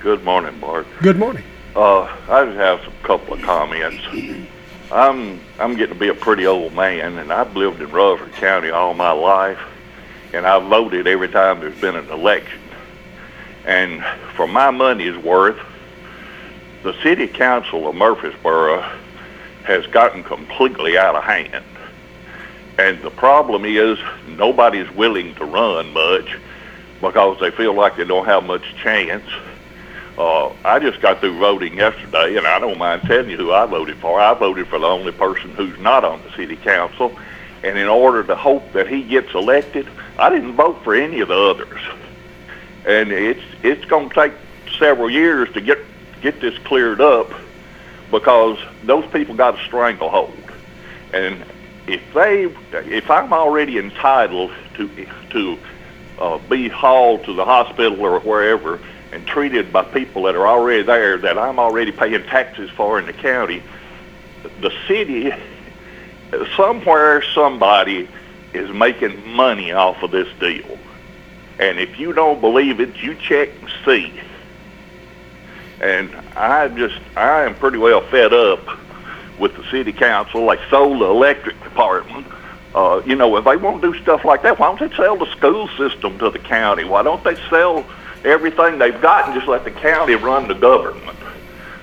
Good 0.00 0.24
morning, 0.24 0.58
Bart. 0.58 0.86
Good 1.02 1.18
morning. 1.18 1.44
Uh, 1.76 2.04
I 2.30 2.46
just 2.46 2.56
have 2.56 2.80
a 2.80 3.06
couple 3.06 3.34
of 3.34 3.42
comments. 3.42 4.02
I'm 4.90 5.38
I'm 5.58 5.76
getting 5.76 5.92
to 5.92 6.00
be 6.00 6.08
a 6.08 6.14
pretty 6.14 6.46
old 6.46 6.72
man, 6.72 7.18
and 7.18 7.30
I've 7.30 7.54
lived 7.54 7.82
in 7.82 7.90
Rutherford 7.90 8.32
County 8.32 8.70
all 8.70 8.94
my 8.94 9.12
life, 9.12 9.60
and 10.32 10.46
I've 10.46 10.62
voted 10.62 11.06
every 11.06 11.28
time 11.28 11.60
there's 11.60 11.78
been 11.78 11.94
an 11.94 12.08
election. 12.08 12.62
And 13.66 14.02
for 14.34 14.46
my 14.46 14.70
money's 14.70 15.18
worth, 15.18 15.60
the 16.84 16.94
city 17.02 17.28
council 17.28 17.86
of 17.86 17.94
Murfreesboro 17.94 18.80
has 19.64 19.86
gotten 19.88 20.24
completely 20.24 20.96
out 20.96 21.14
of 21.14 21.22
hand. 21.22 21.62
And 22.78 23.02
the 23.02 23.10
problem 23.10 23.64
is 23.64 23.98
nobody's 24.28 24.88
willing 24.92 25.34
to 25.34 25.44
run 25.44 25.92
much 25.92 26.38
because 27.00 27.38
they 27.40 27.50
feel 27.50 27.74
like 27.74 27.96
they 27.96 28.04
don't 28.04 28.24
have 28.24 28.44
much 28.44 28.62
chance. 28.76 29.28
Uh, 30.16 30.52
I 30.64 30.78
just 30.78 31.00
got 31.00 31.20
through 31.20 31.38
voting 31.38 31.76
yesterday, 31.76 32.36
and 32.36 32.46
I 32.46 32.58
don't 32.58 32.78
mind 32.78 33.02
telling 33.02 33.30
you 33.30 33.36
who 33.36 33.52
I 33.52 33.66
voted 33.66 33.96
for. 33.98 34.20
I 34.20 34.34
voted 34.34 34.68
for 34.68 34.78
the 34.78 34.86
only 34.86 35.12
person 35.12 35.50
who's 35.50 35.78
not 35.78 36.04
on 36.04 36.22
the 36.22 36.30
city 36.32 36.56
council, 36.56 37.16
and 37.62 37.76
in 37.76 37.88
order 37.88 38.22
to 38.24 38.34
hope 38.34 38.72
that 38.72 38.88
he 38.88 39.02
gets 39.02 39.32
elected, 39.34 39.86
I 40.18 40.30
didn't 40.30 40.54
vote 40.54 40.82
for 40.82 40.94
any 40.94 41.20
of 41.20 41.28
the 41.28 41.36
others. 41.36 41.80
And 42.84 43.12
it's 43.12 43.42
it's 43.62 43.84
going 43.84 44.08
to 44.08 44.14
take 44.14 44.32
several 44.78 45.10
years 45.10 45.52
to 45.52 45.60
get 45.60 45.78
get 46.20 46.40
this 46.40 46.56
cleared 46.58 47.00
up 47.00 47.30
because 48.10 48.58
those 48.84 49.06
people 49.12 49.34
got 49.36 49.58
a 49.58 49.64
stranglehold, 49.64 50.36
and 51.12 51.44
if 51.88 52.02
they 52.12 52.44
if 52.72 53.10
I'm 53.10 53.32
already 53.32 53.78
entitled 53.78 54.52
to 54.74 55.06
to 55.30 55.58
uh, 56.18 56.38
be 56.38 56.68
hauled 56.68 57.24
to 57.24 57.34
the 57.34 57.44
hospital 57.44 58.00
or 58.00 58.20
wherever 58.20 58.78
and 59.12 59.26
treated 59.26 59.72
by 59.72 59.82
people 59.84 60.24
that 60.24 60.36
are 60.36 60.46
already 60.46 60.82
there 60.82 61.16
that 61.18 61.38
I'm 61.38 61.58
already 61.58 61.92
paying 61.92 62.22
taxes 62.24 62.70
for 62.70 62.98
in 62.98 63.06
the 63.06 63.12
county, 63.12 63.62
the 64.60 64.72
city, 64.86 65.32
somewhere 66.56 67.22
somebody 67.34 68.08
is 68.52 68.70
making 68.70 69.26
money 69.28 69.72
off 69.72 70.02
of 70.02 70.10
this 70.10 70.28
deal. 70.38 70.78
And 71.58 71.78
if 71.80 71.98
you 71.98 72.12
don't 72.12 72.40
believe 72.40 72.80
it, 72.80 72.96
you 72.96 73.14
check 73.14 73.50
and 73.60 73.70
see. 73.84 74.20
And 75.80 76.14
I 76.36 76.68
just, 76.68 76.98
I 77.16 77.44
am 77.44 77.54
pretty 77.54 77.78
well 77.78 78.02
fed 78.02 78.32
up 78.32 78.60
with 79.38 79.56
the 79.56 79.64
city 79.70 79.92
council. 79.92 80.46
They 80.48 80.58
sold 80.70 81.00
the 81.00 81.06
electric 81.06 81.62
department. 81.62 82.26
Uh, 82.74 83.02
you 83.06 83.16
know, 83.16 83.34
if 83.36 83.44
they 83.44 83.56
want 83.56 83.80
to 83.82 83.92
do 83.92 83.98
stuff 84.02 84.24
like 84.24 84.42
that, 84.42 84.58
why 84.58 84.66
don't 84.74 84.90
they 84.90 84.96
sell 84.96 85.16
the 85.16 85.30
school 85.32 85.68
system 85.78 86.18
to 86.18 86.30
the 86.30 86.38
county? 86.38 86.84
Why 86.84 87.02
don't 87.02 87.22
they 87.24 87.36
sell 87.48 87.84
everything 88.24 88.78
they've 88.78 89.00
got 89.00 89.26
and 89.26 89.34
just 89.34 89.48
let 89.48 89.64
the 89.64 89.70
county 89.70 90.14
run 90.14 90.48
the 90.48 90.54
government? 90.54 91.18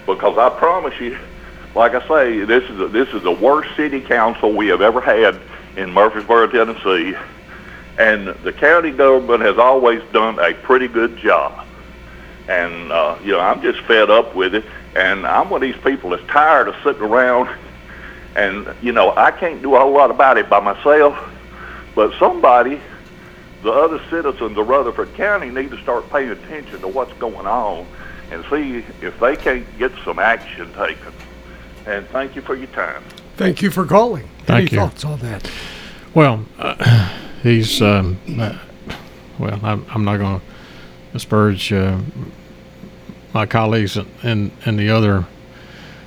Because 0.06 0.38
I 0.38 0.49
promise 0.58 0.99
you, 0.99 1.18
like 1.74 1.93
I 1.93 2.08
say, 2.08 2.45
this 2.45 2.64
is 2.70 2.80
a, 2.80 2.88
this 2.88 3.10
is 3.10 3.24
the 3.24 3.32
worst 3.32 3.76
city 3.76 3.99
council 3.99 4.53
we 4.53 4.68
have 4.68 4.82
ever 4.82 5.01
had 5.01 5.39
in 5.76 5.91
Murfreesboro, 5.91 6.47
Tennessee, 6.47 7.18
and 7.97 8.28
the 8.28 8.53
county 8.53 8.91
government 8.91 9.41
has 9.41 9.58
always 9.58 10.01
done 10.14 10.39
a 10.39 10.53
pretty 10.53 10.88
good 10.88 11.18
job. 11.18 11.66
And 12.47 12.91
uh, 12.91 13.18
you 13.24 13.32
know, 13.32 13.39
I'm 13.39 13.62
just 13.62 13.82
fed 13.82 14.10
up 14.10 14.36
with 14.36 14.56
it, 14.56 14.66
and 14.96 15.28
I'm 15.28 15.50
one 15.50 15.62
of 15.62 15.68
these 15.74 15.82
people 15.84 16.12
that's 16.12 16.26
tired 16.28 16.68
of 16.68 16.76
sitting 16.84 17.02
around. 17.02 17.56
And 18.36 18.68
you 18.82 18.91
know, 18.91 19.16
I 19.16 19.32
can't 19.32 19.62
do 19.62 19.76
a 19.76 19.80
whole 19.80 19.93
lot 19.93 20.12
about 20.12 20.38
it 20.38 20.50
by 20.50 20.60
myself, 20.60 21.18
but 21.93 22.18
somebody 22.20 22.82
the 23.64 23.72
other 23.72 24.00
citizens 24.12 24.58
of 24.58 24.68
Rutherford 24.68 25.14
County 25.16 25.50
need 25.50 25.72
to 25.72 25.82
start 25.82 26.08
paying 26.12 26.30
attention 26.30 26.82
to 26.82 26.88
what's 26.88 27.14
going 27.14 27.48
on 27.48 27.88
and 28.32 28.46
see 28.50 28.84
if 29.02 29.20
they 29.20 29.36
can't 29.36 29.66
get 29.80 29.91
some 30.04 30.20
action 30.20 30.72
taken. 30.74 31.12
And 31.88 32.08
thank 32.10 32.36
you 32.36 32.43
for 32.43 32.56
your 32.56 32.68
time. 32.68 33.04
Thank 33.38 33.64
you 33.64 33.72
for 33.72 33.86
calling. 33.86 34.30
Thank 34.46 34.72
Any 34.72 34.72
you. 34.72 34.78
thoughts 34.78 35.04
on 35.04 35.20
that? 35.20 35.50
Well, 36.14 36.46
uh, 36.60 37.10
he's 37.43 37.82
um, 37.82 38.20
uh, 38.39 38.58
well. 39.39 39.60
I'm, 39.64 39.86
I'm 39.89 40.06
not 40.06 40.18
going 40.18 40.39
to 40.39 40.46
disparage 41.14 41.74
uh, 41.74 42.00
my 43.36 43.45
colleagues 43.45 43.97
in 44.23 44.51
in 44.65 44.77
the 44.77 44.89
other 44.89 45.25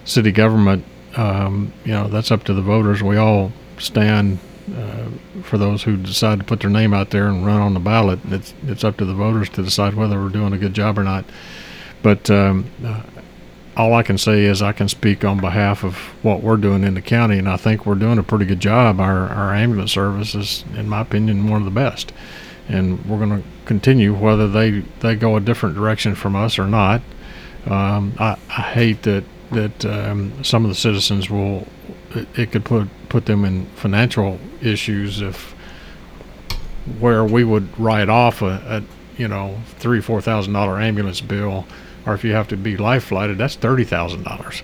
city 0.04 0.32
government. 0.32 0.84
Um, 1.14 1.72
you 1.84 1.92
know, 1.92 2.08
that's 2.08 2.30
up 2.30 2.44
to 2.44 2.54
the 2.54 2.62
voters. 2.62 3.02
We 3.02 3.18
all 3.18 3.52
stand 3.78 4.38
uh, 4.74 5.08
for 5.42 5.58
those 5.58 5.82
who 5.82 5.96
decide 5.96 6.38
to 6.38 6.44
put 6.44 6.60
their 6.60 6.70
name 6.70 6.94
out 6.94 7.10
there 7.10 7.28
and 7.28 7.44
run 7.46 7.60
on 7.60 7.74
the 7.74 7.80
ballot. 7.80 8.18
It's 8.30 8.54
it's 8.66 8.82
up 8.82 8.96
to 8.96 9.04
the 9.04 9.14
voters 9.14 9.48
to 9.50 9.62
decide 9.62 9.94
whether 9.94 10.20
we're 10.20 10.30
doing 10.30 10.54
a 10.54 10.58
good 10.58 10.74
job 10.74 10.98
or 10.98 11.04
not. 11.04 11.26
But 12.02 12.30
um, 12.30 12.64
uh, 12.84 13.02
all 13.76 13.92
I 13.92 14.02
can 14.02 14.16
say 14.16 14.44
is 14.44 14.62
I 14.62 14.72
can 14.72 14.88
speak 14.88 15.24
on 15.24 15.38
behalf 15.38 15.84
of 15.84 15.96
what 16.22 16.42
we're 16.42 16.56
doing 16.56 16.82
in 16.82 16.94
the 16.94 17.02
county, 17.02 17.38
and 17.38 17.48
I 17.48 17.56
think 17.56 17.84
we're 17.84 17.94
doing 17.94 18.18
a 18.18 18.22
pretty 18.22 18.46
good 18.46 18.60
job. 18.60 19.00
Our 19.00 19.28
our 19.28 19.54
ambulance 19.54 19.92
service 19.92 20.34
is, 20.34 20.64
in 20.74 20.88
my 20.88 21.02
opinion, 21.02 21.48
one 21.48 21.60
of 21.60 21.66
the 21.66 21.80
best, 21.80 22.12
and 22.68 23.04
we're 23.04 23.18
going 23.18 23.42
to 23.42 23.48
continue 23.66 24.14
whether 24.14 24.48
they 24.48 24.80
they 25.00 25.14
go 25.14 25.36
a 25.36 25.40
different 25.40 25.74
direction 25.74 26.14
from 26.14 26.34
us 26.34 26.58
or 26.58 26.66
not. 26.66 27.02
Um, 27.66 28.14
I, 28.18 28.36
I 28.48 28.62
hate 28.62 29.02
that 29.02 29.24
that 29.50 29.84
um, 29.84 30.44
some 30.44 30.64
of 30.64 30.68
the 30.70 30.74
citizens 30.74 31.30
will 31.30 31.66
it, 32.10 32.28
it 32.38 32.52
could 32.52 32.64
put 32.64 32.88
put 33.08 33.26
them 33.26 33.44
in 33.44 33.66
financial 33.76 34.38
issues 34.60 35.20
if 35.20 35.54
where 36.98 37.24
we 37.24 37.44
would 37.44 37.78
write 37.78 38.08
off 38.08 38.42
a, 38.42 38.62
a 38.66 39.20
you 39.20 39.28
know 39.28 39.58
three 39.78 40.00
four 40.00 40.20
thousand 40.20 40.52
dollar 40.52 40.80
ambulance 40.80 41.20
bill 41.20 41.66
or 42.06 42.14
if 42.14 42.24
you 42.24 42.32
have 42.32 42.48
to 42.48 42.56
be 42.56 42.76
life 42.76 43.04
flighted 43.04 43.38
that's 43.38 43.56
thirty 43.56 43.84
thousand 43.84 44.22
dollars 44.22 44.62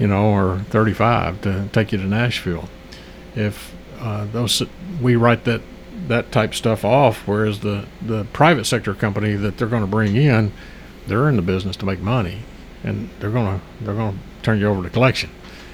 you 0.00 0.06
know 0.06 0.30
or 0.30 0.58
35 0.70 1.42
to 1.42 1.68
take 1.72 1.92
you 1.92 1.98
to 1.98 2.04
Nashville. 2.04 2.68
If 3.36 3.72
uh, 4.00 4.24
those 4.24 4.62
we 5.00 5.14
write 5.14 5.44
that 5.44 5.60
that 6.08 6.32
type 6.32 6.54
stuff 6.54 6.84
off 6.84 7.28
whereas 7.28 7.60
the 7.60 7.84
the 8.00 8.24
private 8.32 8.64
sector 8.64 8.94
company 8.94 9.34
that 9.34 9.58
they're 9.58 9.68
going 9.68 9.82
to 9.82 9.86
bring 9.86 10.16
in 10.16 10.50
they're 11.06 11.28
in 11.28 11.36
the 11.36 11.42
business 11.42 11.76
to 11.76 11.86
make 11.86 12.00
money 12.00 12.40
and 12.84 13.08
they're 13.18 13.30
going 13.30 13.58
to 13.58 13.84
they're 13.84 13.94
to 13.94 14.14
turn 14.42 14.58
you 14.58 14.66
over 14.66 14.82
to 14.82 14.90
collection 14.90 15.30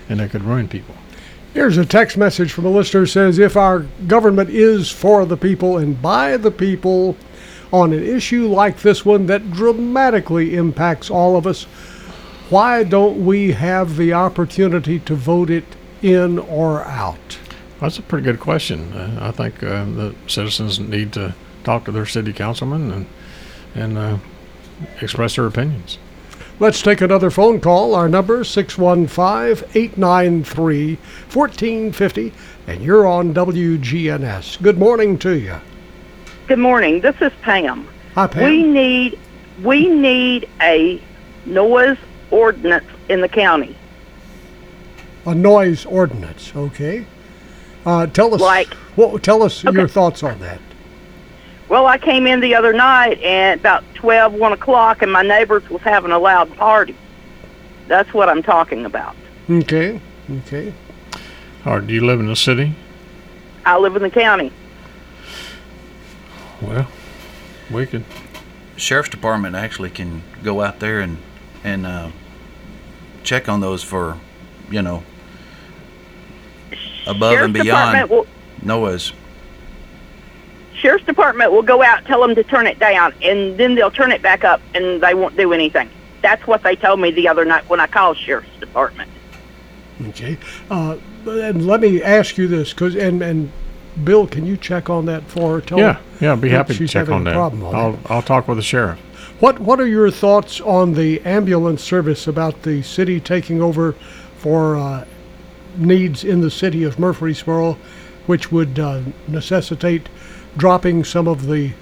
and 0.08 0.20
they 0.20 0.28
could 0.28 0.42
ruin 0.42 0.68
people 0.68 0.94
Here's 1.56 1.78
a 1.78 1.86
text 1.86 2.18
message 2.18 2.52
from 2.52 2.66
a 2.66 2.70
listener 2.70 3.06
says 3.06 3.38
if 3.38 3.56
our 3.56 3.86
government 4.06 4.50
is 4.50 4.90
for 4.90 5.24
the 5.24 5.38
people 5.38 5.78
and 5.78 6.02
by 6.02 6.36
the 6.36 6.50
people 6.50 7.16
on 7.72 7.94
an 7.94 8.02
issue 8.02 8.46
like 8.46 8.80
this 8.80 9.06
one 9.06 9.24
that 9.28 9.52
dramatically 9.52 10.54
impacts 10.54 11.08
all 11.08 11.34
of 11.34 11.46
us, 11.46 11.64
why 12.50 12.84
don't 12.84 13.24
we 13.24 13.52
have 13.52 13.96
the 13.96 14.12
opportunity 14.12 14.98
to 14.98 15.14
vote 15.14 15.48
it 15.48 15.64
in 16.02 16.38
or 16.38 16.84
out? 16.84 17.38
That's 17.80 17.98
a 17.98 18.02
pretty 18.02 18.24
good 18.24 18.38
question. 18.38 18.92
Uh, 18.92 19.18
I 19.22 19.30
think 19.30 19.62
uh, 19.62 19.86
the 19.86 20.14
citizens 20.26 20.78
need 20.78 21.14
to 21.14 21.34
talk 21.64 21.86
to 21.86 21.90
their 21.90 22.04
city 22.04 22.34
councilman 22.34 22.90
and 22.90 23.06
and 23.74 23.96
uh, 23.96 24.18
express 25.00 25.36
their 25.36 25.46
opinions. 25.46 25.98
Let's 26.58 26.80
take 26.80 27.00
another 27.02 27.30
phone 27.30 27.60
call. 27.60 27.94
Our 27.94 28.08
number 28.08 28.42
615-893-1450 31.32 32.32
and 32.66 32.82
you're 32.82 33.06
on 33.06 33.32
WGNS. 33.34 34.60
Good 34.62 34.78
morning 34.78 35.18
to 35.18 35.36
you. 35.38 35.56
Good 36.48 36.58
morning. 36.58 37.00
This 37.00 37.16
is 37.20 37.32
Pam. 37.42 37.86
Hi 38.14 38.26
Pam. 38.26 38.44
We 38.44 38.62
need 38.62 39.18
we 39.62 39.88
need 39.88 40.48
a 40.60 41.00
noise 41.44 41.98
ordinance 42.30 42.84
in 43.08 43.20
the 43.20 43.28
county. 43.28 43.76
a 45.24 45.34
noise 45.34 45.84
ordinance, 45.86 46.52
okay? 46.54 47.04
Uh, 47.84 48.06
tell 48.06 48.34
us 48.34 48.40
Like- 48.40 48.72
what 48.96 49.22
tell 49.22 49.42
us 49.42 49.62
your 49.64 49.88
thoughts 49.88 50.22
on 50.22 50.38
that. 50.40 50.60
Well, 51.68 51.86
I 51.86 51.98
came 51.98 52.26
in 52.26 52.40
the 52.40 52.54
other 52.54 52.72
night 52.72 53.20
at 53.22 53.58
about 53.58 53.84
twelve, 53.94 54.34
one 54.34 54.52
o'clock, 54.52 55.02
and 55.02 55.12
my 55.12 55.22
neighbors 55.22 55.68
was 55.68 55.82
having 55.82 56.12
a 56.12 56.18
loud 56.18 56.54
party. 56.56 56.96
That's 57.88 58.12
what 58.14 58.28
I'm 58.28 58.42
talking 58.42 58.84
about. 58.84 59.16
Okay. 59.50 60.00
Okay. 60.30 60.72
Or 61.64 61.80
do 61.80 61.92
you 61.92 62.04
live 62.04 62.20
in 62.20 62.26
the 62.26 62.36
city? 62.36 62.74
I 63.64 63.78
live 63.78 63.96
in 63.96 64.02
the 64.02 64.10
county. 64.10 64.52
Well, 66.60 66.86
we 67.70 67.86
could. 67.86 68.04
Sheriff's 68.76 69.08
Department 69.08 69.56
actually 69.56 69.90
can 69.90 70.22
go 70.42 70.62
out 70.62 70.78
there 70.78 71.00
and 71.00 71.18
and 71.64 71.84
uh, 71.84 72.10
check 73.24 73.48
on 73.48 73.60
those 73.60 73.82
for, 73.82 74.18
you 74.70 74.82
know, 74.82 75.02
above 77.06 77.32
Sheriff's 77.32 77.44
and 77.44 77.54
beyond 77.54 77.94
Department 77.96 78.10
will, 78.10 78.26
noise. 78.62 79.12
Sheriff's 80.76 81.06
Department 81.06 81.52
will 81.52 81.62
go 81.62 81.82
out, 81.82 82.04
tell 82.04 82.20
them 82.20 82.34
to 82.34 82.44
turn 82.44 82.66
it 82.66 82.78
down, 82.78 83.14
and 83.22 83.56
then 83.58 83.74
they'll 83.74 83.90
turn 83.90 84.12
it 84.12 84.22
back 84.22 84.44
up, 84.44 84.60
and 84.74 85.00
they 85.00 85.14
won't 85.14 85.36
do 85.36 85.52
anything. 85.52 85.88
That's 86.22 86.46
what 86.46 86.62
they 86.62 86.76
told 86.76 87.00
me 87.00 87.10
the 87.10 87.28
other 87.28 87.44
night 87.44 87.68
when 87.68 87.80
I 87.80 87.86
called 87.86 88.16
Sheriff's 88.16 88.48
Department. 88.60 89.10
Okay. 90.08 90.38
Uh, 90.70 90.98
and 91.26 91.66
let 91.66 91.80
me 91.80 92.02
ask 92.02 92.36
you 92.36 92.46
this, 92.46 92.72
cause 92.72 92.94
and 92.94 93.22
and 93.22 93.50
Bill, 94.04 94.26
can 94.26 94.44
you 94.44 94.56
check 94.56 94.90
on 94.90 95.06
that 95.06 95.22
for 95.24 95.54
her? 95.54 95.60
Tell 95.60 95.78
yeah, 95.78 95.94
her 95.94 96.00
yeah, 96.20 96.32
I'd 96.32 96.40
be 96.40 96.48
that 96.50 96.56
happy 96.56 96.74
to 96.74 96.78
she's 96.78 96.90
check 96.90 97.00
having 97.08 97.14
on 97.14 97.20
a 97.22 97.24
that. 97.24 97.34
Problem 97.34 97.64
on 97.64 97.74
I'll 97.74 97.92
that. 97.92 98.10
I'll 98.10 98.22
talk 98.22 98.46
with 98.48 98.58
the 98.58 98.62
sheriff. 98.62 98.98
What 99.40 99.58
What 99.58 99.80
are 99.80 99.86
your 99.86 100.10
thoughts 100.10 100.60
on 100.60 100.94
the 100.94 101.20
ambulance 101.22 101.82
service 101.82 102.26
about 102.26 102.62
the 102.62 102.82
city 102.82 103.20
taking 103.20 103.62
over 103.62 103.92
for 104.36 104.76
uh, 104.76 105.04
needs 105.76 106.24
in 106.24 106.40
the 106.40 106.50
city 106.50 106.84
of 106.84 106.98
Murfreesboro, 106.98 107.78
which 108.26 108.52
would 108.52 108.78
uh, 108.78 109.00
necessitate 109.28 110.08
dropping 110.56 111.04
some 111.04 111.28
of 111.28 111.46
the 111.46 111.72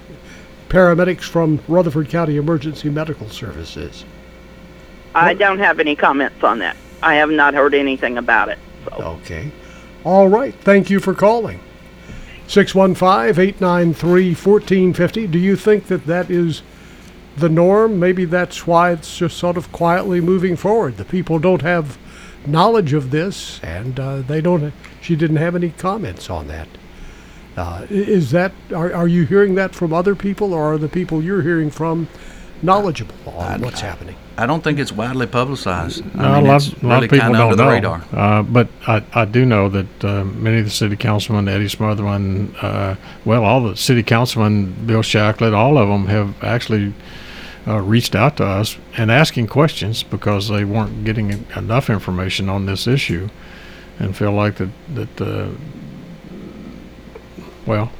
paramedics 0.69 1.23
from 1.23 1.59
Rutherford 1.67 2.09
County 2.09 2.37
Emergency 2.37 2.89
Medical 2.89 3.29
Services? 3.29 4.05
I 5.13 5.33
don't 5.33 5.59
have 5.59 5.79
any 5.79 5.95
comments 5.95 6.43
on 6.43 6.59
that. 6.59 6.75
I 7.01 7.15
have 7.15 7.29
not 7.29 7.53
heard 7.53 7.73
anything 7.73 8.17
about 8.17 8.49
it. 8.49 8.59
Okay. 8.91 9.51
All 10.03 10.27
right. 10.27 10.53
Thank 10.53 10.89
you 10.89 10.99
for 10.99 11.13
calling. 11.13 11.61
615-893-1450. 12.47 15.31
Do 15.31 15.39
you 15.39 15.55
think 15.55 15.87
that 15.87 16.05
that 16.05 16.29
is 16.29 16.61
the 17.37 17.47
norm? 17.49 17.99
Maybe 17.99 18.25
that's 18.25 18.67
why 18.67 18.91
it's 18.91 19.17
just 19.17 19.37
sort 19.37 19.57
of 19.57 19.71
quietly 19.71 20.21
moving 20.21 20.55
forward. 20.55 20.97
The 20.97 21.05
people 21.05 21.39
don't 21.39 21.63
have 21.63 21.97
knowledge 22.45 22.93
of 22.93 23.09
this, 23.11 23.59
and 23.63 23.99
uh, 23.99 24.21
they 24.21 24.41
don't. 24.41 24.73
She 25.01 25.15
didn't 25.15 25.37
have 25.37 25.55
any 25.55 25.71
comments 25.71 26.29
on 26.29 26.47
that. 26.47 26.67
Uh, 27.57 27.85
is 27.89 28.31
that 28.31 28.51
are, 28.73 28.93
are 28.93 29.07
you 29.07 29.25
hearing 29.25 29.55
that 29.55 29.73
from 29.73 29.93
other 29.93 30.15
people, 30.15 30.53
or 30.53 30.73
are 30.73 30.77
the 30.77 30.89
people 30.89 31.21
you're 31.23 31.41
hearing 31.41 31.69
from 31.71 32.07
knowledgeable 32.61 33.29
on 33.29 33.61
what's 33.61 33.81
happening? 33.81 34.15
I 34.37 34.45
don't 34.45 34.61
think 34.61 34.79
it's 34.79 34.91
widely 34.91 35.27
publicized. 35.27 36.03
No, 36.15 36.23
I 36.23 36.35
mean, 36.35 36.45
a 36.45 36.51
lot, 36.51 36.55
it's 36.67 36.83
a 36.83 36.85
lot 36.85 36.95
really 36.95 37.05
of 37.05 37.11
people 37.11 37.33
don't 37.33 37.41
under 37.41 37.55
the 37.55 37.63
know. 37.63 37.71
radar. 37.71 38.03
Uh, 38.11 38.43
but 38.43 38.67
I, 38.85 39.03
I 39.13 39.23
do 39.23 39.45
know 39.45 39.69
that 39.69 40.03
uh, 40.03 40.25
many 40.25 40.59
of 40.59 40.65
the 40.65 40.71
city 40.71 40.97
councilmen, 40.97 41.47
Eddie 41.47 41.67
Smotherman, 41.67 42.53
uh, 42.61 42.95
well, 43.23 43.45
all 43.45 43.63
the 43.63 43.77
city 43.77 44.03
councilmen, 44.03 44.73
Bill 44.85 45.01
Shacklett, 45.01 45.53
all 45.53 45.77
of 45.77 45.87
them 45.87 46.07
have 46.07 46.43
actually 46.43 46.93
uh, 47.65 47.79
reached 47.79 48.15
out 48.15 48.35
to 48.37 48.45
us 48.45 48.77
and 48.97 49.09
asking 49.09 49.47
questions 49.47 50.03
because 50.03 50.49
they 50.49 50.65
weren't 50.65 51.05
getting 51.05 51.45
enough 51.55 51.89
information 51.89 52.49
on 52.49 52.65
this 52.65 52.87
issue, 52.87 53.29
and 53.99 54.17
feel 54.17 54.33
like 54.33 54.57
that 54.57 54.69
that 54.95 55.21
uh, 55.21 55.47
well, 57.65 57.91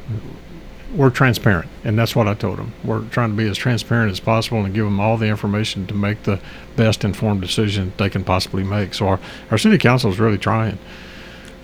we're 0.94 1.10
transparent, 1.10 1.70
and 1.84 1.98
that's 1.98 2.16
what 2.16 2.28
I 2.28 2.34
told 2.36 2.58
them. 2.58 2.74
We're 2.84 3.04
trying 3.10 3.32
to 3.32 3.36
be 3.36 3.48
as 3.50 3.58
transparent 3.58 4.12
as 4.12 4.20
possible 4.20 4.64
and 4.64 4.74
give 4.74 4.86
them 4.86 5.00
all 5.00 5.18
the 5.18 5.26
information 5.28 5.88
to 5.88 5.94
make 5.94 6.24
the 6.24 6.40
best 6.76 7.04
informed 7.04 7.42
decision 7.42 7.92
they 7.98 8.10
can 8.10 8.24
possibly 8.24 8.64
make. 8.64 8.94
So 8.94 9.08
our, 9.08 9.20
our 9.52 9.58
city 9.58 9.78
council 9.78 10.12
is 10.12 10.20
really 10.20 10.38
trying. 10.38 10.78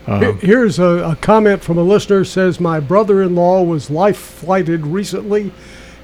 Um, 0.07 0.39
Here's 0.39 0.79
a, 0.79 1.11
a 1.11 1.15
comment 1.15 1.61
from 1.63 1.77
a 1.77 1.83
listener 1.83 2.25
says 2.25 2.59
my 2.59 2.79
brother-in-law 2.79 3.63
was 3.63 3.89
life 3.89 4.17
flighted 4.17 4.85
recently, 4.87 5.53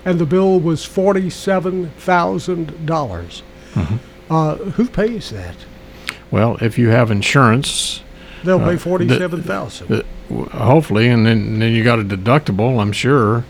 and 0.05 0.19
the 0.19 0.25
bill 0.25 0.59
was 0.59 0.85
forty-seven 0.85 1.89
thousand 1.97 2.85
dollars. 2.85 3.41
Mhm. 3.73 3.99
Uh, 4.29 4.55
who 4.55 4.87
pays 4.87 5.31
that? 5.31 5.55
well, 6.29 6.57
if 6.61 6.77
you 6.77 6.89
have 6.89 7.09
insurance, 7.09 8.01
They'll 8.43 8.61
uh, 8.61 8.71
pay 8.71 8.77
forty-seven 8.77 9.43
thousand. 9.43 10.03
hopefully, 10.29 11.07
and 11.07 11.25
then, 11.25 11.39
and 11.39 11.61
then 11.61 11.73
you 11.73 11.83
got 11.83 11.99
a 11.99 12.03
deductible, 12.03 12.79
I'm 12.79 12.91
sure. 12.91 13.45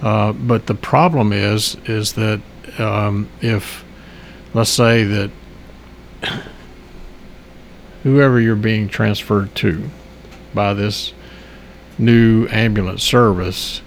Uh, 0.00 0.32
but 0.32 0.66
the 0.66 0.74
problem 0.74 1.32
is, 1.32 1.76
is 1.86 2.14
that 2.14 2.40
um, 2.78 3.28
if, 3.40 3.84
let's 4.52 4.70
say 4.70 5.04
that 5.04 5.30
whoever 8.02 8.40
you're 8.40 8.56
being 8.56 8.88
transferred 8.88 9.54
to 9.56 9.88
by 10.54 10.74
this 10.74 11.12
new 11.98 12.48
ambulance 12.48 13.02
service, 13.02 13.80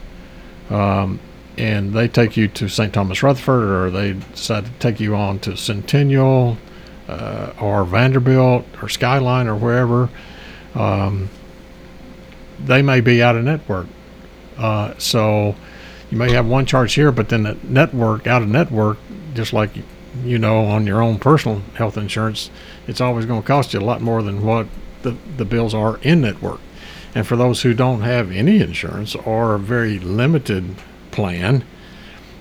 um, 0.69 1.19
and 1.57 1.93
they 1.93 2.07
take 2.07 2.37
you 2.37 2.47
to 2.49 2.67
St. 2.67 2.93
Thomas 2.93 3.21
Rutherford, 3.21 3.63
or 3.63 3.89
they 3.89 4.13
decide 4.13 4.65
to 4.65 4.71
take 4.79 4.99
you 4.99 5.15
on 5.15 5.39
to 5.39 5.55
Centennial, 5.57 6.57
uh, 7.07 7.53
or 7.59 7.83
Vanderbilt, 7.85 8.65
or 8.81 8.89
Skyline, 8.89 9.47
or 9.47 9.55
wherever. 9.55 10.09
Um, 10.75 11.29
they 12.59 12.81
may 12.81 13.01
be 13.01 13.23
out 13.23 13.35
of 13.35 13.43
network. 13.43 13.87
Uh, 14.57 14.93
so 14.97 15.55
you 16.09 16.17
may 16.17 16.31
have 16.31 16.45
one 16.45 16.65
charge 16.65 16.93
here, 16.93 17.11
but 17.11 17.29
then 17.29 17.43
the 17.43 17.57
network, 17.63 18.27
out 18.27 18.41
of 18.41 18.47
network, 18.47 18.97
just 19.33 19.53
like 19.53 19.71
you 20.23 20.37
know 20.37 20.65
on 20.65 20.87
your 20.87 21.01
own 21.01 21.19
personal 21.19 21.59
health 21.75 21.97
insurance, 21.97 22.49
it's 22.87 23.01
always 23.01 23.25
going 23.25 23.41
to 23.41 23.47
cost 23.47 23.73
you 23.73 23.79
a 23.79 23.81
lot 23.81 24.01
more 24.01 24.21
than 24.21 24.45
what 24.45 24.67
the, 25.01 25.15
the 25.37 25.45
bills 25.45 25.73
are 25.73 25.97
in 25.97 26.21
network. 26.21 26.59
And 27.13 27.25
for 27.25 27.35
those 27.35 27.61
who 27.61 27.73
don't 27.73 28.01
have 28.01 28.31
any 28.31 28.59
insurance 28.59 29.15
or 29.15 29.55
a 29.55 29.59
very 29.59 29.99
limited 29.99 30.75
plan, 31.11 31.63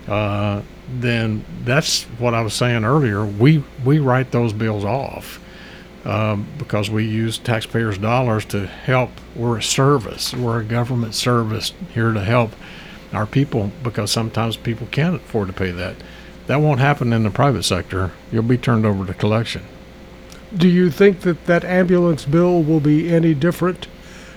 uh, 0.08 0.62
then 0.88 1.44
that's 1.64 2.02
what 2.18 2.34
I 2.34 2.42
was 2.42 2.54
saying 2.54 2.84
earlier. 2.84 3.24
We 3.24 3.64
we 3.84 3.98
write 3.98 4.30
those 4.30 4.52
bills 4.52 4.84
off 4.84 5.40
um, 6.04 6.46
because 6.58 6.90
we 6.90 7.04
use 7.04 7.38
taxpayers' 7.38 7.98
dollars 7.98 8.44
to 8.46 8.66
help. 8.66 9.10
We're 9.34 9.58
a 9.58 9.62
service. 9.62 10.34
We're 10.34 10.60
a 10.60 10.64
government 10.64 11.14
service 11.14 11.72
here 11.92 12.12
to 12.12 12.20
help 12.20 12.52
our 13.12 13.26
people 13.26 13.70
because 13.82 14.10
sometimes 14.10 14.56
people 14.56 14.86
can't 14.90 15.16
afford 15.16 15.48
to 15.48 15.52
pay 15.54 15.70
that. 15.70 15.96
That 16.46 16.56
won't 16.56 16.80
happen 16.80 17.12
in 17.12 17.22
the 17.22 17.30
private 17.30 17.62
sector. 17.62 18.10
You'll 18.30 18.42
be 18.42 18.58
turned 18.58 18.84
over 18.84 19.06
to 19.06 19.14
collection. 19.14 19.62
Do 20.54 20.68
you 20.68 20.90
think 20.90 21.20
that 21.20 21.46
that 21.46 21.64
ambulance 21.64 22.24
bill 22.26 22.62
will 22.62 22.80
be 22.80 23.12
any 23.12 23.34
different 23.34 23.86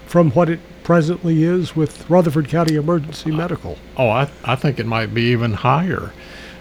from 0.05 0.31
what 0.31 0.49
it 0.49 0.59
presently 0.83 1.43
is 1.43 1.75
with 1.75 2.09
Rutherford 2.09 2.47
County 2.47 2.75
Emergency 2.75 3.29
Medical? 3.29 3.77
Oh, 3.97 4.09
I, 4.09 4.29
I 4.45 4.55
think 4.55 4.79
it 4.79 4.85
might 4.85 5.13
be 5.13 5.23
even 5.23 5.53
higher 5.53 6.13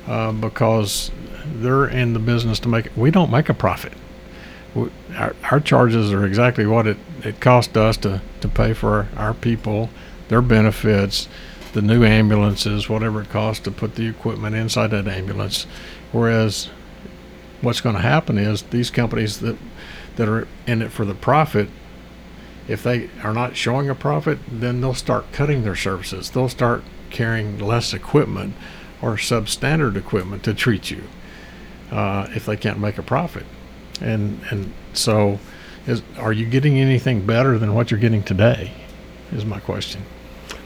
uh, 0.08 0.32
because 0.32 1.12
they're 1.44 1.86
in 1.86 2.12
the 2.12 2.18
business 2.18 2.58
to 2.60 2.68
make. 2.68 2.86
it. 2.86 2.96
We 2.96 3.12
don't 3.12 3.30
make 3.30 3.48
a 3.48 3.54
profit. 3.54 3.92
Our, 5.16 5.34
our 5.50 5.60
charges 5.60 6.12
are 6.12 6.26
exactly 6.26 6.66
what 6.66 6.86
it, 6.86 6.98
it 7.24 7.40
cost 7.40 7.76
us 7.76 7.96
to, 7.98 8.20
to 8.40 8.48
pay 8.48 8.74
for 8.74 9.08
our, 9.16 9.28
our 9.28 9.34
people, 9.34 9.90
their 10.28 10.42
benefits, 10.42 11.28
the 11.72 11.82
new 11.82 12.04
ambulances, 12.04 12.88
whatever 12.88 13.22
it 13.22 13.30
costs 13.30 13.64
to 13.64 13.70
put 13.70 13.94
the 13.94 14.06
equipment 14.06 14.54
inside 14.54 14.88
that 14.88 15.08
ambulance. 15.08 15.66
Whereas 16.12 16.70
what's 17.60 17.80
going 17.80 17.96
to 17.96 18.02
happen 18.02 18.38
is 18.38 18.62
these 18.62 18.90
companies 18.90 19.40
that 19.40 19.56
that 20.16 20.28
are 20.28 20.48
in 20.66 20.80
it 20.80 20.90
for 20.90 21.04
the 21.04 21.14
profit 21.14 21.68
if 22.68 22.82
they 22.82 23.08
are 23.22 23.32
not 23.32 23.56
showing 23.56 23.88
a 23.88 23.94
profit, 23.94 24.38
then 24.48 24.80
they'll 24.80 24.94
start 24.94 25.30
cutting 25.32 25.62
their 25.62 25.76
services. 25.76 26.30
They'll 26.30 26.48
start 26.48 26.82
carrying 27.10 27.58
less 27.58 27.94
equipment 27.94 28.54
or 29.00 29.12
substandard 29.12 29.96
equipment 29.96 30.42
to 30.44 30.54
treat 30.54 30.90
you 30.90 31.04
uh, 31.90 32.26
if 32.34 32.46
they 32.46 32.56
can't 32.56 32.80
make 32.80 32.98
a 32.98 33.02
profit. 33.02 33.44
And 34.00 34.40
and 34.50 34.72
so, 34.92 35.38
is 35.86 36.02
are 36.18 36.32
you 36.32 36.46
getting 36.46 36.78
anything 36.78 37.24
better 37.26 37.58
than 37.58 37.74
what 37.74 37.90
you're 37.90 38.00
getting 38.00 38.22
today? 38.22 38.72
Is 39.32 39.44
my 39.44 39.60
question. 39.60 40.02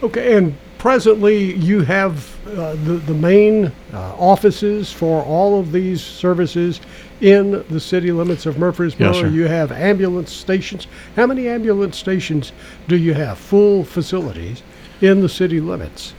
Okay, 0.03 0.37
and 0.37 0.57
presently 0.79 1.55
you 1.55 1.83
have 1.83 2.35
uh, 2.49 2.73
the, 2.85 2.95
the 2.95 3.15
main 3.15 3.67
uh, 3.93 4.15
offices 4.19 4.91
for 4.91 5.23
all 5.23 5.61
of 5.61 5.73
these 5.73 6.03
services 6.03 6.81
in 7.21 7.65
the 7.69 7.79
city 7.79 8.11
limits 8.13 8.47
of 8.47 8.59
Murfreesboro. 8.59 9.09
Yes, 9.09 9.21
sir. 9.21 9.29
You 9.29 9.45
have 9.47 9.73
ambulance 9.73 10.33
stations. 10.33 10.87
How 11.17 11.27
many 11.27 11.49
ambulance 11.49 11.99
stations 11.99 12.53
do 12.89 12.97
you 12.97 13.13
have? 13.13 13.39
Full 13.39 13.85
facilities 13.85 14.63
in 15.03 15.21
the 15.21 15.29
city 15.29 15.61
limits? 15.61 16.15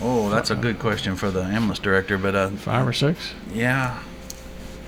Oh, 0.00 0.28
that's 0.28 0.50
a 0.50 0.56
good 0.56 0.80
question 0.80 1.14
for 1.14 1.30
the 1.30 1.44
ambulance 1.44 1.78
director, 1.78 2.18
but 2.18 2.34
uh, 2.34 2.50
five 2.50 2.86
or 2.86 2.92
six. 2.92 3.34
Yeah, 3.54 4.02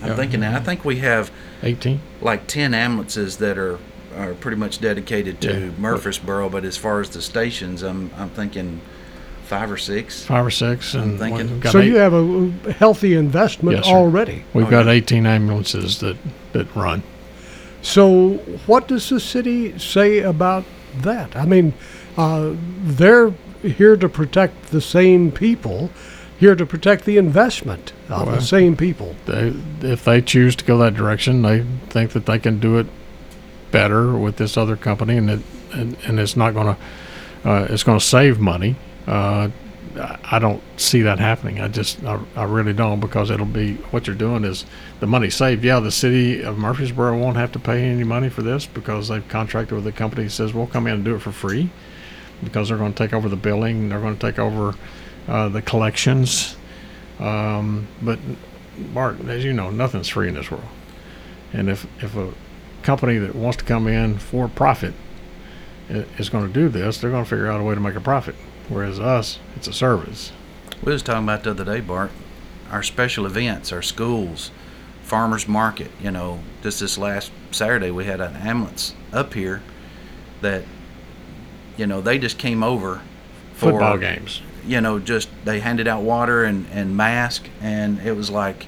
I'm 0.05 0.11
Yeah. 0.11 0.17
thinking 0.17 0.41
that. 0.41 0.55
I 0.55 0.61
think 0.61 0.85
we 0.85 0.97
have 0.99 1.31
eighteen, 1.63 2.01
like 2.21 2.47
ten 2.47 2.75
ambulances 2.75 3.39
that 3.39 3.57
are 3.59 3.79
are 4.17 4.35
pretty 4.35 4.57
much 4.57 4.81
dedicated 4.81 5.41
to 5.41 5.53
Yeah. 5.53 5.71
Murfreesboro. 5.79 6.49
But 6.49 6.65
as 6.65 6.77
far 6.77 7.01
as 7.01 7.09
the 7.11 7.23
stations, 7.23 7.83
I'm 7.83 8.11
I'm 8.19 8.29
thinking 8.29 8.81
five 9.47 9.71
or 9.71 9.77
six. 9.77 10.23
Five 10.25 10.47
or 10.47 10.51
six, 10.51 10.95
I'm 10.95 11.03
and 11.03 11.19
thinking. 11.19 11.61
one- 11.61 11.71
So 11.73 11.81
eight- 11.81 11.89
you 11.89 11.97
have 11.97 12.13
a 12.13 12.51
a 12.69 12.73
healthy 12.73 13.15
investment 13.15 13.79
Yes, 13.79 13.87
already. 13.87 14.45
We've 14.53 14.67
Oh, 14.67 14.71
got 14.71 14.87
yeah. 14.87 14.93
18 14.93 15.27
ambulances 15.27 15.99
that 15.99 16.17
that 16.53 16.67
run. 16.77 17.03
So, 17.83 18.41
what 18.67 18.89
does 18.89 19.09
the 19.11 19.21
city 19.21 19.75
say 19.79 20.21
about 20.21 20.65
that? 21.03 21.37
I 21.37 21.45
mean, 21.45 21.75
uh, 22.17 22.51
they're 22.83 23.33
here 23.63 23.97
to 23.97 24.09
protect 24.09 24.71
the 24.71 24.81
same 24.81 25.31
people, 25.31 25.91
here 26.39 26.55
to 26.55 26.66
protect 26.66 27.05
the 27.05 27.16
investment 27.16 27.93
of 28.09 28.26
Well, 28.26 28.37
the 28.37 28.43
same 28.43 28.76
people. 28.76 29.14
They, 29.26 29.55
if 29.82 30.05
they 30.05 30.20
choose 30.20 30.57
to 30.57 30.64
go 30.64 30.78
that 30.78 30.95
direction, 30.95 31.43
they 31.43 31.64
think 31.89 32.12
that 32.12 32.26
they 32.26 32.39
can 32.39 32.59
do 32.59 32.78
it 32.78 32.87
better 33.70 34.16
with 34.16 34.37
this 34.37 34.57
other 34.57 34.76
company, 34.76 35.16
and 35.16 35.30
it 35.30 35.41
and, 35.72 35.97
and 36.07 36.20
it's 36.20 36.37
not 36.37 36.55
going 36.55 36.76
to 36.76 37.49
uh, 37.49 37.66
it's 37.70 37.82
going 37.82 37.99
to 37.99 38.05
save 38.05 38.39
money. 38.39 38.76
Uh, 39.07 39.49
I- 40.24 40.39
don't 40.41 40.62
see 40.76 41.03
that 41.03 41.18
happening. 41.20 41.61
I 41.61 41.68
just 41.68 42.03
I, 42.05 42.18
I 42.35 42.45
really 42.45 42.72
don't 42.72 43.01
because 43.01 43.30
it'll 43.30 43.47
be 43.47 43.74
what 43.93 44.07
you're 44.07 44.16
doing 44.16 44.45
is 44.45 44.64
the 45.01 45.07
money 45.07 45.30
saved. 45.30 45.62
Yeah, 45.64 45.78
the 45.80 45.93
city 45.93 46.43
of 46.43 46.59
Murfreesboro 46.59 47.16
won't 47.18 47.37
have 47.37 47.53
to 47.53 47.59
pay 47.61 47.85
any 47.85 48.03
money 48.05 48.28
for 48.28 48.43
this 48.43 48.66
because 48.66 49.09
they've 49.09 49.26
contracted 49.28 49.76
with 49.76 49.87
a 49.87 49.93
company 49.93 50.24
that 50.24 50.30
says 50.30 50.53
we'll 50.53 50.66
come 50.66 50.87
in 50.89 50.95
and 50.95 51.05
do 51.05 51.14
it 51.14 51.20
for 51.20 51.30
free 51.32 51.70
because 52.43 52.68
they're 52.68 52.78
going 52.78 52.93
to 52.93 52.99
take 52.99 53.12
over 53.12 53.28
the 53.28 53.37
billing, 53.37 53.89
they're 53.89 54.01
going 54.01 54.16
to 54.16 54.20
take 54.20 54.39
over 54.39 54.74
uh, 55.29 55.49
the 55.49 55.62
collections. 55.62 56.57
Um, 57.18 57.87
but 58.03 58.18
Bart, 58.77 59.20
as 59.29 59.45
you 59.45 59.53
know, 59.53 59.70
nothing's 59.70 60.09
free 60.09 60.29
in 60.29 60.35
this 60.35 60.51
world. 60.51 60.64
And 61.53 61.68
if 61.68 61.87
if 62.03 62.16
a 62.16 62.33
company 62.83 63.18
that 63.18 63.35
wants 63.35 63.57
to 63.59 63.64
come 63.64 63.87
in 63.87 64.18
for 64.18 64.49
profit 64.49 64.95
is 65.89 66.29
going 66.29 66.47
to 66.47 66.53
do 66.53 66.68
this, 66.68 66.99
they're 66.99 67.11
going 67.11 67.25
to 67.25 67.31
figure 67.31 67.51
out 67.51 67.61
a 67.61 67.62
way 67.62 67.75
to 67.75 67.81
make 67.81 67.95
a 67.95 68.01
profit. 68.01 68.35
Whereas 68.68 68.99
us, 68.99 69.39
it's 69.57 69.68
a 69.68 69.72
service. 69.72 70.33
We 70.83 70.93
was 70.93 71.03
talking 71.03 71.25
about 71.25 71.45
the 71.45 71.51
other 71.51 71.64
day, 71.64 71.81
Bart. 71.81 72.11
Our 72.70 72.83
special 72.83 73.27
events, 73.27 73.72
our 73.72 73.83
schools, 73.83 74.51
farmers 75.03 75.47
market. 75.47 75.91
You 76.01 76.11
know, 76.11 76.41
just 76.62 76.81
this 76.81 76.99
last 76.99 77.31
Saturday 77.51 77.91
we 77.91 78.05
had 78.07 78.20
an 78.20 78.35
ambulance 78.37 78.95
up 79.12 79.35
here 79.35 79.62
that, 80.41 80.64
you 81.77 81.87
know, 81.87 82.01
they 82.01 82.18
just 82.18 82.39
came 82.39 82.62
over 82.62 83.03
for 83.55 83.70
Football 83.70 83.99
games. 83.99 84.43
You 84.67 84.81
know, 84.81 84.99
just 84.99 85.29
they 85.45 85.61
handed 85.61 85.89
out 85.89 86.03
water 86.03 86.45
and 86.45 86.67
and 86.73 86.97
mask, 86.97 87.49
and 87.61 88.01
it 88.01 88.12
was 88.12 88.31
like, 88.31 88.67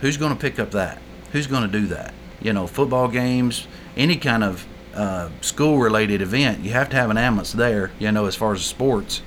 who's 0.00 0.16
going 0.16 0.32
to 0.32 0.38
pick 0.38 0.58
up 0.58 0.70
that? 0.72 0.98
Who's 1.32 1.46
going 1.46 1.62
to 1.62 1.68
do 1.68 1.86
that? 1.88 2.14
You 2.40 2.52
know, 2.52 2.66
football 2.66 3.08
games, 3.08 3.66
any 3.96 4.16
kind 4.16 4.42
of 4.42 4.66
uh, 4.94 5.28
school 5.40 5.78
related 5.78 6.22
event, 6.22 6.60
you 6.60 6.72
have 6.72 6.88
to 6.90 6.96
have 6.96 7.10
an 7.10 7.18
ambulance 7.18 7.52
there. 7.52 7.90
You 7.98 8.10
know, 8.12 8.26
as 8.26 8.34
far 8.36 8.52
as 8.52 8.64
sports. 8.64 9.22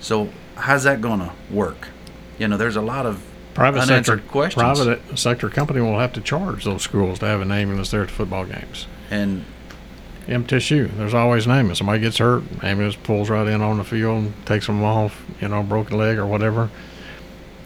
So 0.00 0.30
how's 0.56 0.82
that 0.84 1.00
going 1.00 1.20
to 1.20 1.32
work? 1.50 1.88
You 2.38 2.48
know, 2.48 2.56
there's 2.56 2.76
a 2.76 2.82
lot 2.82 3.06
of 3.06 3.22
Private 3.54 3.82
unanswered 3.82 4.20
sector, 4.20 4.32
questions. 4.32 4.62
private 4.62 5.18
sector 5.18 5.50
company 5.50 5.80
will 5.80 5.98
have 5.98 6.12
to 6.14 6.20
charge 6.20 6.64
those 6.64 6.82
schools 6.82 7.18
to 7.18 7.26
have 7.26 7.40
an 7.42 7.52
ambulance 7.52 7.90
there 7.90 8.02
at 8.02 8.08
the 8.08 8.14
football 8.14 8.46
games. 8.46 8.86
And 9.10 9.44
MTSU, 10.26 10.96
there's 10.96 11.14
always 11.14 11.46
an 11.46 11.52
ambulance. 11.52 11.78
Somebody 11.78 12.00
gets 12.00 12.18
hurt, 12.18 12.42
ambulance 12.62 12.96
pulls 12.96 13.28
right 13.28 13.46
in 13.46 13.60
on 13.60 13.78
the 13.78 13.84
field, 13.84 14.24
and 14.24 14.46
takes 14.46 14.66
them 14.66 14.82
off. 14.84 15.20
You 15.40 15.48
know, 15.48 15.62
broken 15.62 15.98
leg 15.98 16.18
or 16.18 16.26
whatever. 16.26 16.70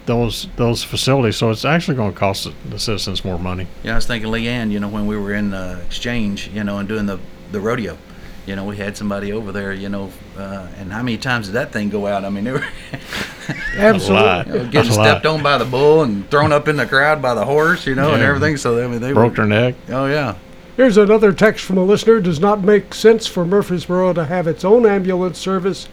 Those 0.05 0.47
those 0.55 0.83
facilities. 0.83 1.35
So 1.35 1.49
it's 1.51 1.65
actually 1.65 1.97
going 1.97 2.13
to 2.13 2.17
cost 2.19 2.45
the- 2.45 2.53
the 2.69 2.79
citizens 2.79 3.23
more 3.25 3.37
money. 3.37 3.67
Yeah, 3.83 3.91
I 3.93 3.95
was 3.95 4.07
thinking 4.07 4.31
Leanne, 4.31 4.71
you 4.71 4.79
know, 4.79 4.87
when 4.87 5.05
we 5.05 5.17
were 5.17 5.33
in 5.33 5.53
uh, 5.53 5.81
exchange, 5.85 6.49
you 6.53 6.63
know, 6.63 6.77
and 6.79 6.87
doing 6.87 7.05
the, 7.07 7.19
the 7.51 7.59
rodeo, 7.59 7.97
you 8.45 8.55
know, 8.55 8.63
we 8.63 8.77
had 8.77 8.95
somebody 8.95 9.33
over 9.33 9.51
there, 9.51 9.73
you 9.73 9.89
know, 9.89 10.09
uh, 10.37 10.67
and 10.79 10.93
how 10.93 11.03
many 11.03 11.17
times 11.17 11.47
did 11.47 11.53
that 11.55 11.73
thing 11.73 11.89
go 11.89 12.07
out? 12.07 12.23
I 12.23 12.29
mean, 12.29 12.45
they 12.45 12.53
were 12.53 12.65
Absolutely. 13.75 14.53
you 14.53 14.59
know, 14.63 14.71
getting 14.71 14.91
stepped 14.91 15.25
on 15.25 15.43
by 15.43 15.57
the 15.57 15.65
bull 15.65 16.03
and 16.03 16.29
thrown 16.31 16.51
up 16.53 16.67
in 16.69 16.77
the 16.77 16.85
crowd 16.85 17.21
by 17.21 17.33
the 17.33 17.43
horse, 17.45 17.85
you 17.85 17.95
know, 17.95 18.13
and 18.13 18.23
everything. 18.23 18.55
So, 18.57 18.83
I 18.83 18.87
mean, 18.87 19.01
they 19.01 19.11
Broke 19.13 19.31
were, 19.37 19.45
their 19.45 19.45
neck. 19.47 19.75
Oh, 19.89 20.05
yeah. 20.05 20.35
Here's 20.77 20.95
another 20.95 21.33
text 21.33 21.65
from 21.65 21.79
a 21.79 21.83
listener. 21.83 22.21
Does 22.21 22.39
not 22.39 22.63
make 22.63 22.93
sense 22.93 23.25
for 23.25 23.43
Murfreesboro 23.43 24.13
to 24.13 24.25
have 24.25 24.45
its 24.45 24.63
own 24.63 24.85
ambulance 24.85 25.39
service. 25.39 25.89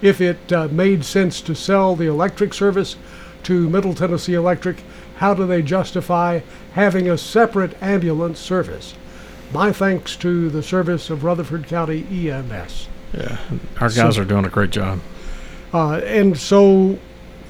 If 0.00 0.20
it 0.20 0.52
uh, 0.52 0.68
made 0.68 1.04
sense 1.04 1.40
to 1.42 1.54
sell 1.56 1.96
the 1.96 2.06
electric 2.06 2.54
service 2.54 2.94
to 3.42 3.68
Middle 3.68 3.92
Tennessee 3.92 4.34
Electric, 4.34 4.84
how 5.16 5.34
do 5.34 5.46
they 5.46 5.62
justify 5.62 6.40
having 6.74 7.10
a 7.10 7.18
separate 7.18 7.76
ambulance 7.82 8.38
service? 8.38 8.94
My 9.52 9.72
thanks 9.72 10.14
to 10.16 10.48
the 10.48 10.62
service 10.62 11.10
of 11.10 11.24
Rutherford 11.24 11.66
County 11.66 12.06
EMS. 12.30 12.86
Yeah, 13.12 13.36
our 13.80 13.88
guys 13.88 14.14
So- 14.14 14.22
are 14.22 14.24
doing 14.24 14.44
a 14.44 14.48
great 14.48 14.70
job. 14.70 15.00
Uh, 15.74 15.94
and 16.04 16.38
so, 16.38 16.98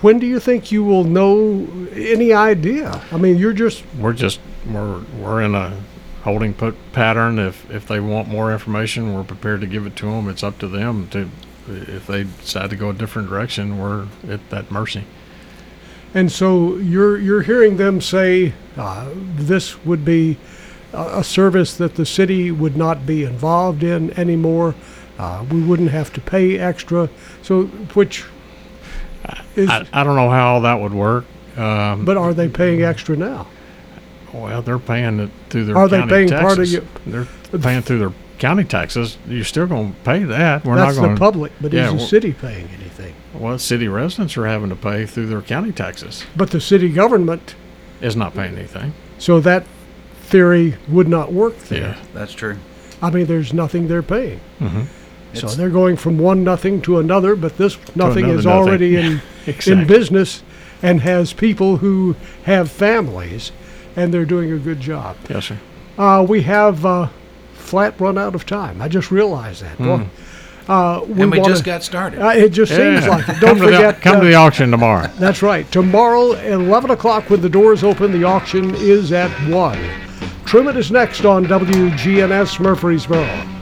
when 0.01 0.19
do 0.19 0.27
you 0.27 0.41
think 0.41 0.73
you 0.73 0.83
will 0.83 1.05
know 1.05 1.69
any 1.95 2.33
idea? 2.33 3.03
I 3.13 3.19
mean, 3.19 3.37
you're 3.37 3.53
just 3.53 3.85
We're 3.99 4.15
just 4.15 4.41
we're 4.67 5.01
we're 5.19 5.43
in 5.43 5.55
a 5.55 5.75
holding 6.23 6.55
put 6.55 6.75
pattern. 6.93 7.39
If 7.39 7.71
if 7.71 7.87
they 7.87 8.01
want 8.01 8.29
more 8.29 8.53
information, 8.53 9.15
we're 9.15 9.25
prepared 9.25 9.61
to 9.63 9.67
give 9.67 9.87
it 9.87 9.97
to 9.97 10.07
them. 10.07 10.29
It's 10.29 10.43
up 10.43 10.59
to 10.59 10.69
them 10.69 11.09
to 11.09 11.31
if 11.69 12.07
they 12.07 12.25
decide 12.25 12.71
to 12.71 12.77
go 12.77 12.91
a 12.91 12.95
different 12.95 13.29
direction. 13.29 13.79
We're 13.79 14.07
at 14.29 14.49
that 14.51 14.71
mercy. 14.71 15.05
And 16.15 16.31
so 16.31 16.77
you're 16.77 17.19
you're 17.19 17.43
hearing 17.43 17.77
them 17.77 18.01
say 18.01 18.53
uh, 18.77 19.11
this 19.15 19.85
would 19.85 20.05
be 20.05 20.39
a, 20.93 21.23
service 21.23 21.77
that 21.77 21.95
the 21.95 22.05
city 22.05 22.51
would 22.51 22.77
not 22.77 23.07
be 23.07 23.25
involved 23.25 23.85
in 23.85 24.11
anymore. 24.19 24.75
Uh, 25.19 25.45
we 25.51 25.63
wouldn't 25.63 25.91
have 25.91 26.13
to 26.15 26.21
pay 26.21 26.59
extra. 26.59 27.09
So 27.43 27.65
which 27.95 28.25
is 29.55 29.69
I, 29.69 29.87
I 29.93 30.03
don't 30.03 30.17
know 30.17 30.31
how 30.31 30.61
that 30.61 30.81
would 30.81 30.95
work. 30.95 31.27
Um, 31.57 32.05
but 32.05 32.17
are 32.17 32.35
they 32.35 32.49
paying 32.49 32.83
extra 32.83 33.17
now? 33.17 33.47
Well, 34.33 34.63
they're 34.63 34.79
paying 34.79 35.21
it 35.21 35.31
through 35.49 35.65
their 35.67 35.77
Are 35.77 35.89
they 35.89 36.03
paying 36.07 36.29
taxes. 36.29 36.47
part 36.47 36.59
of 36.59 36.69
you- 36.69 36.87
They're 37.51 37.61
paying 37.61 37.83
through 37.83 37.99
their 37.99 38.13
county 38.39 38.65
taxes. 38.65 39.19
You're 39.29 39.45
still 39.45 39.67
going 39.67 39.93
to 39.93 39.99
pay 40.05 40.25
that. 40.25 40.65
We're 40.65 40.77
That's 40.77 40.97
not 40.97 41.03
going 41.03 41.15
the 41.15 41.19
public, 41.19 41.53
but 41.61 41.73
yeah, 41.73 41.89
is 41.95 42.01
the 42.03 42.07
city 42.09 42.33
paying 42.33 42.69
anything? 42.79 43.15
Well, 43.35 43.59
city 43.59 43.87
residents 43.89 44.37
are 44.37 44.47
having 44.47 44.71
to 44.71 44.77
pay 44.77 45.07
through 45.07 45.27
their 45.27 45.43
county 45.43 45.73
taxes. 45.73 46.25
But 46.37 46.51
the 46.51 46.61
city 46.61 46.89
government, 46.89 47.55
Is 48.01 48.17
not 48.17 48.35
paying 48.35 48.57
anything. 48.57 48.93
so 49.19 49.41
that 49.41 49.65
theory 50.23 50.77
would 50.89 51.09
not 51.09 51.33
work 51.33 51.59
there. 51.65 51.81
Yeah. 51.81 51.95
That's 52.15 52.33
true. 52.33 52.57
I 53.03 53.11
mean, 53.11 53.27
there's 53.27 53.53
nothing 53.53 53.89
they're 53.89 54.03
paying. 54.03 54.41
Mhm. 54.61 54.85
So 55.33 55.39
It's- 55.39 55.55
they're 55.57 55.69
going 55.71 55.97
from 55.97 56.19
one 56.19 56.43
nothing 56.45 56.81
to 56.83 56.99
another, 56.99 57.35
but 57.37 57.57
this 57.57 57.77
nothing 57.95 58.27
is 58.29 58.45
nothing. 58.45 58.51
already 58.51 58.97
in 58.97 59.21
Exactly. 59.47 59.73
in 59.83 59.87
business 59.87 60.43
and 60.83 61.03
has 61.03 61.33
people 61.33 61.79
who 61.79 62.17
have 62.45 62.71
families, 62.71 63.53
and 64.01 64.13
they're 64.15 64.25
doing 64.25 64.53
a 64.53 64.59
good 64.59 64.81
job. 64.81 65.17
Yes, 65.29 65.47
sir. 65.47 65.59
Uh, 65.99 66.25
we 66.29 66.43
have 66.43 66.85
uh, 66.87 67.09
flat 67.55 68.01
run 68.01 68.17
out 68.17 68.35
of 68.35 68.47
time. 68.47 68.81
I 68.81 68.89
just 68.89 69.11
realized 69.11 69.63
that. 69.63 69.77
Boy, 69.79 70.07
uh, 70.69 71.01
And 71.03 71.17
we 71.31 71.39
wanna- 71.39 71.45
just 71.45 71.65
got 71.65 71.83
started. 71.83 72.21
Uh, 72.25 72.29
it 72.31 72.51
just 72.51 72.73
seems 72.75 73.05
Yeah. 73.05 73.09
like 73.11 73.29
it. 73.29 73.41
Don't 73.41 73.59
come 73.59 73.59
to 73.59 73.67
the- 73.67 73.77
forget. 73.77 74.01
come 74.01 74.17
uh, 74.17 74.21
to 74.21 74.27
the 74.27 74.35
auction 74.35 74.71
tomorrow. 74.71 75.09
that's 75.19 75.43
right. 75.43 75.71
Tomorrow, 75.71 76.35
at 76.35 76.53
11 76.53 76.91
o'clock, 76.91 77.29
when 77.29 77.41
the 77.43 77.49
doors 77.49 77.85
open, 77.85 78.13
the 78.13 78.25
auction 78.25 78.75
is 78.77 79.13
at 79.13 79.31
1. 79.51 79.79
Truman 80.47 80.77
is 80.77 80.91
next 80.91 81.25
on 81.25 81.45
WGNS 81.47 82.59
Murfreesboro. 82.61 83.60